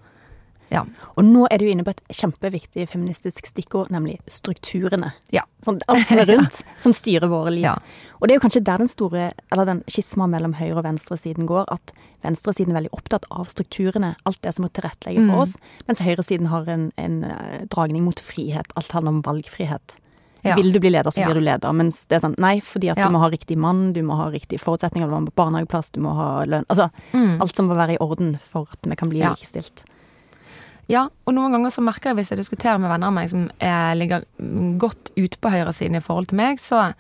Ja. 0.73 0.85
Og 1.17 1.25
nå 1.25 1.49
er 1.51 1.59
du 1.59 1.65
inne 1.67 1.83
på 1.83 1.91
et 1.91 2.01
kjempeviktig 2.15 2.89
feministisk 2.89 3.47
stikkord, 3.47 3.89
nemlig 3.91 4.21
strukturene. 4.29 5.13
Ja. 5.33 5.43
Sånn, 5.67 5.81
alt 5.89 6.07
som 6.07 6.19
er 6.19 6.27
rundt, 6.31 6.63
som 6.79 6.93
styrer 6.93 7.27
våre 7.29 7.51
liv. 7.51 7.65
Ja. 7.65 7.73
Og 8.21 8.29
det 8.29 8.35
er 8.35 8.39
jo 8.39 8.45
kanskje 8.49 8.63
der 8.65 8.79
den 8.79 8.89
store, 8.89 9.33
eller 9.51 9.65
den 9.67 9.83
skisma 9.89 10.29
mellom 10.31 10.55
høyre- 10.55 10.77
og 10.79 10.85
venstresiden 10.85 11.47
går, 11.51 11.65
at 11.75 11.91
venstresiden 12.23 12.71
er 12.71 12.83
veldig 12.83 12.93
opptatt 12.95 13.27
av 13.33 13.47
strukturene, 13.51 14.15
alt 14.25 14.41
det 14.43 14.55
som 14.55 14.65
må 14.65 14.71
tilrettelegge 14.71 15.27
for 15.27 15.35
Mm. 15.35 15.41
oss, 15.43 15.57
mens 15.89 15.99
høyresiden 16.07 16.47
har 16.47 16.69
en, 16.69 16.93
en 16.97 17.25
eh, 17.25 17.65
dragning 17.67 18.05
mot 18.05 18.21
frihet. 18.21 18.71
Alt 18.77 18.93
handler 18.93 19.11
om 19.17 19.23
valgfrihet. 19.23 19.97
Ja. 20.45 20.55
Vil 20.57 20.73
du 20.73 20.81
bli 20.81 20.91
leder, 20.91 21.11
så 21.11 21.21
Ja. 21.21 21.27
blir 21.27 21.35
du 21.35 21.41
leder. 21.45 21.73
Mens 21.73 22.07
det 22.07 22.17
er 22.17 22.29
sånn, 22.29 22.35
nei, 22.39 22.61
fordi 22.61 22.91
at 22.91 22.97
Ja. 22.99 23.09
du 23.09 23.13
må 23.13 23.21
ha 23.21 23.29
riktig 23.29 23.57
mann, 23.59 23.93
du 23.93 24.03
må 24.03 24.17
ha 24.17 24.31
riktige 24.31 24.59
forutsetninger, 24.61 25.07
du 25.07 25.13
må 25.15 25.25
ha 25.27 25.31
barnehageplass, 25.37 25.91
du 25.93 26.01
må 26.01 26.15
ha 26.15 26.45
lønn. 26.47 26.65
Altså, 26.71 26.91
Mm. 27.13 27.41
alt 27.43 27.55
som 27.57 27.67
må 27.69 27.75
være 27.77 27.95
i 27.95 27.99
orden 28.01 28.39
for 28.39 28.67
at 28.73 28.79
vi 28.83 28.97
kan 28.97 29.09
bli 29.11 29.19
Ja. 29.21 29.31
likestilt. 29.35 29.83
Ja, 30.89 31.09
og 31.27 31.35
noen 31.35 31.53
ganger 31.53 31.71
så 31.71 31.83
merker 31.85 32.11
jeg 32.11 32.17
hvis 32.17 32.31
jeg 32.31 32.39
diskuterer 32.39 32.81
med 32.81 32.91
venner 32.91 33.07
av 33.07 33.13
meg 33.13 33.29
som 33.31 33.51
er, 33.61 33.95
ligger 33.95 34.25
godt 34.79 35.11
ute 35.17 35.37
på 35.39 35.51
høyresiden 35.51 35.95
i 35.97 36.01
forhold 36.01 36.27
til 36.29 36.37
meg, 36.37 36.57
så 36.59 36.95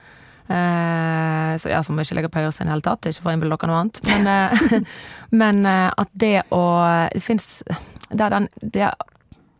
eh, 0.48 1.56
så 1.56 1.68
ja, 1.70 1.80
som 1.82 1.98
ikke 1.98 2.14
ligger 2.18 2.28
på 2.32 2.40
høyresiden 2.42 2.66
i 2.68 2.70
det 2.70 2.76
hele 2.78 2.86
tatt, 2.86 3.06
ikke 3.10 3.22
for 3.22 3.30
å 3.30 3.34
innbille 3.36 3.56
dere 3.56 3.70
noe 3.70 3.80
annet. 3.84 4.00
Men, 4.06 4.26
eh, 4.26 4.80
men 5.42 5.66
eh, 5.66 5.90
at 5.96 6.08
det 6.16 6.42
å 6.50 7.10
Det 7.12 7.22
fins 7.22 7.62
Det 8.10 8.20
er 8.20 8.30
den 8.30 8.48
det, 8.60 8.92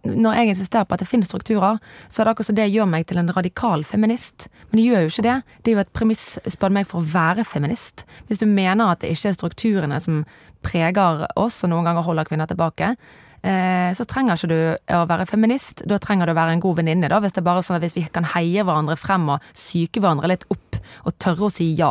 Når 0.04 0.36
jeg 0.36 0.52
insisterer 0.54 0.86
på 0.88 0.96
at 0.96 1.02
det 1.02 1.08
finnes 1.10 1.28
strukturer, 1.28 1.80
så 2.08 2.22
er 2.22 2.28
det 2.28 2.32
akkurat 2.32 2.48
som 2.48 2.56
det 2.56 2.70
gjør 2.72 2.88
meg 2.88 3.04
til 3.08 3.20
en 3.20 3.32
radikal 3.36 3.84
feminist. 3.84 4.48
Men 4.70 4.80
det 4.80 4.86
gjør 4.86 5.02
jo 5.04 5.10
ikke 5.12 5.26
det. 5.26 5.38
Det 5.60 5.72
er 5.72 5.76
jo 5.76 5.82
et 5.82 5.96
premiss, 5.96 6.24
spør 6.48 6.72
meg, 6.72 6.88
for 6.88 7.02
å 7.02 7.10
være 7.12 7.44
feminist. 7.44 8.06
Hvis 8.28 8.40
du 8.40 8.46
mener 8.48 8.94
at 8.94 9.02
det 9.02 9.12
ikke 9.12 9.28
er 9.28 9.36
strukturene 9.36 10.00
som 10.00 10.22
preger 10.64 11.26
oss, 11.40 11.60
og 11.64 11.72
noen 11.72 11.88
ganger 11.88 12.06
holder 12.06 12.28
kvinner 12.28 12.48
tilbake, 12.48 12.94
så 13.40 14.04
trenger 14.04 14.36
ikke 14.36 14.48
du 14.50 14.94
å 14.96 15.04
være 15.08 15.24
feminist. 15.28 15.80
Da 15.88 15.96
trenger 16.02 16.28
du 16.28 16.34
å 16.34 16.36
være 16.36 16.52
en 16.56 16.60
god 16.60 16.76
venninne. 16.82 17.08
Hvis 17.08 17.32
det 17.32 17.40
er 17.40 17.46
bare 17.46 17.62
sånn 17.64 17.78
at 17.78 17.84
hvis 17.86 17.96
vi 17.96 18.04
kan 18.12 18.26
heie 18.34 18.64
hverandre 18.66 18.98
frem 19.00 19.24
og 19.32 19.46
psyke 19.54 20.02
hverandre 20.02 20.28
litt 20.28 20.44
opp, 20.52 20.76
og 21.06 21.16
tørre 21.22 21.48
å 21.48 21.52
si 21.52 21.70
ja, 21.78 21.90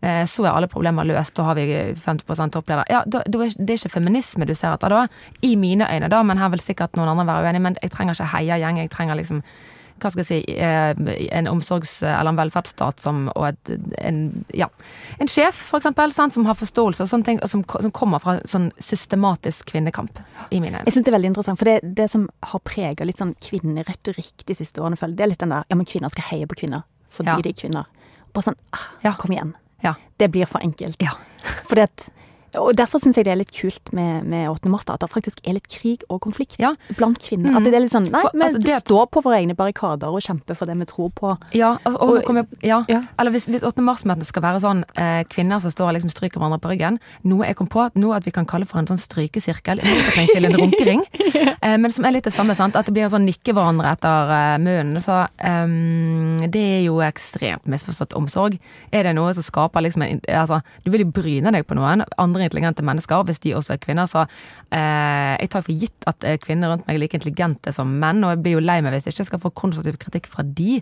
eh, 0.00 0.22
så 0.28 0.46
er 0.46 0.52
alle 0.52 0.70
problemer 0.70 1.08
løst. 1.08 1.34
Da 1.36 1.48
har 1.48 1.58
vi 1.58 1.66
50% 1.98 2.56
toppleder. 2.56 2.88
Ja, 2.92 3.02
det 3.06 3.24
er 3.24 3.76
ikke 3.76 3.96
feminisme 3.96 4.48
du 4.48 4.54
ser 4.58 4.74
etter 4.74 4.92
da, 4.92 5.04
i 5.44 5.54
mine 5.56 5.88
øyne, 5.88 6.10
da, 6.12 6.22
men 6.26 6.40
her 6.40 6.52
vil 6.52 6.64
sikkert 6.64 6.98
noen 6.98 7.12
andre 7.14 7.28
være 7.28 7.48
uenig. 7.48 7.64
Men 7.68 7.78
jeg 7.82 7.94
trenger 7.94 8.18
ikke 8.18 8.32
heiagjeng. 8.36 8.82
Jeg 8.82 8.92
trenger 8.92 9.20
liksom 9.20 9.42
hva 10.02 10.10
skal 10.10 10.22
jeg 10.24 10.28
si, 10.28 10.56
eh, 10.56 10.92
en 11.38 11.48
omsorgs- 11.50 12.02
eller 12.02 12.32
en 12.32 12.38
velferdsstat 12.40 13.00
som, 13.00 13.28
og 13.36 13.46
et, 13.48 13.70
en, 13.98 14.44
ja, 14.52 14.66
en 15.22 15.30
sjef, 15.30 15.54
for 15.70 15.78
eksempel, 15.80 16.12
sant, 16.12 16.34
som 16.34 16.44
har 16.48 16.58
forståelse 16.58 17.04
og 17.06 17.08
sånne 17.12 17.24
ting, 17.28 17.40
og 17.42 17.48
som, 17.52 17.64
som 17.80 17.92
kommer 17.94 18.18
fra 18.22 18.36
sånn 18.48 18.70
systematisk 18.82 19.70
kvinnekamp, 19.72 20.18
i 20.50 20.60
mine 20.60 20.80
øyne. 20.80 20.84
Jeg 20.86 20.92
synes 20.96 21.04
det 21.06 21.12
er 21.12 21.18
veldig 21.18 21.30
interessant, 21.32 21.58
for 21.62 21.70
det, 21.70 21.94
det 21.96 22.08
som 22.10 22.28
har 22.52 22.60
prega 22.66 23.06
litt 23.08 23.18
sånn 23.22 23.34
kvinneretorikk 23.40 24.44
de 24.48 24.54
siste 24.58 24.82
årene, 24.82 24.98
føler 25.00 25.16
det 25.16 25.24
er 25.26 25.32
litt 25.32 25.42
den 25.44 25.54
der 25.54 25.64
ja, 25.70 25.76
men 25.78 25.86
kvinner 25.88 26.12
skal 26.12 26.28
heie 26.32 26.46
på 26.50 26.58
kvinner 26.64 26.82
fordi 27.12 27.28
Ja. 27.28 27.40
de 27.44 27.50
er 27.50 27.58
kvinner. 27.58 27.84
Bare 28.32 28.44
sånn 28.46 28.56
ah, 28.72 28.86
Ja. 29.04 29.12
kom 29.20 29.32
igjen. 29.34 29.54
Ja. 29.84 29.94
Det 30.18 30.30
blir 30.32 30.46
for 30.48 30.60
enkelt. 30.64 30.96
Ja. 31.02 31.10
Fordi 31.68 31.82
at 31.82 32.08
og 32.58 32.72
Derfor 32.76 33.00
syns 33.02 33.16
jeg 33.18 33.26
det 33.28 33.32
er 33.34 33.40
litt 33.40 33.52
kult 33.54 33.92
med, 33.96 34.26
med 34.28 34.48
8. 34.50 34.70
mars, 34.72 34.86
da, 34.88 34.96
at 34.96 35.04
det 35.04 35.10
faktisk 35.12 35.42
er 35.46 35.56
litt 35.58 35.68
krig 35.70 36.02
og 36.08 36.20
konflikt 36.24 36.58
Ja. 36.60 36.72
blant 36.96 37.20
kvinner. 37.22 37.52
Mm. 37.52 37.56
At 37.56 37.64
det 37.68 37.74
er 37.74 37.84
litt 37.84 37.94
sånn 37.94 38.08
Nei, 38.12 38.22
vi 38.34 38.46
altså, 38.48 38.80
står 38.82 39.06
på 39.14 39.22
våre 39.24 39.38
egne 39.40 39.56
barrikader 39.58 40.12
og 40.12 40.22
kjemper 40.24 40.58
for 40.58 40.68
det 40.68 40.76
vi 40.80 40.88
tror 40.90 41.12
på. 41.16 41.34
Ja, 41.56 41.76
altså, 41.84 41.98
og, 42.00 42.22
og, 42.28 42.40
jeg, 42.42 42.46
ja. 42.68 42.82
Ja. 42.90 43.02
Eller 43.20 43.34
hvis, 43.34 43.46
hvis 43.50 43.64
8. 43.66 43.84
mars-møtene 43.84 44.26
skal 44.26 44.44
være 44.44 44.62
sånn 44.64 44.84
eh, 44.98 45.22
kvinner 45.32 45.62
som 45.62 45.72
står 45.72 45.90
og 45.90 45.96
liksom 45.98 46.12
stryker 46.12 46.40
hverandre 46.42 46.60
på 46.62 46.72
ryggen 46.72 46.98
Noe 47.28 47.46
jeg 47.46 47.58
kom 47.58 47.68
på 47.70 47.86
noe 47.98 48.16
at 48.16 48.26
vi 48.26 48.32
kan 48.34 48.46
kalle 48.48 48.66
for 48.68 48.80
en 48.80 48.88
sånn 48.88 49.00
strykesirkel, 49.00 49.80
i 49.80 49.86
motsetning 49.86 50.28
til 50.32 50.48
en 50.48 50.56
runkering. 50.62 51.02
eh, 51.64 51.76
men 51.80 51.92
som 51.94 52.06
er 52.06 52.16
litt 52.16 52.26
det 52.28 52.34
samme, 52.34 52.56
sant. 52.58 52.76
At 52.78 52.88
det 52.88 52.94
blir 52.96 53.06
en 53.06 53.14
sånn 53.14 53.26
nikke 53.28 53.54
hverandre 53.56 53.92
etter 53.96 54.32
eh, 54.36 54.58
munnen. 54.62 55.00
Så 55.02 55.18
ehm, 55.42 56.42
det 56.52 56.62
er 56.78 56.82
jo 56.86 57.00
ekstremt 57.04 57.68
misforstått 57.70 58.16
omsorg. 58.18 58.58
Er 58.92 59.08
det 59.08 59.14
noe 59.18 59.32
som 59.36 59.46
skaper 59.46 59.84
liksom 59.86 60.06
en 60.06 60.20
Altså, 60.32 60.60
du 60.84 60.90
vil 60.92 61.04
jo 61.04 61.12
bryne 61.14 61.50
deg 61.54 61.66
på 61.68 61.76
noen 61.76 62.04
andre 62.20 62.41
intelligente 62.46 62.84
mennesker 62.86 63.24
hvis 63.28 63.42
de 63.44 63.54
også 63.58 63.76
er 63.76 63.82
kvinner, 63.82 64.10
så 64.10 64.24
eh, 64.24 65.32
jeg 65.38 65.52
tar 65.52 65.64
for 65.66 65.84
gitt 65.84 66.08
at 66.10 66.28
eh, 66.28 66.38
kvinner 66.42 66.72
rundt 66.72 66.86
meg 66.86 66.96
er 66.96 67.04
like 67.04 67.18
intelligente 67.18 67.74
som 67.74 67.96
menn, 68.02 68.22
og 68.24 68.34
jeg 68.34 68.42
blir 68.44 68.58
jo 68.58 68.64
lei 68.64 68.80
meg 68.84 68.96
hvis 68.96 69.08
jeg 69.08 69.16
ikke 69.16 69.30
skal 69.32 69.44
få 69.46 69.54
konstruktiv 69.62 69.98
kritikk 70.02 70.30
fra 70.30 70.44
de. 70.46 70.78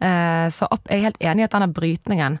Eh, 0.00 0.46
så 0.52 0.70
jeg 0.88 1.00
er 1.00 1.06
helt 1.10 1.22
enig 1.32 1.44
i 1.44 1.48
at 1.48 1.56
denne 1.56 1.72
brytningen 1.74 2.40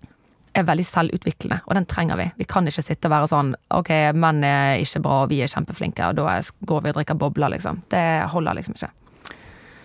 er 0.50 0.66
veldig 0.66 0.84
selvutviklende, 0.86 1.60
og 1.66 1.76
den 1.78 1.86
trenger 1.86 2.18
vi. 2.18 2.26
Vi 2.40 2.46
kan 2.50 2.66
ikke 2.66 2.82
sitte 2.82 3.06
og 3.06 3.14
være 3.14 3.30
sånn 3.30 3.52
ok, 3.76 3.90
menn 4.18 4.42
er 4.46 4.80
ikke 4.82 5.02
bra, 5.04 5.20
og 5.24 5.30
vi 5.30 5.42
er 5.44 5.52
kjempeflinke, 5.52 6.10
og 6.10 6.18
da 6.18 6.40
går 6.66 6.82
vi 6.82 6.90
og 6.90 6.98
drikker 6.98 7.20
bobler, 7.20 7.54
liksom. 7.54 7.84
Det 7.92 8.02
holder 8.32 8.58
liksom 8.58 8.78
ikke. 8.78 8.90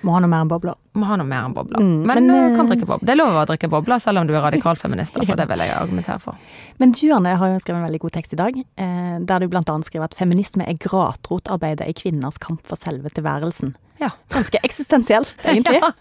Må 0.06 0.14
ha 0.14 0.22
noe 0.22 0.30
mer 0.30 0.44
enn 0.46 0.50
bobler. 0.52 0.76
Må 0.96 1.08
ha 1.10 1.16
noe 1.18 1.26
mer 1.26 1.48
enn 1.48 1.54
bobler. 1.56 1.82
Mm, 1.82 2.04
men 2.06 2.28
men, 2.28 2.28
du 2.30 2.58
kan 2.58 2.68
eh, 2.68 2.72
drikke 2.72 2.88
bobler. 2.88 3.08
Det 3.08 3.14
er 3.16 3.18
lov 3.18 3.38
å 3.42 3.46
drikke 3.50 3.70
bobler 3.74 4.02
selv 4.04 4.22
om 4.22 4.28
du 4.30 4.36
er 4.36 4.44
radikalfeminist, 4.46 5.18
altså. 5.18 5.38
Det 5.40 5.48
vil 5.50 5.64
jeg 5.66 5.74
argumentere 5.74 6.22
for. 6.22 6.38
Men 6.82 6.94
du, 6.94 7.06
Anne, 7.16 7.34
har 7.42 7.52
jo 7.52 7.64
skrevet 7.64 7.82
en 7.82 7.88
veldig 7.88 8.02
god 8.04 8.14
tekst 8.20 8.36
i 8.36 8.40
dag, 8.40 8.60
eh, 8.62 9.16
der 9.32 9.42
du 9.42 9.50
blant 9.50 9.72
annet 9.74 9.90
skriver 9.90 10.06
at 10.12 10.18
feminisme 10.18 10.68
er 10.70 10.78
gratrotarbeidet 10.82 11.90
i 11.90 11.96
kvinners 11.98 12.38
kamp 12.42 12.62
for 12.70 12.78
selve 12.78 13.10
tilværelsen. 13.18 13.74
Ja. 14.02 14.12
Ganske 14.34 14.62
eksistensielt, 14.68 15.34
egentlig. 15.48 15.82
Ja. 15.82 15.92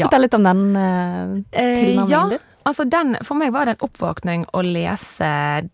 Fortell 0.00 0.26
litt 0.26 0.34
om 0.34 0.46
den 0.46 0.66
eh, 0.80 1.36
Eh, 1.52 1.78
tilnærmingen 1.84 2.10
ja, 2.10 2.24
din. 2.34 2.42
altså 2.66 2.88
den, 2.90 3.14
for 3.22 3.38
meg 3.38 3.54
var 3.54 3.68
det 3.68 3.76
en 3.76 3.86
oppvåkning 3.86 4.48
å 4.56 4.64
lese 4.66 5.28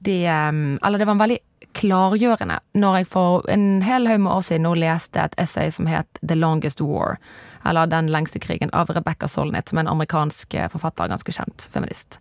det 0.04 0.20
Eller 0.28 0.98
det 0.98 1.08
var 1.08 1.16
en 1.16 1.24
veldig 1.24 1.40
klargjørende 1.76 2.58
når 2.78 2.98
jeg 3.00 3.08
for 3.12 3.48
en 3.52 3.66
hel 3.85 4.08
haug 4.11 4.20
med 4.24 4.32
år 4.35 4.44
siden 4.46 4.66
nå 4.66 4.74
leste 4.78 5.22
et 5.22 5.37
essay 5.40 5.72
som 5.72 5.88
het 5.90 6.20
The 6.20 6.37
Longest 6.38 6.82
War. 6.85 7.18
Eller 7.64 7.87
Den 7.87 8.11
lengste 8.11 8.38
krigen 8.38 8.70
av 8.72 8.90
Rebecca 8.90 9.29
Solnit, 9.29 9.68
som 9.68 9.79
er 9.79 9.87
en 9.87 9.94
amerikansk 9.94 10.55
eh, 10.55 10.68
forfatter, 10.72 11.11
ganske 11.12 11.33
kjent 11.33 11.68
feminist. 11.72 12.20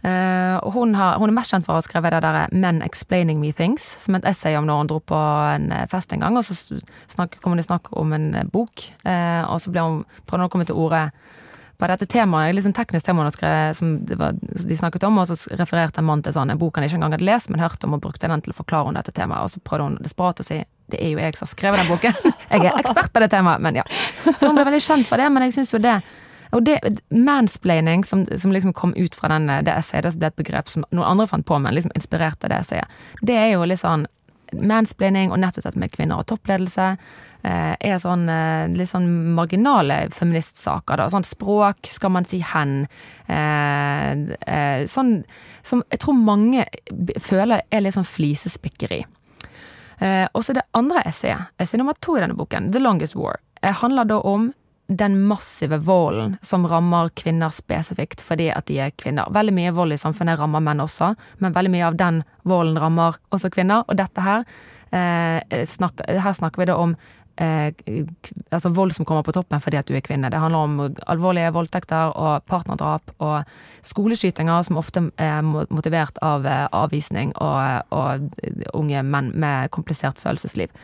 Uh, 0.00 0.56
hun, 0.72 0.94
har, 0.96 1.18
hun 1.20 1.28
er 1.28 1.34
mest 1.36 1.52
kjent 1.52 1.66
for 1.66 1.76
å 1.76 1.80
ha 1.80 1.84
skrevet 1.84 2.14
det 2.14 2.22
der 2.24 2.48
'Men 2.56 2.80
Explaining 2.80 3.40
Me 3.40 3.52
Things', 3.52 3.84
som 4.00 4.14
et 4.14 4.24
essay 4.24 4.56
om 4.56 4.64
når 4.64 4.78
hun 4.78 4.86
dro 4.88 4.98
på 4.98 5.18
en 5.54 5.72
eh, 5.72 5.86
fest 5.86 6.12
en 6.12 6.20
gang, 6.20 6.36
og 6.36 6.44
så 6.44 6.80
snakk, 7.08 7.36
kom 7.42 7.52
hun 7.52 7.58
i 7.58 7.66
snakk 7.66 7.92
om 7.92 8.12
en 8.12 8.34
eh, 8.34 8.48
bok, 8.48 8.80
uh, 9.04 9.44
og 9.52 9.60
så 9.60 9.70
ble 9.70 9.80
hun, 9.80 10.04
prøvde 10.24 10.40
hun 10.40 10.48
å 10.48 10.48
komme 10.48 10.64
til 10.64 10.80
orde 10.80 11.10
på 11.80 11.88
dette 11.90 12.08
temaet, 12.10 12.60
sånn 12.64 12.76
teknisk 12.76 13.06
tema 13.06 13.24
hun 13.24 13.30
har 13.30 13.74
som 13.76 13.94
var, 14.20 14.36
de 14.40 14.76
snakket 14.76 15.06
om, 15.08 15.18
og 15.22 15.30
så 15.30 15.56
refererte 15.58 16.02
en 16.02 16.08
mann 16.08 16.24
til 16.24 16.36
sånn, 16.36 16.52
en 16.52 16.60
bok 16.60 16.76
han 16.76 16.86
ikke 16.86 17.00
engang 17.00 17.16
hadde 17.16 17.28
lest, 17.28 17.50
men 17.50 17.62
hørt 17.64 17.84
om, 17.86 17.96
og 17.96 18.04
brukte 18.04 18.28
den 18.28 18.44
til 18.44 18.54
å 18.54 18.58
forklare 18.60 18.92
om 18.92 18.98
dette 18.98 19.14
temaet, 19.16 19.46
og 19.46 19.54
så 19.54 19.64
prøvde 19.64 19.88
hun 19.88 20.00
desperat 20.04 20.42
å 20.42 20.46
si 20.46 20.62
det 20.90 20.98
er 20.98 21.12
jo 21.12 21.20
jeg 21.22 21.36
som 21.38 21.46
har 21.46 21.50
skrevet 21.52 21.78
den 21.78 21.86
boken. 21.86 22.16
Jeg 22.50 22.64
er 22.66 22.80
ekspert 22.80 23.12
på 23.14 23.20
det 23.22 23.28
temaet, 23.30 23.62
men 23.62 23.76
ja. 23.78 23.84
Så 24.26 24.48
hun 24.48 24.56
ble 24.56 24.64
veldig 24.66 24.82
kjent 24.82 25.06
for 25.06 25.22
det, 25.22 25.28
men 25.30 25.44
jeg 25.46 25.54
syns 25.54 25.70
jo 25.70 25.78
det 25.78 26.00
og 26.50 26.64
det, 26.66 26.80
mansplaining 27.14 28.02
som, 28.02 28.24
som 28.26 28.50
liksom 28.50 28.72
kom 28.74 28.90
ut 28.96 29.14
fra 29.14 29.30
den, 29.30 29.46
det 29.46 29.70
essayet, 29.70 30.08
det 30.08 30.18
ble 30.18 30.30
et 30.32 30.40
begrep 30.40 30.70
som 30.72 30.82
noen 30.90 31.06
andre 31.06 31.28
fant 31.30 31.46
på, 31.46 31.58
men 31.62 31.76
liksom 31.76 31.94
inspirerte 31.94 32.50
det 32.50 32.58
essayet. 32.64 32.96
Det 33.22 33.36
er 33.38 33.52
jo 33.52 33.68
litt 33.70 33.82
sånn 33.82 34.08
mansplaining 34.56 35.32
og 35.32 35.40
nettopp 35.42 35.66
dette 35.66 35.80
med 35.80 35.92
kvinner 35.94 36.20
og 36.20 36.28
toppledelse 36.30 36.86
eh, 36.92 37.74
er 37.74 38.00
sånn 38.02 38.26
eh, 38.30 38.72
litt 38.76 38.90
sånn 38.90 39.08
marginale 39.36 40.02
feministsaker. 40.14 41.00
da, 41.00 41.08
sånn 41.12 41.26
Språk, 41.26 41.86
skal 41.88 42.14
man 42.16 42.28
si 42.28 42.42
hen? 42.44 42.84
Eh, 43.30 44.84
sånn 44.90 45.14
som 45.62 45.84
jeg 45.90 46.02
tror 46.02 46.16
mange 46.18 46.66
føler 47.20 47.62
er 47.70 47.84
litt 47.84 47.96
sånn 47.98 48.08
flisespikkeri. 48.08 49.04
Og 50.32 50.40
så 50.40 50.54
det 50.56 50.62
andre 50.72 51.02
essayet, 51.04 51.50
essay 51.60 51.76
nummer 51.76 51.92
to 52.00 52.14
i 52.16 52.22
denne 52.22 52.32
boken, 52.38 52.70
The 52.72 52.80
Longest 52.80 53.12
War, 53.18 53.36
handler 53.60 54.08
da 54.08 54.16
om 54.24 54.46
den 54.90 55.20
massive 55.22 55.78
volden 55.78 56.36
som 56.42 56.66
rammer 56.66 57.08
kvinner 57.14 57.52
spesifikt 57.54 58.24
fordi 58.26 58.48
at 58.50 58.66
de 58.66 58.80
er 58.82 58.94
kvinner. 58.98 59.30
Veldig 59.30 59.54
mye 59.54 59.74
vold 59.76 59.94
i 59.94 60.00
samfunnet 60.00 60.40
rammer 60.40 60.62
menn 60.64 60.82
også, 60.82 61.12
men 61.38 61.54
veldig 61.54 61.70
mye 61.76 61.86
av 61.86 61.98
den 62.00 62.22
volden 62.42 62.80
rammer 62.82 63.20
også 63.30 63.52
kvinner. 63.54 63.84
Og 63.86 64.00
dette 64.00 64.24
her, 64.24 64.44
eh, 64.90 65.64
snak, 65.66 66.02
her 66.08 66.32
snakker 66.34 66.62
vi 66.62 66.68
da 66.72 66.76
om 66.82 66.96
eh, 67.38 67.70
altså 68.50 68.72
vold 68.74 68.96
som 68.96 69.06
kommer 69.06 69.22
på 69.22 69.34
toppen 69.36 69.62
fordi 69.62 69.78
at 69.78 69.86
du 69.86 69.94
er 69.94 70.02
kvinne. 70.02 70.30
Det 70.30 70.42
handler 70.42 70.66
om 70.66 70.96
alvorlige 71.06 71.52
voldtekter 71.54 72.10
og 72.10 72.42
partnerdrap 72.50 73.14
og 73.18 73.46
skoleskytinger 73.86 74.66
som 74.66 74.80
ofte 74.80 75.06
er 75.22 75.46
motivert 75.70 76.18
av 76.18 76.46
eh, 76.46 76.66
avvisning 76.72 77.30
og, 77.38 77.94
og 77.94 78.74
unge 78.74 79.06
menn 79.06 79.30
med 79.38 79.70
komplisert 79.70 80.18
følelsesliv. 80.18 80.74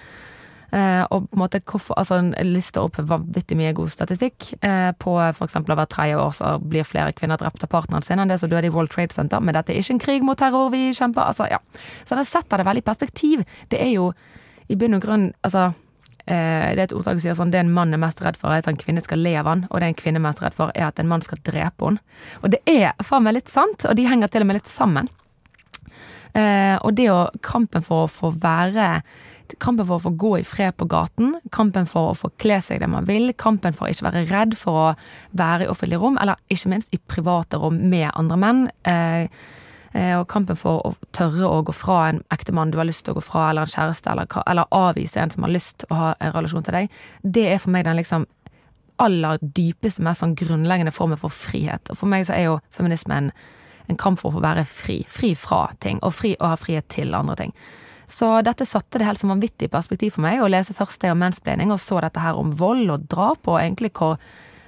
Eh, 0.74 1.02
og 1.14 1.28
på 1.28 1.36
en 1.36 1.40
måte 1.40 1.60
hvorfor, 1.62 1.94
altså 2.00 2.18
en 2.18 2.32
liste 2.42 2.82
opp 2.82 2.98
vanvittig 2.98 3.58
mye 3.58 3.74
god 3.76 3.90
statistikk 3.92 4.48
eh, 4.66 4.90
på 4.98 5.14
f.eks. 5.28 5.58
hver 5.62 5.86
tredje 5.92 6.18
år 6.18 6.34
så 6.34 6.56
blir 6.58 6.86
flere 6.88 7.14
kvinner 7.14 7.38
drept 7.38 7.62
av 7.62 7.70
partneren 7.70 8.02
sin 8.02 8.18
enn 8.18 8.32
det 8.32 8.40
som 8.42 8.50
døde 8.50 8.66
i 8.66 8.74
World 8.74 8.90
Trade 8.90 9.14
Center, 9.14 9.42
men 9.42 9.54
dette 9.54 9.72
er 9.72 9.78
ikke 9.82 9.94
en 9.94 10.02
krig 10.02 10.26
mot 10.26 10.38
terror 10.38 10.72
vi 10.74 10.88
kjemper. 10.90 11.22
altså 11.22 11.46
ja. 11.50 11.60
Så 12.04 12.18
den 12.18 12.26
setter 12.26 12.58
det 12.58 12.66
veldig 12.66 12.82
i 12.82 12.90
perspektiv. 12.90 13.44
Det 13.70 13.80
er 13.82 13.92
jo 13.94 14.10
i 14.66 14.78
bunn 14.78 14.98
og 14.98 15.04
grunn 15.04 15.28
altså 15.46 15.68
eh, 16.26 16.72
det 16.74 16.80
er 16.80 16.86
et 16.88 16.96
ordtak 16.96 17.20
som 17.20 17.22
sier 17.28 17.38
sånn 17.38 17.52
det 17.54 17.62
en 17.62 17.70
mann 17.76 17.94
er 17.94 18.02
mest 18.02 18.22
redd 18.24 18.38
for, 18.40 18.50
er 18.50 18.64
at 18.64 18.70
en 18.70 18.80
kvinne 18.80 19.04
skal 19.04 19.22
le 19.22 19.36
av 19.38 19.50
han, 19.50 19.68
og 19.70 19.78
det 19.78 19.92
en 19.92 20.00
kvinne 20.00 20.18
er 20.18 20.26
mest 20.26 20.42
redd 20.42 20.56
for, 20.56 20.74
er 20.74 20.88
at 20.88 20.98
en 20.98 21.10
mann 21.10 21.22
skal 21.22 21.38
drepe 21.46 21.92
henne. 21.92 22.02
Og 22.42 22.50
det 22.56 22.64
er 22.66 22.98
faen 23.06 23.26
meg 23.26 23.38
litt 23.38 23.52
sant, 23.52 23.86
og 23.86 23.94
de 23.98 24.08
henger 24.10 24.34
til 24.34 24.42
og 24.42 24.50
med 24.50 24.58
litt 24.58 24.70
sammen. 24.70 25.12
Eh, 26.36 26.76
og 26.82 26.92
det 26.98 27.06
å 27.12 27.30
kampen 27.44 27.84
for 27.86 28.04
å 28.04 28.12
få 28.12 28.32
være 28.42 29.00
Kampen 29.62 29.86
for 29.86 29.98
å 29.98 30.04
få 30.06 30.12
gå 30.18 30.32
i 30.40 30.46
fred 30.46 30.76
på 30.76 30.88
gaten, 30.90 31.36
kampen 31.54 31.86
for 31.90 32.10
å 32.10 32.16
få 32.18 32.30
kle 32.42 32.58
seg 32.64 32.80
det 32.82 32.88
man 32.90 33.06
vil, 33.08 33.30
kampen 33.38 33.76
for 33.76 33.86
å 33.86 33.92
ikke 33.92 34.08
være 34.08 34.24
redd 34.30 34.56
for 34.58 34.80
å 34.80 34.86
være 35.38 35.66
i 35.66 35.70
offentlige 35.70 36.02
rom, 36.02 36.18
eller 36.22 36.40
ikke 36.52 36.72
minst 36.72 36.92
i 36.94 36.98
private 36.98 37.60
rom 37.62 37.78
med 37.90 38.08
andre 38.14 38.38
menn. 38.42 38.62
Eh, 38.88 39.28
eh, 39.92 40.14
og 40.18 40.26
kampen 40.32 40.58
for 40.58 40.82
å 40.82 40.94
tørre 41.16 41.48
å 41.48 41.62
gå 41.66 41.74
fra 41.76 42.00
en 42.10 42.22
ektemann 42.34 42.72
du 42.74 42.80
har 42.80 42.88
lyst 42.88 43.06
til 43.06 43.14
å 43.14 43.20
gå 43.20 43.24
fra, 43.26 43.50
eller 43.50 43.68
en 43.68 43.74
kjæreste, 43.74 44.12
eller, 44.12 44.30
eller 44.46 44.72
avvise 44.74 45.22
en 45.22 45.34
som 45.34 45.46
har 45.46 45.54
lyst 45.54 45.84
til 45.84 45.94
å 45.94 46.00
ha 46.00 46.10
en 46.18 46.34
relasjon 46.34 46.66
til 46.66 46.80
deg, 46.80 46.98
det 47.22 47.46
er 47.52 47.62
for 47.62 47.74
meg 47.76 47.86
den 47.86 48.00
liksom 48.00 48.26
aller 49.02 49.40
dypeste, 49.40 50.02
mest 50.04 50.22
sånn 50.24 50.36
grunnleggende 50.38 50.94
formen 50.94 51.20
for 51.20 51.32
frihet. 51.32 51.90
Og 51.92 52.00
for 52.00 52.10
meg 52.10 52.26
så 52.28 52.36
er 52.36 52.46
jo 52.48 52.60
feminisme 52.72 53.16
en, 53.16 53.32
en 53.90 53.98
kamp 54.00 54.20
for 54.20 54.30
å 54.30 54.38
få 54.38 54.44
være 54.44 54.64
fri. 54.68 55.02
Fri 55.10 55.34
fra 55.38 55.66
ting, 55.84 56.00
og 56.02 56.14
fri 56.16 56.34
å 56.40 56.54
ha 56.54 56.60
frihet 56.60 56.88
til 56.92 57.14
andre 57.16 57.36
ting. 57.42 57.52
Så 58.06 58.28
dette 58.46 58.66
satte 58.66 59.00
det 59.00 59.06
helt 59.08 59.20
som 59.20 59.32
vanvittig 59.32 59.70
perspektiv 59.72 60.14
for 60.14 60.24
meg, 60.26 60.40
å 60.42 60.50
lese 60.50 60.76
først 60.76 61.02
det 61.02 61.10
om 61.10 61.18
mensplaining, 61.20 61.72
og 61.74 61.80
så 61.82 61.98
dette 62.04 62.22
her 62.22 62.38
om 62.38 62.52
vold 62.58 62.90
og 62.94 63.06
drap, 63.10 63.46
og 63.46 63.60
egentlig 63.62 63.94
hvor 63.96 64.20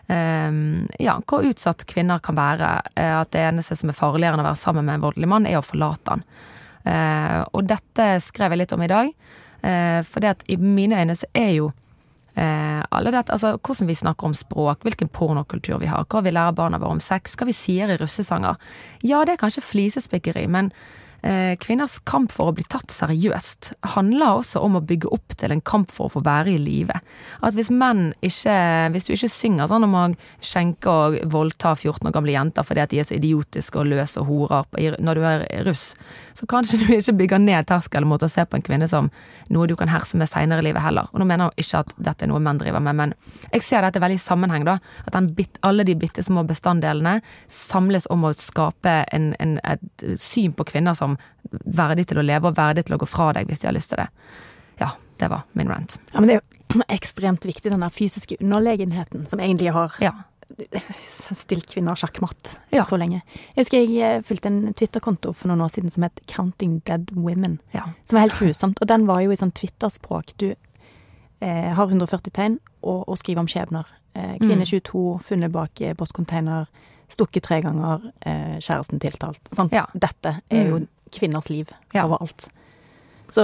Um, 0.08 0.86
ja, 0.96 1.18
hvor 1.28 1.44
utsatt 1.44 1.82
kvinner 1.84 2.16
kan 2.24 2.32
være. 2.32 2.68
Uh, 2.96 3.18
at 3.18 3.28
det 3.34 3.42
eneste 3.44 3.76
som 3.76 3.90
er 3.92 3.96
farligere 3.98 4.38
enn 4.38 4.40
å 4.40 4.46
være 4.46 4.56
sammen 4.56 4.86
med 4.86 4.94
en 4.96 5.02
voldelig 5.02 5.28
mann, 5.28 5.44
er 5.44 5.58
å 5.58 5.66
forlate 5.66 6.14
han. 6.14 6.22
Uh, 6.88 7.42
og 7.52 7.66
dette 7.68 8.06
skrev 8.24 8.54
jeg 8.54 8.62
litt 8.62 8.72
om 8.72 8.86
i 8.86 8.88
dag. 8.88 9.10
Uh, 9.60 10.00
for 10.08 10.24
det 10.24 10.30
at 10.32 10.46
i 10.48 10.56
mine 10.56 10.96
øyne 10.96 11.18
så 11.18 11.28
er 11.36 11.52
jo 11.58 11.68
Eh, 12.38 12.82
alle 12.94 13.10
dette, 13.10 13.32
altså 13.34 13.56
Hvordan 13.56 13.88
vi 13.88 13.94
snakker 13.98 14.28
om 14.28 14.34
språk, 14.36 14.84
hvilken 14.86 15.08
pornokultur 15.10 15.80
vi 15.82 15.88
har, 15.90 16.04
hva 16.06 16.20
vi 16.22 16.30
lærer 16.30 16.54
barna 16.54 16.78
våre 16.78 16.94
om 16.94 17.00
sex, 17.02 17.34
hva 17.34 17.48
vi 17.48 17.54
sier 17.56 17.90
i 17.90 17.96
russesanger. 17.98 18.54
Ja, 19.02 19.24
det 19.26 19.34
er 19.34 19.40
kanskje 19.40 19.64
flisespikkeri, 19.66 20.44
men 20.46 20.70
Eh, 20.70 21.07
kvinners 21.58 21.98
kamp 22.06 22.30
for 22.30 22.50
å 22.50 22.54
bli 22.54 22.62
tatt 22.70 22.92
seriøst 22.94 23.72
handler 23.94 24.38
også 24.38 24.60
om 24.62 24.76
å 24.78 24.82
bygge 24.86 25.10
opp 25.10 25.34
til 25.40 25.50
en 25.50 25.62
kamp 25.66 25.90
for 25.90 26.06
å 26.06 26.12
få 26.14 26.22
være 26.24 26.52
i 26.54 26.60
live. 26.62 26.94
At 27.42 27.56
hvis 27.58 27.72
menn 27.74 28.12
ikke 28.24 28.54
Hvis 28.94 29.08
du 29.08 29.12
ikke 29.14 29.30
synger 29.30 29.68
sånn 29.70 29.84
om 29.84 29.94
å 29.98 30.04
skjenke 30.44 30.90
og 30.90 31.16
voldta 31.30 31.74
14 31.74 32.06
år 32.08 32.14
gamle 32.14 32.32
jenter 32.32 32.66
fordi 32.66 32.82
at 32.82 32.92
de 32.92 33.00
er 33.02 33.08
så 33.08 33.16
idiotiske 33.16 33.80
og 33.80 33.90
løse 33.90 34.22
og 34.22 34.30
horer 34.30 34.96
når 35.02 35.18
du 35.18 35.26
er 35.26 35.44
russ, 35.66 35.92
så 36.34 36.46
kanskje 36.46 36.78
du 36.80 36.86
ikke 36.94 37.16
bygger 37.18 37.42
ned 37.42 37.66
terskelen 37.68 38.08
mot 38.08 38.22
å 38.22 38.30
se 38.30 38.44
på 38.46 38.58
en 38.58 38.64
kvinne 38.64 38.88
som 38.90 39.10
noe 39.52 39.68
du 39.68 39.74
kan 39.78 39.90
herse 39.90 40.18
med 40.20 40.28
seinere 40.30 40.62
i 40.62 40.68
livet 40.68 40.82
heller. 40.84 41.08
Og 41.12 41.22
nå 41.22 41.26
mener 41.28 41.50
jeg 41.56 41.66
ikke 41.66 41.82
at 41.82 41.94
dette 42.10 42.26
er 42.26 42.30
noe 42.30 42.42
menn 42.42 42.60
driver 42.60 42.82
med, 42.84 42.96
men 42.98 43.14
jeg 43.52 43.64
ser 43.64 43.84
dette 43.84 44.02
veldig 44.02 44.18
i 44.18 44.22
sammenheng, 44.22 44.66
da. 44.68 44.78
At 45.08 45.18
bit, 45.36 45.58
alle 45.66 45.86
de 45.88 45.96
bitte 45.98 46.22
små 46.24 46.44
bestanddelene 46.48 47.18
samles 47.52 48.08
om 48.12 48.26
å 48.28 48.34
skape 48.36 48.94
en, 49.14 49.30
en, 49.42 49.56
et 49.64 50.06
syn 50.20 50.54
på 50.56 50.66
kvinner 50.68 50.96
som 50.98 51.07
som 51.08 51.18
verdig 51.50 52.08
til 52.10 52.20
å 52.20 52.26
leve 52.26 52.50
og 52.50 52.58
verdig 52.58 52.86
til 52.86 52.98
å 52.98 53.00
gå 53.00 53.08
fra 53.08 53.32
deg 53.36 53.48
hvis 53.48 53.64
de 53.64 53.70
har 53.70 53.76
lyst 53.76 53.92
til 53.92 54.02
det. 54.02 54.08
Ja, 54.78 54.92
det 55.20 55.30
var 55.32 55.44
min 55.58 55.68
rant. 55.68 55.98
Ja, 56.12 56.20
men 56.20 56.30
det 56.30 56.38
er 56.38 56.42
jo 56.42 56.84
ekstremt 56.98 57.46
viktig, 57.48 57.70
den 57.72 57.84
der 57.84 57.94
fysiske 57.94 58.38
underlegenheten 58.40 59.26
som 59.30 59.40
egentlig 59.40 59.72
har 59.74 59.96
ja. 60.02 60.14
stilt 61.42 61.68
kvinner 61.70 61.98
sjakkmatt 61.98 62.56
ja. 62.74 62.84
så 62.86 62.98
lenge. 63.00 63.22
Jeg 63.54 63.64
husker 63.64 63.82
jeg 63.82 63.98
eh, 64.04 64.24
fulgte 64.26 64.52
en 64.52 64.74
Twitter-konto 64.76 65.34
for 65.36 65.50
noen 65.50 65.64
år 65.66 65.72
siden 65.74 65.92
som 65.94 66.06
het 66.06 66.22
Counting 66.30 66.80
Dead 66.88 67.12
Women. 67.16 67.58
Ja. 67.76 67.88
Som 68.08 68.18
var 68.18 68.28
helt 68.28 68.38
grusomt. 68.38 68.82
Og 68.82 68.90
den 68.90 69.06
var 69.08 69.22
jo 69.24 69.34
i 69.34 69.40
sånn 69.40 69.54
Twitter-språk. 69.56 70.36
Du 70.40 70.50
eh, 70.52 71.70
har 71.74 71.86
140 71.86 72.34
tegn 72.34 72.60
og, 72.82 73.06
og 73.06 73.16
skriver 73.20 73.44
om 73.44 73.50
skjebner. 73.50 73.88
Eh, 74.18 74.36
kvinne 74.42 74.66
22 74.66 75.02
mm. 75.16 75.24
funnet 75.24 75.54
bak 75.54 75.82
eh, 75.84 75.96
postcontainer. 75.98 76.68
Stukket 77.08 77.46
tre 77.48 77.62
ganger. 77.64 78.10
Eh, 78.20 78.58
kjæresten 78.60 79.00
tiltalt. 79.00 79.40
Ja. 79.72 79.86
Dette 79.96 80.40
er 80.52 80.70
jo 80.70 80.84
mm 80.84 80.94
kvinners 81.12 81.50
liv 81.52 81.70
ja. 81.94 82.06
overalt. 82.06 82.48
Så 83.28 83.42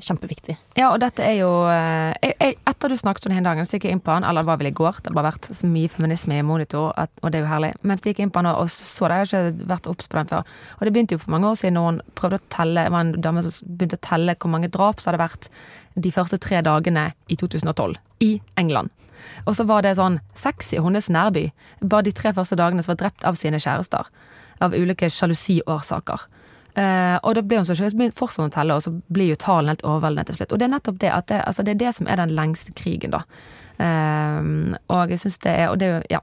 kjempeviktig. 0.00 0.54
Ja, 0.78 0.86
og 0.88 1.02
dette 1.02 1.20
er 1.20 1.34
jo 1.42 1.50
eh, 1.68 2.14
jeg, 2.24 2.32
jeg, 2.40 2.54
Etter 2.70 2.88
du 2.88 2.96
snakket 2.96 3.26
om 3.28 3.34
det 3.34 3.42
en 3.42 3.48
dagen, 3.50 3.66
så 3.68 3.76
gikk 3.76 3.84
jeg 3.84 3.98
inn 3.98 4.00
på 4.04 4.14
han, 4.14 4.24
eller 4.24 4.40
det 4.40 4.48
var 4.48 4.60
vel 4.62 4.70
i 4.70 4.76
går, 4.78 5.00
det 5.02 5.10
har 5.10 5.18
bare 5.18 5.32
vært 5.34 5.50
så 5.58 5.68
mye 5.68 5.90
feminisme 5.92 6.38
i 6.38 6.46
monitor, 6.46 6.94
at, 6.96 7.12
og 7.20 7.34
det 7.34 7.40
er 7.40 7.44
jo 7.44 7.50
herlig. 7.50 7.72
men 7.82 7.98
jeg 7.98 8.14
gikk 8.14 8.22
inn 8.24 8.32
på 8.32 8.40
han 8.40 8.48
og 8.54 8.70
så 8.72 9.10
det, 9.10 9.18
jeg 9.18 9.28
har 9.28 9.50
ikke 9.50 9.68
vært 9.74 9.90
obs 9.92 10.08
på 10.08 10.18
den 10.18 10.30
før. 10.32 10.54
Og 10.78 10.86
det 10.86 10.94
begynte 10.94 11.18
jo 11.18 11.20
for 11.20 11.34
mange 11.34 11.50
år 11.50 11.58
siden 11.60 11.76
når 11.76 11.90
hun 11.90 12.00
prøvde 12.16 12.40
å 12.40 12.46
telle, 12.56 12.86
det 12.86 12.94
var 12.94 13.04
en 13.04 13.12
dame 13.28 13.44
som 13.44 13.68
begynte 13.68 14.00
å 14.00 14.06
telle 14.08 14.36
hvor 14.38 14.54
mange 14.54 14.72
drap 14.72 15.04
som 15.04 15.12
hadde 15.12 15.22
vært 15.26 15.50
de 16.08 16.14
første 16.14 16.40
tre 16.40 16.62
dagene 16.64 17.04
i 17.28 17.36
2012 17.36 18.00
i 18.24 18.32
England. 18.56 18.94
Og 19.44 19.58
så 19.58 19.68
var 19.68 19.84
det 19.84 19.98
sånn 19.98 20.22
sexy 20.38 20.80
hennes 20.80 21.10
nærby. 21.12 21.48
Bare 21.82 22.06
de 22.08 22.16
tre 22.16 22.32
første 22.32 22.56
dagene 22.56 22.84
som 22.84 22.94
var 22.94 23.02
drept 23.02 23.28
av 23.28 23.36
sine 23.36 23.60
kjærester. 23.60 24.08
Av 24.64 24.72
ulike 24.72 25.10
sjalusiårsaker. 25.12 26.24
Uh, 26.78 27.18
og 27.26 27.34
da 27.34 27.42
blir 27.42 27.58
hun 27.58 27.66
så 27.66 27.74
sjøl, 27.74 27.90
så 27.90 28.10
fortsetter 28.14 28.44
hun 28.44 28.52
å 28.52 28.54
telle, 28.54 28.74
og 28.78 28.84
så 28.84 28.92
blir 29.10 29.32
jo 29.32 29.40
tallene 29.40 29.74
helt 29.74 29.86
overveldende 29.88 30.28
til 30.28 30.38
slutt. 30.38 30.52
Og 30.54 30.60
det 30.60 30.68
er 30.68 30.74
nettopp 30.76 31.00
det 31.02 31.10
at 31.10 31.26
det, 31.32 31.40
altså 31.48 31.64
det 31.66 31.74
er 31.74 31.80
det 31.80 31.94
som 31.96 32.10
er 32.10 32.20
den 32.20 32.34
lengste 32.38 32.74
krigen, 32.78 33.16
da. 33.16 33.24
Uh, 33.78 34.74
og 34.90 35.12
jeg 35.12 35.20
syns 35.22 35.36
det 35.44 35.52
er 35.54 35.68
Og 35.70 35.76
det 35.78 35.86
er 35.86 35.92
jo, 35.92 35.98
ja. 36.10 36.18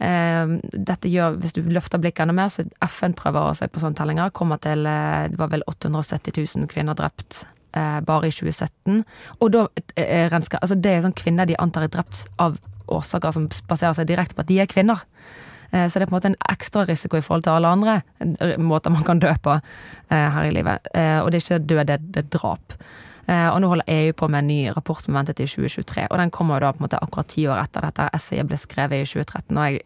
Uh, 0.00 0.58
dette 0.88 1.08
gjør, 1.12 1.38
hvis 1.40 1.54
du 1.56 1.62
løfter 1.68 2.00
blikket 2.00 2.24
enda 2.24 2.36
mer, 2.36 2.52
så 2.52 2.64
FN 2.88 3.16
prøver 3.16 3.56
seg 3.58 3.72
på 3.72 3.82
sånne 3.82 3.98
tellinger. 3.98 4.32
Kommer 4.36 4.60
til 4.62 4.88
Det 4.88 5.40
var 5.40 5.52
vel 5.52 5.64
870 5.68 6.36
000 6.56 6.70
kvinner 6.72 6.96
drept 6.96 7.44
bare 7.70 8.26
i 8.26 8.32
2017. 8.34 9.04
Og 9.38 9.52
da 9.54 9.60
rensker 10.32 10.58
Altså, 10.58 10.74
det 10.74 10.90
er 10.90 11.04
sånn 11.04 11.14
kvinner 11.14 11.46
de 11.46 11.54
antar 11.62 11.84
er 11.86 11.92
drept 11.92 12.24
av 12.42 12.56
årsaker 12.90 13.36
som 13.36 13.46
baserer 13.70 13.94
seg 13.94 14.08
direkte 14.08 14.34
på 14.34 14.42
at 14.42 14.50
de 14.50 14.58
er 14.58 14.66
kvinner. 14.66 15.04
Eh, 15.70 15.86
så 15.88 15.98
det 15.98 16.06
er 16.06 16.10
på 16.10 16.16
en 16.16 16.18
måte 16.18 16.32
en 16.32 16.40
ekstra 16.52 16.84
risiko 16.88 17.18
i 17.18 17.24
forhold 17.24 17.46
til 17.46 17.54
alle 17.56 17.70
andre 17.70 18.00
måter 18.58 18.94
man 18.94 19.06
kan 19.06 19.22
dø 19.22 19.30
på 19.42 19.54
eh, 19.56 20.26
her 20.34 20.48
i 20.48 20.54
livet. 20.54 20.90
Eh, 20.94 21.20
og 21.20 21.30
det 21.30 21.40
er 21.40 21.46
ikke 21.46 21.62
død, 21.74 21.84
det, 21.92 22.24
er 22.24 22.28
drap. 22.32 22.76
Og 23.30 23.60
nå 23.62 23.68
holder 23.70 23.86
EU 23.86 24.14
på 24.18 24.26
med 24.26 24.42
en 24.42 24.48
ny 24.50 24.72
rapport 24.74 24.98
som 24.98 25.14
ventet 25.14 25.38
i 25.38 25.44
2023, 25.46 26.08
og 26.10 26.16
den 26.18 26.32
kommer 26.34 26.56
jo 26.56 26.64
da 26.64 26.70
på 26.74 26.80
en 26.80 26.84
måte 26.88 26.98
akkurat 26.98 27.28
ti 27.30 27.44
år 27.46 27.60
etter 27.62 27.84
dette 27.86 28.08
essayet 28.16 28.48
ble 28.48 28.56
skrevet 28.58 29.04
i 29.04 29.06
2013. 29.06 29.54
og 29.54 29.68
jeg 29.68 29.84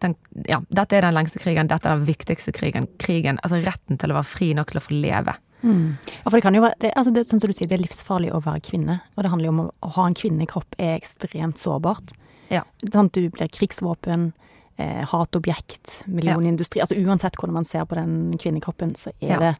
den, 0.00 0.14
ja, 0.48 0.60
dette 0.72 0.96
er 0.96 1.04
den 1.04 1.16
lengste 1.16 1.40
krigen, 1.42 1.68
dette 1.68 1.88
er 1.88 1.98
den 1.98 2.06
viktigste 2.08 2.54
krigen. 2.56 2.86
Krigen, 3.02 3.40
altså 3.44 3.60
retten 3.60 3.98
til 4.00 4.12
å 4.12 4.16
være 4.16 4.28
fri 4.28 4.52
nok 4.56 4.72
til 4.72 4.80
å 4.80 4.84
få 4.84 4.96
leve. 4.96 5.34
Mm. 5.60 5.98
Ja, 6.08 6.30
for 6.30 6.38
det 6.38 6.44
kan 6.46 6.56
jo 6.56 6.62
være, 6.64 6.78
det, 6.80 6.92
altså 6.96 7.12
det, 7.12 7.26
sånn 7.28 7.42
som 7.42 7.52
du 7.52 7.56
sier, 7.56 7.68
det 7.68 7.76
er 7.76 7.84
livsfarlig 7.84 8.32
å 8.32 8.40
være 8.44 8.62
kvinne. 8.64 9.00
Og 9.16 9.24
det 9.24 9.32
handler 9.32 9.50
jo 9.50 9.54
om 9.56 9.62
å, 9.66 9.68
å 9.84 9.92
ha 9.98 10.06
en 10.08 10.16
kvinnekropp 10.16 10.78
er 10.80 10.94
ekstremt 10.96 11.60
sårbart. 11.60 12.14
Ja. 12.50 12.64
Sånn, 12.86 13.10
du 13.12 13.26
blir 13.28 13.50
krigsvåpen, 13.52 14.30
eh, 14.76 15.02
hatobjekt, 15.10 16.02
millionindustri. 16.06 16.80
Ja. 16.80 16.86
Altså 16.88 16.98
uansett 17.00 17.38
hvordan 17.38 17.60
man 17.60 17.68
ser 17.68 17.86
på 17.88 17.98
den 17.98 18.38
kvinnekroppen, 18.40 18.94
så 18.98 19.12
er 19.20 19.34
ja. 19.34 19.40
det 19.44 19.54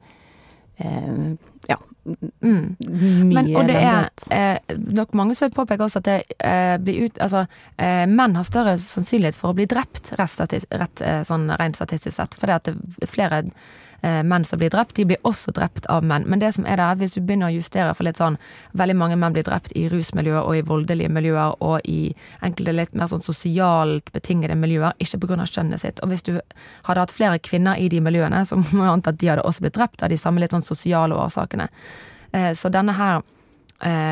eh, 0.84 1.36
ja, 1.68 1.78
mm. 2.40 2.76
mye 2.80 3.34
Men, 3.34 3.50
og 3.56 3.68
det 3.68 3.76
er 3.76 4.08
eh, 4.32 4.76
nok 4.94 5.12
mange 5.18 5.36
som 5.36 5.48
vil 5.48 5.56
påpeke 5.58 5.84
også 5.84 6.00
at 6.00 6.08
det 6.08 6.16
eh, 6.38 6.76
blir 6.82 7.06
ut 7.06 7.20
Altså, 7.20 7.44
eh, 7.76 8.06
menn 8.08 8.38
har 8.38 8.46
større 8.48 8.76
sannsynlighet 8.80 9.38
for 9.38 9.52
å 9.52 9.58
bli 9.58 9.68
drept, 9.70 10.14
rett, 10.20 10.56
rett 10.70 11.04
eh, 11.04 11.20
sånn 11.26 11.50
rent 11.60 11.78
statistisk 11.78 12.16
sett. 12.16 12.38
Fordi 12.40 12.56
at 12.56 12.70
det 12.70 13.10
flere 13.10 13.42
eh, 13.44 13.52
menn 14.02 14.44
som 14.48 14.60
blir 14.60 14.70
drept, 14.72 14.94
de 14.96 15.04
blir 15.10 15.18
også 15.28 15.52
drept 15.56 15.84
av 15.92 16.04
menn. 16.06 16.24
Men 16.30 16.40
det 16.40 16.54
som 16.56 16.64
er 16.64 16.78
det, 16.80 16.86
at 16.86 17.00
hvis 17.02 17.16
du 17.16 17.20
begynner 17.20 17.50
å 17.50 17.54
justere 17.54 17.92
for 17.94 18.06
litt 18.06 18.20
sånn 18.20 18.38
Veldig 18.80 18.94
mange 18.96 19.16
menn 19.18 19.34
blir 19.34 19.44
drept 19.44 19.72
i 19.76 19.86
rusmiljøer 19.90 20.46
og 20.46 20.56
i 20.56 20.62
voldelige 20.64 21.10
miljøer 21.12 21.56
og 21.64 21.84
i 21.88 22.14
enkelte 22.46 22.72
litt 22.72 22.94
mer 22.96 23.10
sånn 23.10 23.22
sosialt 23.24 24.12
betingede 24.14 24.56
miljøer, 24.56 24.94
ikke 25.02 25.20
pga. 25.24 25.44
kjønnet 25.44 25.82
sitt. 25.82 26.00
Og 26.00 26.12
hvis 26.12 26.24
du 26.26 26.38
hadde 26.86 27.00
hatt 27.00 27.14
flere 27.14 27.42
kvinner 27.42 27.76
i 27.76 27.88
de 27.92 28.00
miljøene, 28.00 28.44
så 28.46 28.56
må 28.60 28.84
jeg 28.86 28.94
anta 28.94 29.12
at 29.12 29.20
de 29.20 29.32
hadde 29.32 29.44
også 29.46 29.66
blitt 29.66 29.76
drept 29.76 30.02
av 30.02 30.12
de 30.12 30.18
samme 30.20 30.40
litt 30.40 30.54
sånn 30.54 30.64
sosiale 30.64 31.16
årsakene. 31.18 31.68
Eh, 32.32 32.52
så 32.54 32.70
denne 32.72 32.94
her 32.96 33.20
eh, 33.20 33.28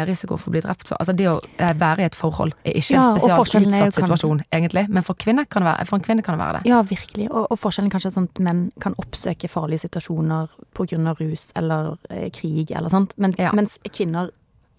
risiko 0.09 0.39
for 0.41 0.51
å 0.51 0.57
bli 0.57 0.63
drept. 0.65 0.89
Så, 0.89 0.97
altså 0.99 1.15
det 1.17 1.29
å 1.31 1.37
eh, 1.59 1.75
være 1.79 2.05
i 2.05 2.09
et 2.09 2.19
forhold 2.19 2.55
er 2.63 2.79
ikke 2.81 2.97
ja, 2.97 3.05
en 3.05 3.21
spesielt 3.21 3.69
utsatt 3.69 3.99
situasjon, 4.01 4.43
kan... 4.43 4.59
egentlig. 4.59 4.87
Men 4.89 5.07
for, 5.07 5.19
kan 5.19 5.67
være, 5.69 5.87
for, 5.89 5.99
en 5.99 6.07
kvinne 6.07 6.25
kan 6.27 6.39
det 6.39 6.45
være 6.45 6.59
det. 6.59 6.73
Ja, 6.73 6.81
virkelig. 6.87 7.29
Og, 7.31 7.47
og 7.53 7.61
forskjellen 7.61 7.93
kanskje 7.93 8.13
er 8.13 8.17
sånn 8.17 8.31
at 8.31 8.43
menn 8.49 8.65
kan 8.83 8.97
oppsøke 9.01 9.51
farlige 9.53 9.87
situasjoner 9.87 10.53
pga. 10.77 11.15
rus 11.21 11.51
eller 11.59 11.97
eh, 12.11 12.29
krig 12.35 12.71
eller 12.71 12.93
sånt, 12.93 13.17
Men, 13.19 13.35
ja. 13.39 13.53
mens 13.57 13.79
kvinner 13.93 14.33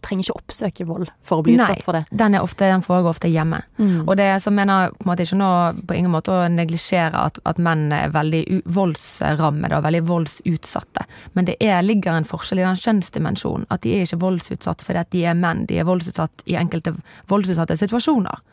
trenger 0.06 0.28
ikke 0.28 0.40
oppsøke 0.40 0.88
vold 0.90 1.10
for 1.26 1.42
å 1.42 1.46
bli 1.46 1.56
utsatt 1.58 1.84
for 1.86 1.98
det. 1.98 2.04
Den, 2.12 2.36
er 2.38 2.46
ofte, 2.46 2.70
den 2.70 2.84
foregår 2.86 3.16
ofte 3.16 3.32
hjemme. 3.32 3.62
Mm. 3.78 4.06
Og 4.06 4.16
det 4.20 4.30
som 4.44 4.56
mener 4.58 4.94
på 4.96 5.06
en 5.06 5.12
måte 5.12 5.26
ikke 5.26 5.40
noe 5.40 5.86
på 5.90 5.98
ingen 5.98 6.14
måte 6.14 6.34
å 6.34 6.48
neglisjere 6.54 7.26
at, 7.30 7.40
at 7.50 7.62
menn 7.62 7.90
er 7.96 8.14
veldig 8.16 8.62
voldsrammede 8.78 9.80
og 9.80 9.86
veldig 9.88 10.04
voldsutsatte. 10.10 11.06
Men 11.38 11.50
det 11.50 11.60
er, 11.64 11.82
ligger 11.86 12.18
en 12.18 12.28
forskjell 12.28 12.64
i 12.64 12.68
den 12.68 12.80
kjønnsdimensjonen. 12.80 13.70
At 13.74 13.86
de 13.86 13.96
er 13.96 14.08
ikke 14.08 14.22
voldsutsatt 14.24 14.86
fordi 14.86 15.04
at 15.04 15.14
de 15.16 15.26
er 15.30 15.40
menn, 15.40 15.66
de 15.70 15.80
er 15.80 15.88
voldsutsatt 15.90 16.46
i 16.50 16.58
enkelte 16.60 16.96
voldsutsatte 17.32 17.78
situasjoner. 17.80 18.44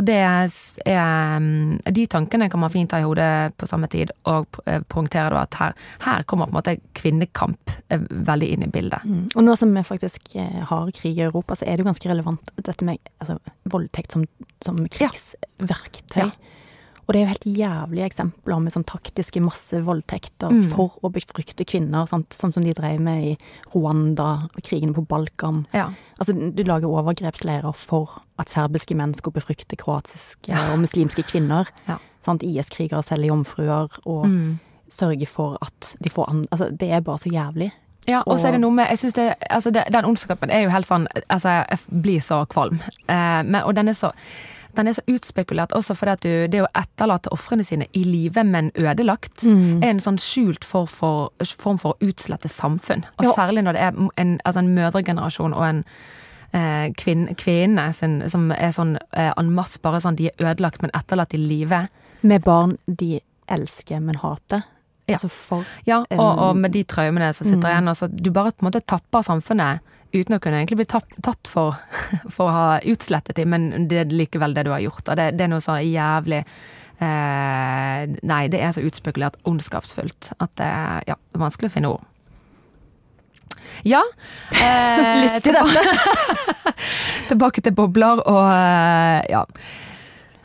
Og 0.00 0.06
det 0.08 0.16
er 0.16 1.40
mm, 1.44 1.80
De 1.92 2.06
tankene 2.08 2.48
kan 2.50 2.62
man 2.62 2.72
fint 2.72 2.92
ha 2.96 3.02
i 3.02 3.04
hodet 3.04 3.52
på 3.60 3.68
samme 3.68 3.88
tid, 3.92 4.12
og 4.30 4.60
eh, 4.64 4.80
poengtere 4.88 5.34
da 5.34 5.44
at 5.44 5.58
her, 5.60 5.74
her, 6.06 6.24
kommer 6.30 6.48
på 6.48 6.54
en 6.54 6.58
måte 6.58 6.76
kvinnekamp 6.96 7.74
eh, 7.92 8.06
veldig 8.30 8.48
inn 8.54 8.64
i 8.64 8.70
bildet. 8.72 9.04
Mm. 9.04 9.26
Og 9.34 9.44
nå 9.44 9.56
som 9.60 9.74
vi 9.76 9.84
faktisk 9.84 10.32
eh, 10.40 10.62
har 10.70 10.92
krig 10.96 11.20
i 11.20 11.26
Europa, 11.26 11.58
så 11.58 11.68
er 11.68 11.76
det 11.76 11.84
jo 11.84 11.90
ganske 11.90 12.08
relevant 12.08 12.54
dette 12.56 12.86
med 12.88 13.12
altså, 13.20 13.36
voldtekt 13.68 14.16
som, 14.16 14.24
som 14.64 14.80
krigsverktøy. 14.88 16.24
Ja. 16.24 16.30
Ja. 16.30 16.56
Og 17.10 17.14
det 17.16 17.20
er 17.20 17.24
jo 17.24 17.30
helt 17.32 17.46
jævlige 17.58 18.04
eksempler 18.06 18.60
med 18.62 18.70
sånn 18.70 18.84
taktiske 18.86 19.40
massevoldtekter 19.42 20.52
Mm. 20.52 20.68
for 20.70 20.92
å 21.02 21.10
befrukte 21.10 21.64
kvinner, 21.66 22.06
sant? 22.06 22.30
sånn 22.30 22.52
som 22.54 22.62
de 22.62 22.72
drev 22.72 23.00
med 23.00 23.24
i 23.24 23.38
Rwanda, 23.74 24.46
krigene 24.62 24.94
på 24.94 25.02
Balkan. 25.08 25.66
Ja. 25.74 25.88
Altså, 26.20 26.32
du 26.54 26.62
lager 26.62 26.86
overgrepsleirer 26.86 27.74
for 27.74 28.22
at 28.38 28.46
serbiske 28.48 28.94
menn 28.94 29.12
skulle 29.14 29.40
befrukte 29.42 29.74
kroatiske 29.76 30.54
og 30.72 30.78
muslimske 30.78 31.24
kvinner. 31.26 31.66
Ja. 31.88 31.98
IS-krigere 32.28 33.02
selger 33.02 33.26
jomfruer 33.34 33.88
og 34.06 34.26
Mm. 34.26 34.60
sørger 34.88 35.26
for 35.26 35.58
at 35.62 35.96
de 36.00 36.10
får 36.10 36.28
an... 36.30 36.46
Altså, 36.52 36.70
det 36.76 36.92
er 36.92 37.00
bare 37.00 37.18
så 37.18 37.28
jævlig. 37.32 37.72
Ja, 38.06 38.22
og 38.26 38.38
så 38.38 38.48
er 38.48 38.52
det 38.52 38.60
noe 38.60 38.70
med 38.70 38.86
jeg 38.88 38.98
synes 38.98 39.12
det, 39.14 39.34
altså 39.50 39.70
det, 39.72 39.84
Den 39.92 40.04
ondskapen 40.04 40.50
er 40.50 40.62
jo 40.62 40.70
helt 40.70 40.86
sånn 40.86 41.06
Altså, 41.28 41.48
jeg 41.68 41.78
blir 42.02 42.20
så 42.20 42.46
kvalm. 42.48 42.80
Eh, 43.08 43.42
men, 43.44 43.62
og 43.64 43.74
den 43.74 43.88
er 43.88 43.92
så 43.92 44.12
den 44.76 44.86
er 44.88 44.92
så 44.92 45.02
utspekulert 45.08 45.72
også 45.72 45.94
fordi 45.96 46.10
at 46.12 46.20
du, 46.20 46.46
det 46.48 46.62
å 46.62 46.68
etterlate 46.74 47.30
ofrene 47.32 47.64
sine 47.64 47.86
i 47.92 48.04
live, 48.04 48.44
men 48.44 48.70
ødelagt, 48.74 49.42
Mm. 49.44 49.82
er 49.82 49.88
en 49.90 49.98
sånn 50.00 50.18
skjult 50.18 50.64
form 50.64 50.86
for, 50.86 51.30
form 51.44 51.78
for 51.78 51.94
å 51.94 51.98
utslette 52.08 52.48
samfunn. 52.48 53.04
Og 53.18 53.24
Ja. 53.24 53.32
særlig 53.32 53.64
når 53.64 53.72
det 53.72 53.80
er 53.82 54.08
en, 54.16 54.40
altså 54.44 54.58
en 54.58 54.74
mødregenerasjon 54.74 55.54
og 55.54 55.64
en 55.64 55.84
eh, 56.52 56.90
kvinne, 56.98 57.34
kvinne 57.36 57.92
sin, 57.94 58.22
som 58.28 58.50
er 58.52 58.70
sånn 58.74 58.96
eh, 59.12 59.32
en 59.36 59.52
masse 59.54 59.78
bare 59.82 60.00
sånn 60.00 60.16
de 60.16 60.26
er 60.30 60.44
ødelagt, 60.54 60.82
men 60.82 60.90
etterlatt 60.94 61.34
i 61.34 61.38
live. 61.38 61.88
Med 62.22 62.42
barn 62.44 62.76
de 62.86 63.20
elsker, 63.48 64.00
men 64.00 64.16
hater. 64.16 64.62
Ja. 65.08 65.14
Altså 65.16 65.28
for 65.30 65.64
Ja, 65.86 66.04
og, 66.10 66.38
og 66.38 66.56
med 66.56 66.72
de 66.72 66.84
traumene 66.84 67.32
som 67.34 67.46
sitter 67.46 67.68
Mm. 67.68 67.70
igjen. 67.70 67.88
Altså, 67.88 68.08
du 68.08 68.30
bare 68.30 68.52
på 68.52 68.62
en 68.64 68.70
måte 68.70 68.84
tapper 68.86 69.22
samfunnet 69.22 69.80
uten 70.12 70.36
å 70.36 70.40
kunne 70.42 70.60
egentlig 70.60 70.82
bli 70.82 70.88
tatt 70.90 71.50
for, 71.50 71.78
for 72.34 72.48
å 72.48 72.54
ha 72.56 72.68
utslettet 72.88 73.38
dem, 73.40 73.54
men 73.54 73.88
det 73.90 74.04
er 74.04 74.14
likevel 74.14 74.54
det 74.56 74.66
du 74.68 74.74
har 74.74 74.84
gjort. 74.84 75.06
Det, 75.06 75.32
det 75.38 75.46
er 75.46 75.52
noe 75.52 75.64
sånn 75.64 75.82
jævlig 75.86 76.42
eh, 76.44 78.06
Nei, 78.28 78.44
det 78.52 78.60
er 78.60 78.74
så 78.76 78.84
utspekulert 78.86 79.40
ondskapsfullt 79.48 80.32
at 80.38 80.54
det 80.60 80.70
ja, 81.10 81.16
er 81.16 81.44
vanskelig 81.44 81.70
å 81.70 81.76
finne 81.76 81.92
ord. 81.96 82.06
Ja. 83.86 84.02
Eh, 84.60 85.22
Lystig, 85.22 85.54
dette. 85.54 85.82
tilbake 87.30 87.62
til 87.64 87.72
bobler 87.76 88.20
og 88.28 88.42
eh, 88.50 89.30
ja. 89.32 89.44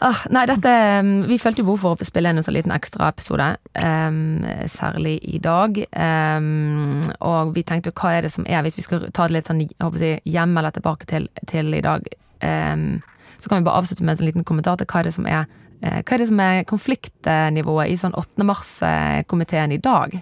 Ah, 0.04 0.26
nei, 0.30 0.44
dette 0.50 0.72
mm, 1.06 1.28
Vi 1.30 1.38
følte 1.40 1.64
jo 1.64 1.70
behov 1.70 1.84
for 1.84 2.04
å 2.04 2.08
spille 2.08 2.32
inn 2.32 2.40
en 2.40 2.46
sånn 2.46 2.58
liten 2.58 2.74
ekstraepisode, 2.76 3.48
um, 3.80 4.44
særlig 4.72 5.16
i 5.24 5.40
dag. 5.44 5.80
Um, 5.96 7.06
og 7.24 7.54
vi 7.56 7.64
tenkte 7.68 7.94
hva 7.96 8.18
er 8.18 8.28
det 8.28 8.34
som 8.36 8.48
er, 8.48 8.64
hvis 8.66 8.80
vi 8.80 8.86
skal 8.86 9.08
ta 9.16 9.28
det 9.28 9.38
litt 9.38 9.52
sånn 9.52 9.64
jeg 9.64 10.20
hjem 10.28 10.58
eller 10.60 10.76
tilbake 10.76 11.08
til, 11.10 11.30
til 11.48 11.72
i 11.78 11.84
dag, 11.86 12.08
um, 12.44 13.00
så 13.40 13.50
kan 13.50 13.62
vi 13.62 13.70
bare 13.70 13.84
avslutte 13.84 14.04
med 14.04 14.16
en 14.16 14.22
sånn 14.22 14.32
liten 14.32 14.48
kommentar 14.48 14.80
til 14.80 14.90
hva 14.92 15.02
er 15.02 15.10
det 15.10 15.16
som 15.16 15.28
er 15.28 15.42
eh, 15.82 16.00
hva 16.00 16.16
er 16.16 16.22
det 16.22 16.30
som 16.30 16.40
er 16.40 16.62
konfliktnivået 16.70 17.92
i 17.92 17.98
sånn 18.00 18.16
8. 18.16 18.48
mars-komiteen 18.48 19.76
i 19.76 19.82
dag? 19.84 20.16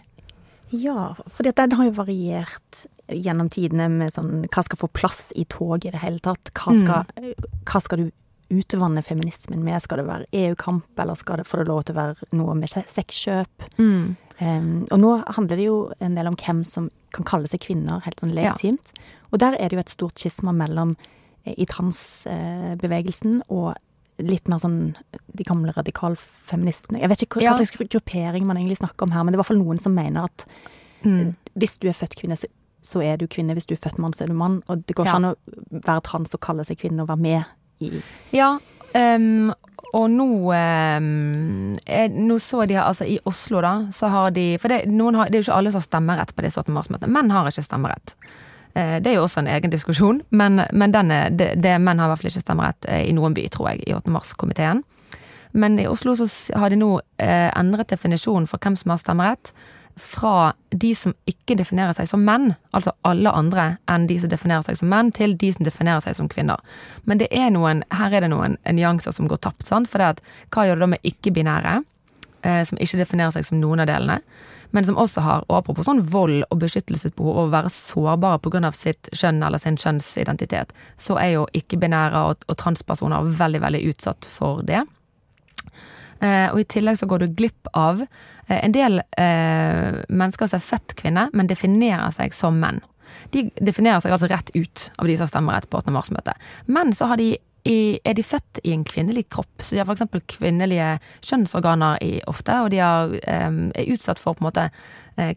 Ja, 0.74 1.14
for 1.30 1.46
den 1.46 1.78
har 1.78 1.86
jo 1.86 1.94
variert 2.00 2.88
gjennom 3.14 3.52
tidene 3.54 3.90
med 3.92 4.14
sånn 4.16 4.48
Hva 4.48 4.64
skal 4.66 4.80
få 4.80 4.88
plass 4.90 5.28
i 5.38 5.44
toget 5.46 5.92
i 5.92 5.94
det 5.94 6.02
hele 6.02 6.22
tatt? 6.24 6.50
Hva 6.58 6.74
skal, 6.80 7.34
hva 7.70 7.82
skal 7.84 8.02
du 8.02 8.08
utvanne 8.54 9.04
feminismen 9.06 9.64
med? 9.66 9.82
Skal 9.82 9.98
det 10.02 10.08
være 10.08 10.26
EU-kamp, 10.32 10.86
eller 11.00 11.16
skal 11.20 11.38
det 11.42 11.48
få 11.50 11.58
det 11.62 11.68
lov 11.68 11.84
til 11.88 11.96
å 11.96 12.00
være 12.02 12.30
noe 12.40 12.56
med 12.56 12.70
se- 12.70 12.86
sexkjøp? 12.94 13.68
Mm. 13.80 14.16
Um, 14.42 14.86
og 14.92 15.00
nå 15.00 15.12
handler 15.38 15.58
det 15.60 15.66
jo 15.68 15.78
en 16.02 16.16
del 16.18 16.28
om 16.28 16.36
hvem 16.36 16.64
som 16.66 16.90
kan 17.14 17.26
kalle 17.30 17.48
seg 17.48 17.62
kvinner, 17.62 18.02
helt 18.06 18.20
sånn 18.20 18.34
legitimt. 18.34 18.92
Og 19.32 19.40
der 19.40 19.54
er 19.60 19.70
det 19.70 19.78
jo 19.78 19.84
et 19.84 19.94
stort 19.94 20.18
skisma 20.20 20.52
mellom 20.54 20.96
eh, 21.46 21.54
i 21.58 21.66
transbevegelsen 21.70 23.42
og 23.50 23.74
litt 24.24 24.48
mer 24.52 24.60
sånn 24.62 24.94
de 25.34 25.44
gamle 25.48 25.74
radikalfeministene. 25.74 27.00
Jeg 27.02 27.10
vet 27.10 27.24
ikke 27.26 27.40
hva, 27.40 27.44
Ja. 27.48 27.54
hva 27.54 27.66
slags 27.66 27.90
gruppering 27.90 28.46
man 28.46 28.58
egentlig 28.58 28.78
snakker 28.78 29.04
om 29.08 29.12
her, 29.12 29.24
men 29.24 29.34
det 29.34 29.38
er 29.38 29.40
i 29.40 29.44
hvert 29.44 29.52
fall 29.54 29.64
noen 29.66 29.80
som 29.82 29.96
mener 29.96 30.24
at 30.26 30.46
Mm. 31.04 31.36
hvis 31.60 31.78
du 31.80 31.90
er 31.90 31.94
født 31.94 32.16
kvinne, 32.16 32.38
så, 32.38 32.48
så 32.82 33.02
er 33.04 33.18
du 33.18 33.28
kvinne. 33.28 33.54
Hvis 33.54 33.66
du 33.66 33.74
er 33.74 33.78
født 33.90 33.98
mann, 34.00 34.14
så 34.14 34.24
er 34.24 34.28
du 34.28 34.34
mann. 34.34 34.62
Og 34.70 34.86
det 34.86 34.96
går 34.96 35.04
ikke 35.06 35.12
Ja. 35.12 35.16
an 35.18 35.26
å 35.26 35.36
være 35.84 36.02
trans 36.04 36.34
og 36.34 36.40
kalle 36.40 36.64
seg 36.64 36.78
kvinne 36.80 37.02
og 37.02 37.10
være 37.10 37.20
med 37.20 37.44
i 37.84 38.02
Ja, 38.36 38.56
um, 38.94 39.52
og 39.94 40.08
nå 40.10 40.28
um, 40.50 41.74
er, 41.86 42.10
Nå 42.10 42.40
så 42.42 42.64
de 42.70 42.80
altså 42.82 43.06
i 43.06 43.20
Oslo, 43.30 43.62
da, 43.62 43.74
så 43.94 44.10
har 44.10 44.32
de 44.34 44.56
For 44.62 44.74
det, 44.74 44.88
har, 44.90 45.30
det 45.30 45.38
er 45.38 45.44
jo 45.44 45.48
ikke 45.48 45.60
alle 45.60 45.74
som 45.74 45.84
har 45.84 45.90
stemmerett 45.90 46.34
på 46.36 46.46
disse 46.46 46.62
8. 46.62 46.74
mars-møtene. 46.74 47.14
Menn 47.14 47.30
har 47.34 47.50
ikke 47.50 47.66
stemmerett. 47.66 48.16
Eh, 48.74 48.98
Det 49.02 49.12
er 49.12 49.20
jo 49.20 49.28
også 49.28 49.44
en 49.44 49.52
egen 49.54 49.74
diskusjon, 49.74 50.24
men, 50.30 50.64
men 50.72 50.96
den 50.96 51.12
er, 51.12 51.30
det, 51.30 51.54
det, 51.62 51.78
menn 51.82 52.02
har 52.02 52.10
i 52.10 52.14
hvert 52.14 52.24
fall 52.24 52.32
ikke 52.32 52.46
stemmerett 52.48 52.90
eh, 52.90 53.06
i 53.10 53.14
noen 53.14 53.38
by, 53.38 53.46
tror 53.54 53.70
jeg, 53.74 53.84
i 53.86 53.94
8. 53.94 54.10
mars-komiteen. 54.14 54.82
Men 55.54 55.78
i 55.78 55.86
Oslo 55.86 56.16
så 56.18 56.26
har 56.58 56.74
de 56.74 56.80
nå 56.82 56.96
eh, 57.22 57.52
endret 57.54 57.94
definisjonen 57.94 58.50
for 58.50 58.58
hvem 58.58 58.78
som 58.80 58.96
har 58.96 59.02
stemmerett, 59.02 59.54
fra 60.00 60.54
de 60.70 60.92
som 60.98 61.14
ikke 61.30 61.58
definerer 61.60 61.94
seg 61.98 62.08
som 62.10 62.24
menn, 62.26 62.54
altså 62.74 62.94
alle 63.08 63.32
andre 63.32 63.66
enn 63.92 64.08
de 64.10 64.18
som 64.22 64.32
definerer 64.32 64.66
seg 64.66 64.80
som 64.80 64.90
menn, 64.92 65.12
til 65.14 65.36
de 65.38 65.52
som 65.54 65.68
definerer 65.68 66.04
seg 66.06 66.18
som 66.18 66.30
kvinner. 66.32 66.62
Men 67.10 67.22
det 67.22 67.30
er 67.32 67.52
noen, 67.54 67.84
her 67.94 68.14
er 68.14 68.26
det 68.26 68.32
noen 68.34 68.58
nyanser 68.66 69.16
som 69.16 69.30
går 69.30 69.44
tapt, 69.46 69.68
sant? 69.70 69.92
For 69.92 70.02
det 70.02 70.16
at, 70.16 70.24
hva 70.54 70.68
gjør 70.68 70.80
det 70.82 70.86
da 70.86 70.92
med 70.96 71.12
ikke-binære, 71.14 71.76
eh, 72.42 72.64
som 72.68 72.82
ikke 72.82 73.02
definerer 73.04 73.36
seg 73.36 73.48
som 73.48 73.62
noen 73.62 73.84
av 73.84 73.90
delene, 73.92 74.20
men 74.74 74.88
som 74.88 74.98
også 74.98 75.22
har, 75.22 75.44
og 75.52 75.60
apropos 75.60 75.86
sånn 75.86 76.02
vold 76.10 76.48
og 76.50 76.58
beskyttelsesbehov 76.64 77.36
og 77.36 77.44
å 77.44 77.54
være 77.54 77.70
sårbare 77.70 78.42
pga. 78.42 78.72
sitt 78.74 79.10
kjønn 79.14 79.44
eller 79.46 79.62
sin 79.62 79.78
kjønnsidentitet, 79.78 80.74
så 80.98 81.20
er 81.22 81.36
jo 81.36 81.48
ikke-binære 81.54 82.26
og, 82.32 82.48
og 82.50 82.58
transpersoner 82.58 83.30
veldig, 83.38 83.62
veldig 83.62 83.84
utsatt 83.92 84.26
for 84.26 84.66
det. 84.66 84.82
Eh, 86.24 86.48
og 86.54 86.62
i 86.62 86.68
tillegg 86.76 87.00
så 87.00 87.10
går 87.10 87.24
du 87.24 87.36
glipp 87.36 87.70
av 87.76 88.04
eh, 88.06 88.60
en 88.60 88.76
del 88.76 89.02
eh, 89.20 90.02
mennesker 90.08 90.50
som 90.50 90.60
er 90.60 90.66
født 90.66 90.98
kvinne, 91.00 91.28
men 91.36 91.50
definerer 91.52 92.14
seg 92.16 92.36
som 92.36 92.60
menn. 92.62 92.82
De 93.34 93.48
definerer 93.62 94.02
seg 94.04 94.16
altså 94.16 94.30
rett 94.32 94.52
ut 94.56 94.90
av 94.98 95.10
de 95.10 95.18
som 95.18 95.28
har 95.28 95.34
stemmerett 95.34 95.70
på 95.70 95.82
8. 95.82 95.94
mars-møtet. 95.94 96.54
Men 96.66 96.96
så 96.96 97.12
har 97.12 97.22
de 97.22 97.36
er 97.64 98.16
de 98.18 98.24
født 98.26 98.60
i 98.68 98.74
en 98.76 98.84
kvinnelig 98.84 99.30
kropp, 99.32 99.62
så 99.64 99.76
de 99.76 99.80
har 99.80 99.88
f.eks. 99.88 100.26
kvinnelige 100.36 100.98
kjønnsorganer 101.24 102.02
i, 102.04 102.18
ofte, 102.28 102.58
og 102.60 102.74
de 102.74 102.82
har, 102.84 103.14
eh, 103.24 103.48
er 103.72 103.94
utsatt 103.94 104.20
for 104.20 104.36
på 104.36 104.44
en 104.44 104.50
måte 104.50 104.66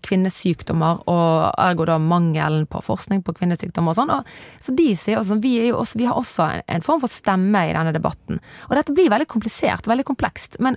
kvinnesykdommer, 0.03 1.03
og 1.07 1.53
ergo 1.59 1.85
da 1.89 1.99
mangelen 1.99 2.67
på 2.71 2.81
forskning 2.85 3.23
på 3.27 3.35
kvinnesykdommer 3.37 3.93
og 3.93 3.99
sånn. 4.01 4.11
Og, 4.17 4.25
så 4.63 4.75
de 4.77 4.89
sier 4.97 5.19
også, 5.21 5.41
vi, 5.43 5.59
er 5.61 5.71
jo 5.73 5.81
også, 5.83 5.99
vi 6.01 6.07
har 6.09 6.17
også 6.17 6.49
en, 6.57 6.63
en 6.77 6.83
form 6.87 7.01
for 7.01 7.13
stemme 7.13 7.67
i 7.69 7.73
denne 7.77 7.93
debatten. 7.97 8.41
Og 8.71 8.77
dette 8.79 8.95
blir 8.97 9.11
veldig 9.13 9.29
komplisert, 9.29 9.87
veldig 9.87 10.05
komplekst, 10.09 10.59
men 10.61 10.77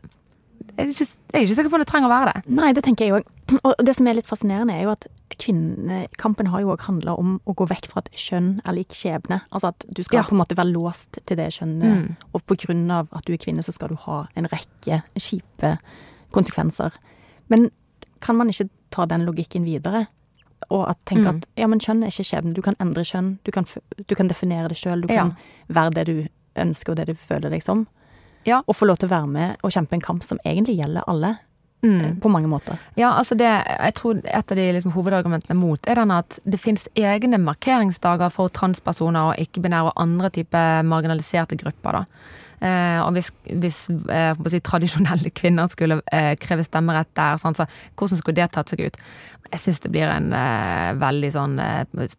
jeg 0.76 0.86
er 0.86 0.90
ikke, 0.92 1.06
jeg 1.08 1.40
er 1.40 1.46
ikke 1.46 1.56
sikker 1.56 1.72
på 1.72 1.78
om 1.80 1.82
det 1.84 1.88
trenger 1.90 2.08
å 2.08 2.12
være 2.12 2.32
det. 2.34 2.42
Nei, 2.56 2.70
det 2.76 2.84
tenker 2.84 3.06
jeg 3.08 3.16
òg. 3.20 3.30
Og 3.68 3.80
det 3.84 3.96
som 3.98 4.08
er 4.08 4.16
litt 4.20 4.28
fascinerende, 4.28 4.76
er 4.76 4.86
jo 4.86 4.92
at 4.94 5.08
kvinnekampen 5.40 6.50
har 6.52 6.62
jo 6.64 6.72
òg 6.74 6.84
handla 6.88 7.16
om 7.20 7.38
å 7.48 7.56
gå 7.58 7.68
vekk 7.70 7.88
fra 7.92 8.04
et 8.04 8.12
kjønn 8.20 8.50
er 8.68 8.76
lik 8.78 8.94
skjebne. 8.96 9.42
Altså 9.52 9.72
at 9.74 9.86
du 9.88 10.04
skal 10.04 10.22
Ja. 10.22 10.24
på 10.28 10.36
en 10.36 10.42
måte 10.42 10.58
være 10.60 10.72
låst 10.74 11.20
til 11.26 11.38
det 11.40 11.50
kjønnet, 11.56 11.96
Mm. 12.04 12.16
og 12.34 12.46
på 12.46 12.56
grunn 12.66 12.92
av 12.92 13.08
at 13.16 13.26
du 13.26 13.34
er 13.34 13.38
kvinne, 13.42 13.64
så 13.64 13.74
skal 13.74 13.90
du 13.90 13.96
ha 14.06 14.28
en 14.36 14.48
rekke 14.52 15.02
kjipe 15.18 15.78
konsekvenser. 16.32 16.92
Men 17.50 17.72
kan 18.22 18.36
man 18.38 18.50
ikke 18.50 18.70
ta 18.92 19.06
den 19.06 19.26
logikken 19.26 19.66
videre? 19.66 20.08
Og 20.70 20.90
at 20.90 20.98
tenke 21.06 21.24
Mm. 21.24 21.38
at 21.38 21.46
ja, 21.58 21.68
men 21.68 21.80
kjønn 21.80 22.04
er 22.04 22.08
ikke 22.12 22.26
skjebne. 22.28 22.54
Du 22.54 22.62
kan 22.62 22.76
endre 22.80 23.02
kjønn. 23.04 23.38
Du 23.44 23.52
kan, 23.52 23.66
du 24.08 24.16
kan 24.16 24.28
definere 24.28 24.68
det 24.70 24.78
sjøl. 24.78 25.02
Du 25.08 25.14
Ja. 25.14 25.22
kan 25.24 25.36
være 25.70 25.92
det 25.94 26.06
du 26.08 26.28
ønsker, 26.58 26.92
og 26.92 26.96
det 26.98 27.08
du 27.08 27.14
føler 27.16 27.50
deg 27.50 27.64
som. 27.64 27.88
Ja. 28.46 28.62
Og 28.68 28.76
få 28.76 28.86
lov 28.88 28.98
til 28.98 29.08
å 29.10 29.12
være 29.12 29.28
med 29.28 29.58
og 29.64 29.72
kjempe 29.72 29.94
en 29.94 30.02
kamp 30.02 30.24
som 30.24 30.38
egentlig 30.46 30.78
gjelder 30.78 31.04
alle. 31.08 31.40
Mm. 31.82 32.20
På 32.20 32.28
mange 32.30 32.48
måter. 32.50 32.78
Ja, 32.98 33.14
altså 33.18 33.38
det, 33.38 33.48
jeg 33.48 33.94
tror 33.96 34.18
et 34.26 34.52
av 34.52 34.56
de 34.58 34.74
liksom 34.74 34.92
hovedargumentene 34.92 35.56
mot 35.56 35.80
er 35.88 35.96
den 35.96 36.12
at 36.12 36.38
det 36.46 36.60
finnes 36.60 36.90
egne 36.94 37.38
markeringsdager 37.40 38.30
for 38.30 38.50
transpersoner 38.50 39.30
og 39.32 39.38
ikke-binære 39.40 39.86
og 39.86 39.94
andre 39.96 40.30
typer 40.30 40.84
marginaliserte 40.84 41.56
grupper. 41.56 41.92
da. 41.92 42.06
Eh, 42.60 43.00
og 43.00 43.14
hvis, 43.16 43.32
hvis 43.48 43.80
eh, 44.12 44.34
si, 44.52 44.60
tradisjonelle 44.66 45.32
kvinner 45.36 45.70
skulle 45.72 46.02
eh, 46.12 46.34
kreve 46.42 46.66
stemmerett 46.68 47.12
der, 47.18 47.40
sånn, 47.40 47.56
så 47.56 47.68
hvordan 47.96 48.20
skulle 48.20 48.40
det 48.42 48.50
tatt 48.56 48.74
seg 48.74 48.84
ut? 48.84 49.00
Jeg 49.50 49.64
syns 49.64 49.80
det 49.82 49.90
blir 49.90 50.12
en 50.12 50.28
veldig 51.02 51.30
sånn 51.34 51.56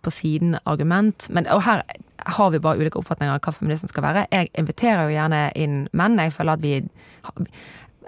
på 0.03 0.11
siden-argument. 0.11 1.29
Men 1.31 1.46
og 1.55 1.61
her 1.62 1.85
har 2.26 2.48
vi 2.50 2.59
bare 2.59 2.81
ulike 2.81 2.98
oppfatninger 2.98 3.37
av 3.37 3.44
hva 3.44 3.53
feminisme 3.55 3.87
skal 3.92 4.03
være. 4.03 4.24
Jeg 4.33 4.48
inviterer 4.59 5.05
jo 5.05 5.14
gjerne 5.14 5.42
inn 5.55 5.76
menn. 5.94 6.18
Jeg 6.18 6.35
føler 6.35 6.59
at 6.59 6.64
vi 6.64 6.81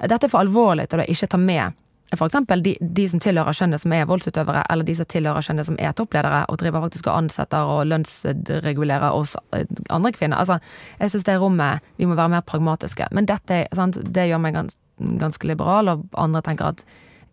dette 0.02 0.26
er 0.26 0.32
for 0.32 0.42
alvorlig 0.42 0.88
til 0.90 1.04
å 1.04 1.06
ikke 1.06 1.30
ta 1.30 1.38
med 1.38 1.78
f.eks. 2.12 2.36
De, 2.62 2.74
de 2.80 3.04
som 3.08 3.20
tilhører 3.22 3.56
kjønnet 3.56 3.82
som 3.82 3.94
er 3.96 4.08
voldsutøvere, 4.08 4.64
eller 4.72 4.86
de 4.88 4.96
som 4.98 5.08
tilhører 5.08 5.44
kjønnet 5.46 5.68
som 5.68 5.78
er 5.80 5.94
toppledere, 5.96 6.42
og 6.52 6.60
driver 6.60 6.84
faktisk 6.86 7.08
og 7.08 7.22
ansetter 7.22 7.70
og 7.74 7.86
lønnsregulerer 7.90 9.16
oss 9.16 9.36
eh, 9.56 9.64
andre 9.92 10.12
kvinner. 10.16 10.42
Altså, 10.42 10.58
jeg 11.00 11.14
syns 11.14 11.28
det 11.28 11.38
rommet 11.40 11.88
Vi 11.96 12.08
må 12.08 12.16
være 12.18 12.34
mer 12.36 12.44
pragmatiske. 12.46 13.08
Men 13.16 13.28
dette 13.30 13.64
sant, 13.76 13.98
det 14.02 14.28
gjør 14.28 14.42
meg 14.44 14.58
gans, 14.58 14.76
ganske 15.22 15.48
liberal, 15.48 15.90
og 15.92 16.04
andre 16.20 16.44
tenker 16.44 16.72
at 16.72 16.84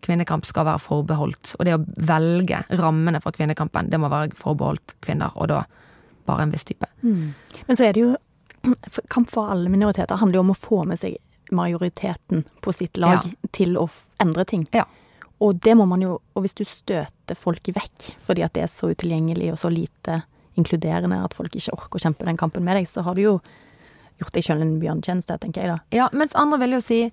kvinnekamp 0.04 0.46
skal 0.48 0.66
være 0.68 0.80
forbeholdt. 0.80 1.54
Og 1.58 1.68
det 1.68 1.76
å 1.76 1.84
velge 2.08 2.62
rammene 2.80 3.20
for 3.20 3.36
kvinnekampen, 3.36 3.90
det 3.92 4.00
må 4.00 4.08
være 4.12 4.32
forbeholdt 4.38 4.96
kvinner, 5.04 5.34
og 5.36 5.52
da 5.52 5.64
bare 6.28 6.46
en 6.46 6.54
viss 6.54 6.64
type. 6.68 6.88
Men 7.66 7.76
så 7.76 7.88
er 7.88 7.96
det 7.96 8.08
jo 8.08 8.16
Kamp 9.08 9.30
for 9.32 9.48
alle 9.48 9.70
minoriteter 9.72 10.18
handler 10.20 10.36
jo 10.36 10.40
om 10.44 10.50
å 10.52 10.58
få 10.58 10.82
med 10.84 10.98
seg 11.00 11.14
majoriteten 11.52 12.44
på 12.62 12.72
sitt 12.74 12.96
lag 12.96 13.24
Ja. 13.24 13.48
til 13.52 13.76
å 13.76 13.88
endre 14.20 14.44
ting. 14.44 14.66
Ja. 14.72 14.84
Og 15.40 15.60
det 15.60 15.74
må 15.76 15.86
man 15.88 16.02
jo 16.02 16.18
Og 16.36 16.42
hvis 16.44 16.54
du 16.54 16.64
støter 16.64 17.34
folk 17.36 17.62
vekk 17.62 18.14
fordi 18.18 18.42
at 18.44 18.52
det 18.54 18.62
er 18.62 18.66
så 18.66 18.90
utilgjengelig 18.92 19.52
og 19.52 19.58
så 19.58 19.70
lite 19.72 20.22
inkluderende 20.56 21.24
at 21.24 21.34
folk 21.34 21.54
ikke 21.54 21.72
orker 21.72 21.98
å 21.98 22.02
kjempe 22.02 22.24
den 22.24 22.36
kampen 22.36 22.64
med 22.64 22.76
deg, 22.76 22.86
så 22.88 23.02
har 23.02 23.14
du 23.14 23.22
jo 23.22 23.40
gjort 24.20 24.32
deg 24.32 24.42
sjøl 24.44 24.60
en 24.62 24.80
bjørnetjeneste, 24.80 25.38
tenker 25.40 25.62
jeg 25.62 25.70
da. 25.70 25.78
Ja, 25.96 26.08
mens 26.12 26.34
andre 26.34 26.58
vil 26.58 26.72
jo 26.72 26.80
si 26.80 27.10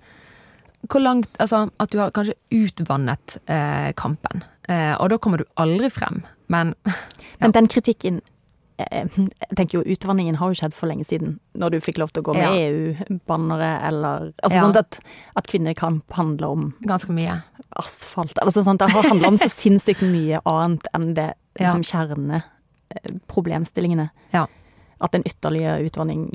hvor 0.88 1.00
langt, 1.02 1.28
altså, 1.38 1.70
at 1.80 1.90
du 1.90 1.98
har 1.98 2.10
kanskje 2.14 2.34
utvannet 2.54 3.38
eh, 3.50 3.92
kampen. 3.98 4.44
Eh, 4.68 4.94
og 5.00 5.08
da 5.10 5.18
kommer 5.18 5.38
du 5.38 5.44
aldri 5.56 5.88
frem. 5.90 6.22
Men 6.48 6.74
Men 7.40 7.52
den 7.56 7.66
kritikken 7.68 8.20
jeg 8.78 9.10
tenker 9.56 9.78
jo 9.78 9.82
Utvanningen 9.94 10.36
har 10.38 10.48
jo 10.52 10.58
skjedd 10.60 10.74
for 10.74 10.86
lenge 10.86 11.04
siden, 11.04 11.38
når 11.58 11.68
du 11.70 11.80
fikk 11.80 11.98
lov 11.98 12.08
til 12.12 12.22
å 12.22 12.26
gå 12.28 12.34
med 12.34 12.44
Ja. 12.46 12.52
EU-bannere 12.54 13.80
eller 13.88 14.32
Altså 14.42 14.54
Ja. 14.54 14.60
sånn 14.62 14.76
at, 14.78 14.98
at 15.36 15.46
kvinnekamp 15.50 16.02
handler 16.12 16.48
om 16.48 16.74
ganske 16.86 17.10
mye. 17.10 17.42
asfalt 17.76 18.38
eller 18.40 18.50
sånn? 18.52 18.78
Det 18.78 18.90
har 18.90 19.02
handla 19.02 19.28
om 19.28 19.36
så 19.38 19.48
sinnssykt 19.62 20.00
mye 20.02 20.40
annet 20.46 20.86
enn 20.94 21.14
det 21.14 21.34
Ja. 21.58 21.72
liksom 21.74 21.82
kjerneproblemstillingene. 21.82 24.10
Ja. 24.32 24.46
At 25.00 25.14
en 25.14 25.22
ytterligere 25.24 25.80
utvanning 25.86 26.30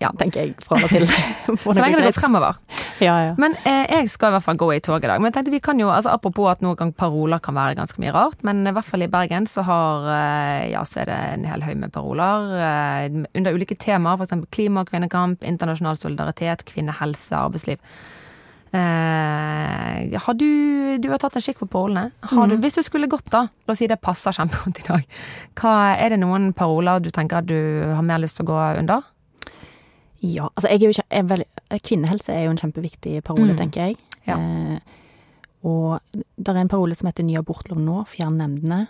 Ja. 0.00 0.10
tenker 0.16 0.40
jeg 0.40 0.54
fra 0.64 0.78
og 0.80 0.88
til. 0.90 1.04
Så 1.62 1.74
lenge 1.76 1.98
det 1.98 2.08
går 2.08 2.16
fremover. 2.16 2.58
Ja, 3.02 3.16
ja. 3.26 3.32
Men 3.40 3.56
eh, 3.68 3.84
jeg 3.92 4.10
skal 4.12 4.30
i 4.30 4.36
hvert 4.36 4.46
fall 4.46 4.58
gå 4.60 4.70
i 4.72 4.80
tog 4.84 5.04
i 5.04 5.08
dag. 5.10 5.20
Men 5.20 5.30
jeg 5.30 5.36
tenkte 5.36 5.54
vi 5.54 5.62
kan 5.64 5.80
jo, 5.80 5.90
altså 5.92 6.14
Apropos 6.14 6.48
at 6.54 6.64
noen 6.64 6.78
gang 6.78 6.92
paroler 6.96 7.42
kan 7.44 7.56
være 7.58 7.76
ganske 7.78 8.00
mye 8.00 8.14
rart, 8.16 8.44
men 8.46 8.64
i 8.66 8.72
hvert 8.72 8.88
fall 8.88 9.04
i 9.04 9.10
Bergen 9.12 9.48
så 9.50 9.66
har 9.66 10.10
eh, 10.14 10.68
ja, 10.72 10.84
så 10.88 11.02
er 11.02 11.10
det 11.10 11.18
en 11.34 11.48
hel 11.50 11.64
haug 11.66 11.80
med 11.82 11.92
paroler 11.94 12.52
eh, 12.56 13.08
under 13.36 13.56
ulike 13.56 13.76
temaer. 13.82 14.16
F.eks. 14.20 14.46
klima 14.54 14.84
og 14.84 14.92
kvinnekamp, 14.92 15.44
internasjonal 15.44 15.98
solidaritet, 16.00 16.64
kvinnehelse, 16.70 17.36
arbeidsliv. 17.36 17.82
Eh, 18.76 20.20
har 20.20 20.34
du, 20.34 20.98
du 20.98 21.10
har 21.12 21.20
tatt 21.22 21.36
en 21.38 21.44
kikk 21.44 21.60
på 21.62 21.68
parolene. 21.70 22.10
Har 22.32 22.50
du, 22.50 22.56
hvis 22.60 22.76
du 22.76 22.82
skulle 22.84 23.08
gått, 23.10 23.28
da, 23.32 23.46
la 23.46 23.74
oss 23.74 23.80
si 23.80 23.88
det 23.90 24.00
passer 24.02 24.34
kjempegodt 24.36 24.80
i 24.82 24.88
dag, 24.88 25.20
hva, 25.60 25.74
er 25.94 26.12
det 26.12 26.20
noen 26.20 26.50
paroler 26.56 27.00
du 27.04 27.12
tenker 27.14 27.40
at 27.40 27.48
du 27.48 27.56
har 27.92 28.04
mer 28.04 28.20
lyst 28.22 28.40
til 28.40 28.48
å 28.48 28.50
gå 28.50 28.64
under? 28.82 29.06
Ja, 30.24 30.48
altså 30.56 30.68
jeg 30.70 30.82
er 30.82 30.92
jo 30.92 31.02
er 31.10 31.22
veldig, 31.22 31.46
Kvinnehelse 31.82 32.32
er 32.32 32.44
jo 32.46 32.50
en 32.50 32.56
kjempeviktig 32.58 33.22
parole, 33.24 33.52
Mm. 33.52 33.56
tenker 33.58 33.86
jeg. 33.86 33.96
Ja. 34.26 34.36
Eh, 34.38 34.78
og 35.64 36.00
det 36.38 36.48
er 36.48 36.60
en 36.60 36.68
parole 36.68 36.94
som 36.96 37.06
heter 37.08 37.24
Ny 37.24 37.36
abortlov 37.38 37.78
nå, 37.78 38.04
fjern 38.06 38.36
nemndene. 38.38 38.86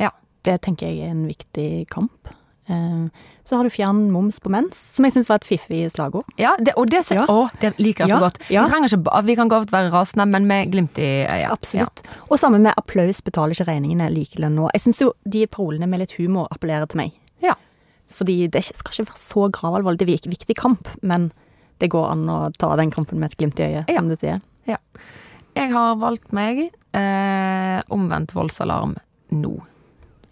Ja. 0.00 0.10
Det 0.44 0.60
tenker 0.62 0.86
jeg 0.88 1.06
er 1.06 1.10
en 1.10 1.26
viktig 1.28 1.86
kamp. 1.88 2.28
Eh, 2.68 3.08
så 3.44 3.56
har 3.58 3.64
du 3.64 3.68
fjern 3.70 4.10
moms 4.10 4.38
på 4.40 4.48
mens, 4.50 4.74
som 4.96 5.04
jeg 5.04 5.12
syns 5.12 5.28
var 5.28 5.36
et 5.36 5.44
fiffig 5.44 5.82
slagord. 5.92 6.24
Ja, 6.40 6.54
det, 6.56 6.72
og 6.80 6.88
det, 6.88 7.02
Ja. 7.12 7.26
å, 7.26 7.50
det 7.60 7.74
liker 7.78 8.06
jeg 8.06 8.16
så 8.16 8.20
godt. 8.20 8.38
Vi 8.48 8.54
ikke 8.56 9.24
Vi 9.24 9.34
kan 9.36 9.48
godt 9.48 9.70
være 9.70 9.90
rasende, 9.92 10.26
men 10.26 10.46
med 10.46 10.72
glimt 10.72 10.96
i 10.98 11.26
øyet. 11.28 11.50
Absolutt. 11.50 12.02
Og 12.30 12.38
sammen 12.38 12.62
med 12.62 12.72
applaus 12.78 13.20
betaler 13.20 13.52
ikke 13.52 13.66
regningene 13.68 14.08
likelønn 14.10 14.54
nå. 14.56 14.70
Jeg 14.72 14.80
syns 14.80 15.00
jo 15.00 15.12
de 15.28 15.46
parolene 15.46 15.86
med 15.86 16.00
litt 16.00 16.12
humor 16.18 16.48
appellerer 16.50 16.88
til 16.88 16.96
meg. 16.98 17.12
Ja. 18.14 18.18
Fordi 18.20 18.36
det 18.54 18.62
skal 18.68 18.92
ikke 19.04 19.10
være 19.10 19.20
så 19.20 19.48
gravalvorlig. 19.50 19.98
Det 20.00 20.08
er 20.14 20.28
en 20.30 20.34
viktig 20.36 20.56
kamp, 20.56 20.88
men 21.02 21.28
det 21.82 21.88
går 21.90 22.10
an 22.12 22.26
å 22.30 22.38
ta 22.56 22.72
den 22.78 22.90
kampen 22.94 23.18
med 23.18 23.32
et 23.32 23.38
glimt 23.40 23.58
i 23.60 23.66
øyet, 23.66 23.90
Ja. 23.90 23.96
som 23.98 24.08
du 24.08 24.16
sier. 24.16 24.40
Ja. 24.70 24.78
Jeg 25.56 25.70
har 25.72 25.96
valgt 26.00 26.32
meg 26.32 26.70
eh, 26.94 27.82
omvendt 27.94 28.32
voldsalarm 28.34 28.96
nå. 29.34 29.52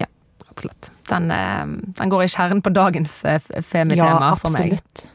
Ja, 0.00 0.06
rett 0.46 0.54
og 0.56 0.64
slett. 0.66 0.90
Den, 1.10 1.30
eh, 1.30 1.66
den 1.98 2.10
går 2.10 2.24
i 2.24 2.30
kjernen 2.32 2.62
på 2.62 2.72
dagens 2.74 3.24
eh, 3.24 3.38
femitema 3.62 4.32
for 4.38 4.50
meg. 4.54 4.72
Ja, 4.72 4.78
absolutt. 4.78 5.11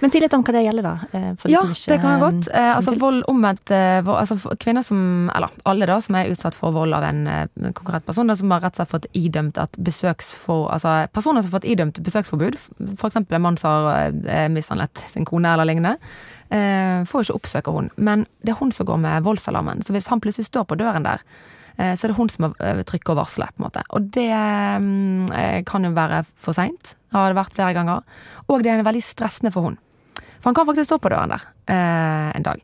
Men 0.00 0.12
si 0.12 0.20
litt 0.20 0.34
om 0.36 0.42
hva 0.44 0.52
det 0.52 0.62
gjelder, 0.66 0.84
da. 0.84 0.94
eh, 1.16 1.46
Ja, 1.48 1.62
det 1.64 1.98
kan 2.02 2.10
jeg 2.12 2.20
godt. 2.20 2.48
Eh, 2.52 2.70
altså 2.76 2.92
vold 3.00 3.22
omvendt 3.32 3.70
eh, 3.72 4.04
altså 4.04 4.36
kvinner 4.60 4.84
som, 4.84 5.30
eller 5.34 5.54
alle 5.64 5.88
da, 5.88 5.96
som 6.04 6.18
er 6.20 6.28
utsatt 6.34 6.54
for 6.58 6.74
vold 6.76 6.92
av 6.92 7.06
en 7.08 7.22
konkurrent 7.24 7.74
konkret 7.76 8.06
person, 8.06 8.28
da, 8.28 8.34
som 8.36 8.50
har 8.52 8.60
rett 8.64 8.76
og 8.76 8.82
slett 8.82 8.92
fått 8.92 9.08
idømt 9.16 9.58
at 9.62 9.76
besøksfor, 9.78 10.66
altså 10.74 10.94
personer 11.14 11.40
som 11.40 11.50
har 11.52 11.60
fått 11.60 11.68
idømt 11.72 12.00
besøksforbud, 12.04 12.58
f.eks. 12.98 13.16
en 13.22 13.42
mann 13.42 13.56
som 13.60 13.86
har 13.88 14.12
eh, 14.28 14.48
mishandlet 14.52 15.00
sin 15.08 15.24
kone 15.28 15.52
eller 15.54 15.68
lignende, 15.68 15.96
eh, 16.50 17.02
får 17.08 17.22
jo 17.22 17.26
ikke 17.28 17.40
oppsøke 17.40 17.74
hun. 17.74 17.90
Men 17.96 18.26
det 18.44 18.54
er 18.54 18.60
hun 18.60 18.72
som 18.74 18.88
går 18.88 19.00
med 19.02 19.24
voldsalarmen. 19.26 19.84
Så 19.86 19.96
hvis 19.96 20.10
han 20.12 20.20
plutselig 20.20 20.50
står 20.50 20.66
på 20.68 20.78
døren 20.80 21.06
der, 21.06 21.24
eh, 21.78 21.94
så 21.94 22.06
er 22.06 22.12
det 22.12 22.18
hun 22.20 22.30
som 22.32 22.46
må 22.46 22.52
eh, 22.60 22.82
trykke 22.86 23.14
og 23.14 23.20
varsle, 23.22 23.48
på 23.54 23.62
en 23.62 23.68
måte. 23.68 23.86
Og 23.96 24.12
det 24.16 24.28
mm, 24.28 25.32
eh, 25.32 25.58
kan 25.68 25.88
jo 25.88 25.94
være 25.96 26.24
for 26.34 26.56
seint, 26.56 26.96
har 27.16 27.32
det 27.32 27.40
vært 27.40 27.56
flere 27.56 27.74
ganger. 27.76 28.22
Og 28.48 28.62
det 28.64 28.72
er 28.74 28.86
veldig 28.86 29.04
stressende 29.04 29.54
for 29.54 29.70
hun. 29.70 29.78
For 30.46 30.52
han 30.52 30.54
kan 30.54 30.66
faktisk 30.66 30.86
stå 30.86 31.00
på 31.02 31.10
døren 31.10 31.32
der 31.34 31.42
eh, 31.74 32.28
en 32.36 32.44
dag. 32.46 32.60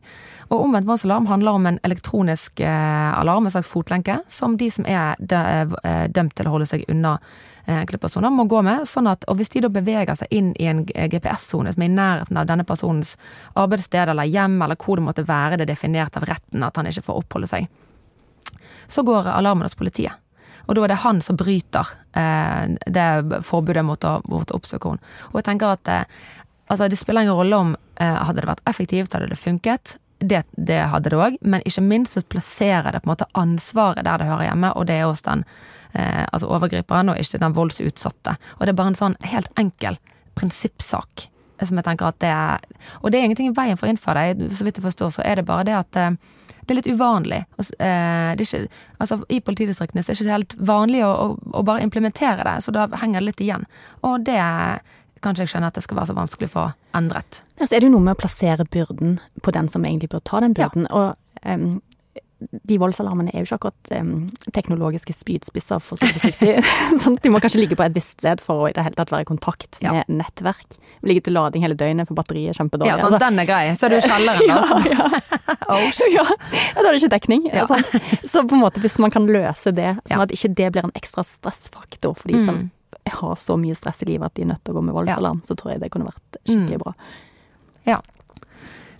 Og 0.47 0.61
omvendt 0.63 0.87
voldsalarm 0.87 1.25
handler 1.27 1.57
om 1.57 1.65
en 1.67 1.79
elektronisk 1.83 2.61
eh, 2.63 3.19
alarm, 3.19 3.43
en 3.43 3.51
slags 3.51 3.67
fotlenke, 3.67 4.21
som 4.27 4.55
de 4.55 4.69
som 4.71 4.87
er 4.87 5.19
eh, 5.19 6.05
dømt 6.07 6.31
til 6.37 6.47
å 6.47 6.53
holde 6.53 6.69
seg 6.69 6.85
unna 6.87 7.17
eh, 7.65 7.81
enkeltpersoner, 7.81 8.31
må 8.31 8.47
gå 8.47 8.61
med. 8.63 8.87
sånn 8.87 9.11
at, 9.11 9.27
Og 9.27 9.35
hvis 9.35 9.51
de 9.51 9.65
da 9.65 9.73
beveger 9.75 10.15
seg 10.15 10.31
inn 10.31 10.53
i 10.55 10.71
en 10.71 10.85
GPS-sone 10.87 11.75
som 11.75 11.83
er 11.83 11.91
i 11.91 11.97
nærheten 11.97 12.39
av 12.39 12.47
denne 12.47 12.63
personens 12.63 13.17
arbeidssted 13.51 14.15
eller 14.15 14.31
hjem, 14.31 14.61
eller 14.63 14.79
hvor 14.79 14.95
det 14.95 15.07
måtte 15.09 15.27
være 15.27 15.59
det 15.59 15.67
er 15.67 15.75
definert 15.75 16.15
av 16.15 16.31
retten 16.31 16.63
at 16.63 16.79
han 16.79 16.87
ikke 16.87 17.03
får 17.09 17.19
oppholde 17.25 17.51
seg, 17.51 17.67
så 18.87 19.03
går 19.03 19.27
alarmen 19.27 19.67
hos 19.67 19.75
politiet. 19.75 20.23
Og 20.67 20.77
da 20.77 20.85
er 20.85 20.93
det 20.93 21.01
han 21.03 21.19
som 21.23 21.37
bryter 21.39 21.89
eh, 22.15 22.75
det 22.87 23.41
forbudet 23.43 23.83
mot 23.85 24.07
å, 24.07 24.19
mot 24.31 24.47
å 24.47 24.59
oppsøke 24.59 24.93
henne. 24.93 25.13
Og 25.31 25.41
jeg 25.41 25.47
tenker 25.49 25.75
at 25.75 25.91
eh, 25.91 26.21
altså, 26.67 26.87
det 26.89 26.99
spiller 26.99 27.25
ingen 27.25 27.37
rolle 27.37 27.59
om 27.59 27.75
eh, 28.01 28.17
hadde 28.27 28.41
det 28.41 28.49
vært 28.49 28.63
effektivt, 28.69 29.13
hadde 29.13 29.31
det 29.31 29.39
funket. 29.39 29.97
Det, 30.23 30.43
det 30.55 30.79
hadde 30.87 31.11
det 31.11 31.19
òg, 31.19 31.37
men 31.41 31.65
ikke 31.67 31.83
minst 31.83 32.15
så 32.15 32.23
plasserer 32.23 32.93
det 32.93 33.03
på 33.03 33.09
en 33.09 33.13
måte 33.15 33.27
ansvaret 33.35 34.05
der 34.07 34.21
det 34.21 34.29
hører 34.29 34.47
hjemme, 34.47 34.71
og 34.77 34.87
det 34.87 35.01
er 35.01 35.09
hos 35.09 35.25
den 35.25 35.43
eh, 35.91 36.23
altså 36.29 36.47
overgriperen, 36.53 37.11
og 37.11 37.19
ikke 37.19 37.41
den 37.41 37.57
voldsutsatte. 37.57 38.37
Og 38.59 38.65
det 38.65 38.73
er 38.73 38.79
bare 38.79 38.93
en 38.93 39.01
sånn 39.01 39.19
helt 39.27 39.51
enkel 39.59 39.99
prinsippsak 40.39 41.27
som 41.67 41.79
jeg 41.79 41.85
tenker 41.87 42.09
at 42.09 42.17
det 42.19 42.31
er 42.33 42.63
Og 43.01 43.11
det 43.11 43.19
er 43.19 43.27
ingenting 43.27 43.51
i 43.51 43.55
veien 43.55 43.77
for 43.79 43.87
å 43.87 43.93
innføre 43.93 44.33
det, 44.35 44.49
så 44.51 44.65
vidt 44.65 44.79
jeg 44.79 44.85
forstår, 44.87 45.11
så 45.13 45.25
er 45.25 45.39
det 45.39 45.47
bare 45.47 45.67
det 45.67 45.75
at 45.77 45.99
eh, 45.99 46.15
det 46.63 46.71
er 46.71 46.79
litt 46.79 46.89
uvanlig. 46.95 47.41
Eh, 47.59 47.87
er 48.31 48.41
ikke, 48.41 48.65
altså, 49.03 49.19
I 49.27 49.41
politidistriktene 49.43 50.03
så 50.03 50.11
er 50.11 50.15
det 50.15 50.23
ikke 50.23 50.37
helt 50.37 50.55
vanlig 50.71 51.03
å, 51.03 51.11
å, 51.11 51.25
å 51.59 51.63
bare 51.67 51.83
implementere 51.83 52.45
det, 52.47 52.57
så 52.63 52.71
da 52.75 52.87
henger 53.01 53.19
det 53.19 53.29
litt 53.29 53.43
igjen. 53.43 53.65
Og 54.07 54.23
det 54.27 54.39
kan 55.23 55.33
ikke 55.35 55.45
jeg 55.47 55.53
skjønne 55.55 55.71
at 55.71 55.77
det 55.79 55.83
skal 55.85 55.97
være 56.01 56.11
så 56.11 56.17
vanskelig 56.17 56.49
å 56.51 56.53
få 56.57 56.67
endret. 56.99 57.41
Ja, 57.59 57.65
så 57.65 57.75
er 57.77 57.81
det 57.83 57.89
jo 57.89 57.95
noe 57.95 58.05
med 58.09 58.17
å 58.17 58.21
plassere 58.21 58.67
byrden 58.69 59.17
på 59.43 59.55
den 59.55 59.71
som 59.71 59.87
egentlig 59.87 60.11
bør 60.13 60.23
ta 60.27 60.43
den 60.43 60.53
byrden. 60.57 60.85
Og 60.91 61.15
um, 61.47 61.81
de 62.67 62.75
voldsalarmene 62.75 63.31
er 63.31 63.39
jo 63.39 63.47
ikke 63.47 63.55
akkurat 63.61 63.91
um, 64.03 64.25
teknologiske 64.51 65.13
spydspisser, 65.15 65.79
for 65.79 65.95
å 65.95 66.01
si 66.01 66.09
det 66.11 66.19
forsiktig. 66.19 66.55
sånn, 67.05 67.15
de 67.23 67.31
må 67.31 67.39
kanskje 67.39 67.61
ligge 67.61 67.77
på 67.79 67.85
et 67.85 67.95
visst 67.95 68.17
sted 68.19 68.43
for 68.43 68.65
å 68.65 68.67
i 68.67 68.73
det 68.75 68.83
hele 68.83 68.97
tatt 68.99 69.13
være 69.15 69.23
i 69.23 69.29
kontakt 69.31 69.79
Ja. 69.83 69.93
med 69.95 70.11
nettverk. 70.11 70.75
Ligge 71.07 71.23
til 71.25 71.35
lading 71.35 71.63
hele 71.63 71.75
døgnet, 71.79 72.07
for 72.07 72.19
batteriet 72.19 72.51
er 72.51 72.59
kjempedårlig. 72.59 72.91
Ja, 72.91 72.99
sånn, 72.99 73.15
altså. 73.15 73.21
Den 73.23 73.39
er 73.39 73.47
grei. 73.47 73.63
Så 73.79 73.87
er 73.87 73.95
du 73.95 73.97
i 73.97 74.03
kjelleren, 74.03 74.43
ja, 74.51 74.59
altså. 74.59 74.77
ja, 74.91 75.07
Oh, 75.73 75.87
ja, 76.11 76.23
da 76.75 76.83
er 76.83 76.91
det 76.91 76.99
ikke 76.99 77.13
dekning. 77.15 77.45
Ja. 77.49 77.63
Så 78.27 78.43
på 78.47 78.55
en 78.57 78.61
måte 78.61 78.81
hvis 78.83 78.99
man 79.01 79.11
kan 79.15 79.23
løse 79.25 79.71
det, 79.75 79.93
sånn 80.11 80.21
at 80.27 80.31
ikke 80.35 80.51
det 80.59 80.67
blir 80.75 80.85
en 80.85 80.93
ekstra 80.99 81.23
stressfaktor 81.27 82.15
for 82.19 82.31
de 82.31 82.43
som 82.43 82.59
Mm. 82.63 82.69
Har 83.11 83.35
så 83.35 83.57
mye 83.59 83.75
stress 83.75 84.01
i 84.03 84.05
livet 84.05 84.25
at 84.25 84.33
de 84.35 84.41
er 84.41 84.45
nødt 84.53 84.63
til 84.63 84.73
å 84.73 84.77
gå 84.77 84.83
med 84.83 84.93
voldsalarm, 84.95 85.41
så 85.43 85.55
tror 85.55 85.71
jeg 85.73 85.81
det 85.81 85.91
kunne 85.91 86.05
vært 86.05 86.19
Mm. 86.43 86.67
skikkelig 86.67 86.79
bra. 86.79 86.93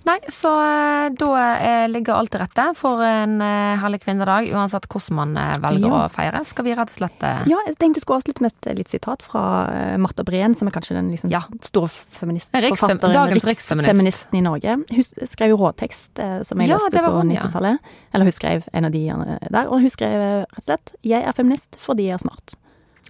Nei, 0.03 0.17
så 0.27 0.49
eh, 0.59 1.13
da 1.15 1.27
eh, 1.63 1.85
ligger 1.87 2.17
alt 2.19 2.33
til 2.33 2.41
rette 2.41 2.65
for 2.75 2.99
en 3.07 3.37
eh, 3.39 3.77
herlig 3.79 4.01
kvinnedag, 4.03 4.49
uansett 4.51 4.83
hvordan 4.91 5.15
man 5.15 5.37
velger 5.63 5.87
Ja. 5.87 6.01
å 6.03 6.09
feire. 6.11 6.41
Skal 6.43 6.65
vi 6.65 6.73
rett 6.75 6.91
og 6.91 6.97
slett 6.97 7.23
Ja, 7.47 7.61
jeg 7.69 7.77
tenkte 7.79 8.01
jeg 8.01 8.03
skulle 8.03 8.19
avslutte 8.19 8.41
med 8.43 8.51
et 8.51 8.75
litt 8.81 8.91
sitat 8.91 9.23
fra 9.23 9.95
Marta 9.97 10.25
Breen, 10.27 10.55
som 10.59 10.67
er 10.67 10.71
kanskje 10.75 10.97
den 10.99 11.09
liksom 11.09 11.31
Ja. 11.31 11.45
store 11.61 11.87
feministforfatteren. 11.87 12.99
dagens 13.15 13.45
riksfeminist. 13.47 13.87
riksfeministen 13.87 14.35
i 14.35 14.41
Norge. 14.41 14.75
Hun 14.91 15.03
skrev 15.31 15.49
jo 15.55 15.57
råtekst, 15.63 16.19
som 16.43 16.59
jeg 16.59 16.67
Ja, 16.67 16.77
leste 16.83 16.99
på 16.99 17.23
90-tallet. 17.23 17.79
Eller 18.13 18.23
hun 18.25 18.33
skrev 18.33 18.67
en 18.73 18.85
av 18.85 18.91
de 18.91 19.07
der, 19.07 19.67
og 19.71 19.79
hun 19.79 19.89
skrev 19.89 20.43
rett 20.43 20.57
og 20.57 20.63
slett 20.67 20.91
'Jeg 21.01 21.23
er 21.23 21.31
feminist 21.31 21.77
fordi 21.79 22.11
jeg 22.11 22.19
er 22.19 22.27
smart'. 22.27 22.55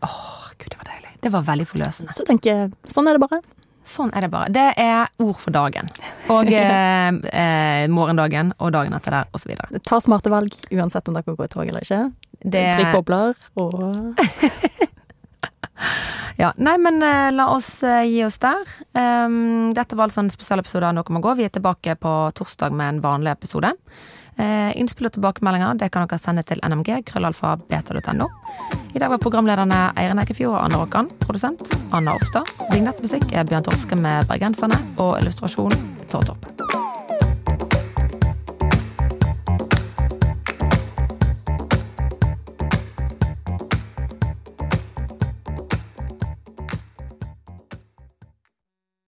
Åh, 0.04 0.54
gud, 0.58 0.70
det 0.70 0.80
var 0.80 0.90
deilig. 0.92 1.12
Det 1.24 1.32
var 1.34 1.46
veldig 1.48 1.68
forløsende. 1.70 2.16
Så 2.16 2.26
tenker 2.28 2.52
jeg, 2.52 2.72
sånn 2.90 3.08
er 3.10 3.18
det 3.18 3.24
bare. 3.26 3.42
Sånn 3.88 4.14
er 4.16 4.26
det 4.26 4.32
bare. 4.32 4.52
Det 4.54 4.66
er 4.80 5.10
ord 5.24 5.40
for 5.40 5.56
dagen. 5.56 5.90
Og 6.32 6.52
eh, 6.62 7.10
eh, 7.32 7.86
morgendagen 7.92 8.54
og 8.60 8.74
dagen 8.76 8.96
etter 8.96 9.20
der, 9.20 9.32
osv. 9.36 9.56
Ta 9.84 10.00
smarte 10.04 10.32
valg, 10.34 10.56
uansett 10.72 11.10
om 11.10 11.18
dere 11.18 11.36
går 11.36 11.50
i 11.50 11.54
tog 11.56 11.68
eller 11.68 11.84
ikke. 11.86 12.04
Drikk 12.44 12.90
bobler 12.92 13.38
og 13.56 14.20
Ja, 16.38 16.50
nei, 16.58 16.78
men 16.82 17.04
eh, 17.04 17.30
la 17.34 17.48
oss 17.54 17.84
eh, 17.86 18.04
gi 18.10 18.24
oss 18.26 18.40
der. 18.42 18.64
Um, 18.98 19.72
dette 19.76 19.98
var 19.98 20.10
altså 20.10 20.24
en 20.24 20.32
spesialepisode 20.34 20.88
av 20.90 20.96
Noe 20.98 21.14
må 21.14 21.22
gå. 21.24 21.36
Vi 21.38 21.46
er 21.46 21.54
tilbake 21.54 21.96
på 22.02 22.14
torsdag 22.38 22.74
med 22.74 22.96
en 22.96 23.02
vanlig 23.04 23.34
episode. 23.36 23.74
Eh, 24.38 24.72
innspill 24.80 25.10
og 25.10 25.14
tilbakemeldinger 25.18 25.78
det 25.82 25.92
kan 25.94 26.08
dere 26.08 26.22
sende 26.22 26.44
til 26.48 26.62
nmg, 26.66 26.90
krøllalfa, 27.10 27.56
beta.no. 27.70 28.30
I 28.94 29.02
dag 29.02 29.10
var 29.14 29.22
programlederne 29.22 29.84
Eirin 29.98 30.22
Eikefjord 30.22 30.58
og 30.58 30.64
Anne 30.66 30.82
Rokkan. 30.82 31.12
Produsent 31.26 31.76
Anna 31.94 32.16
Offstad. 32.18 32.50
Vignettmusikk 32.74 33.30
er 33.34 33.48
Bjørn 33.50 33.66
Torske 33.70 33.98
med 33.98 34.30
Bergenserne. 34.30 34.80
Og 35.02 35.18
illustrasjon 35.22 35.78
Tore 36.10 36.34
Torp. 36.34 36.93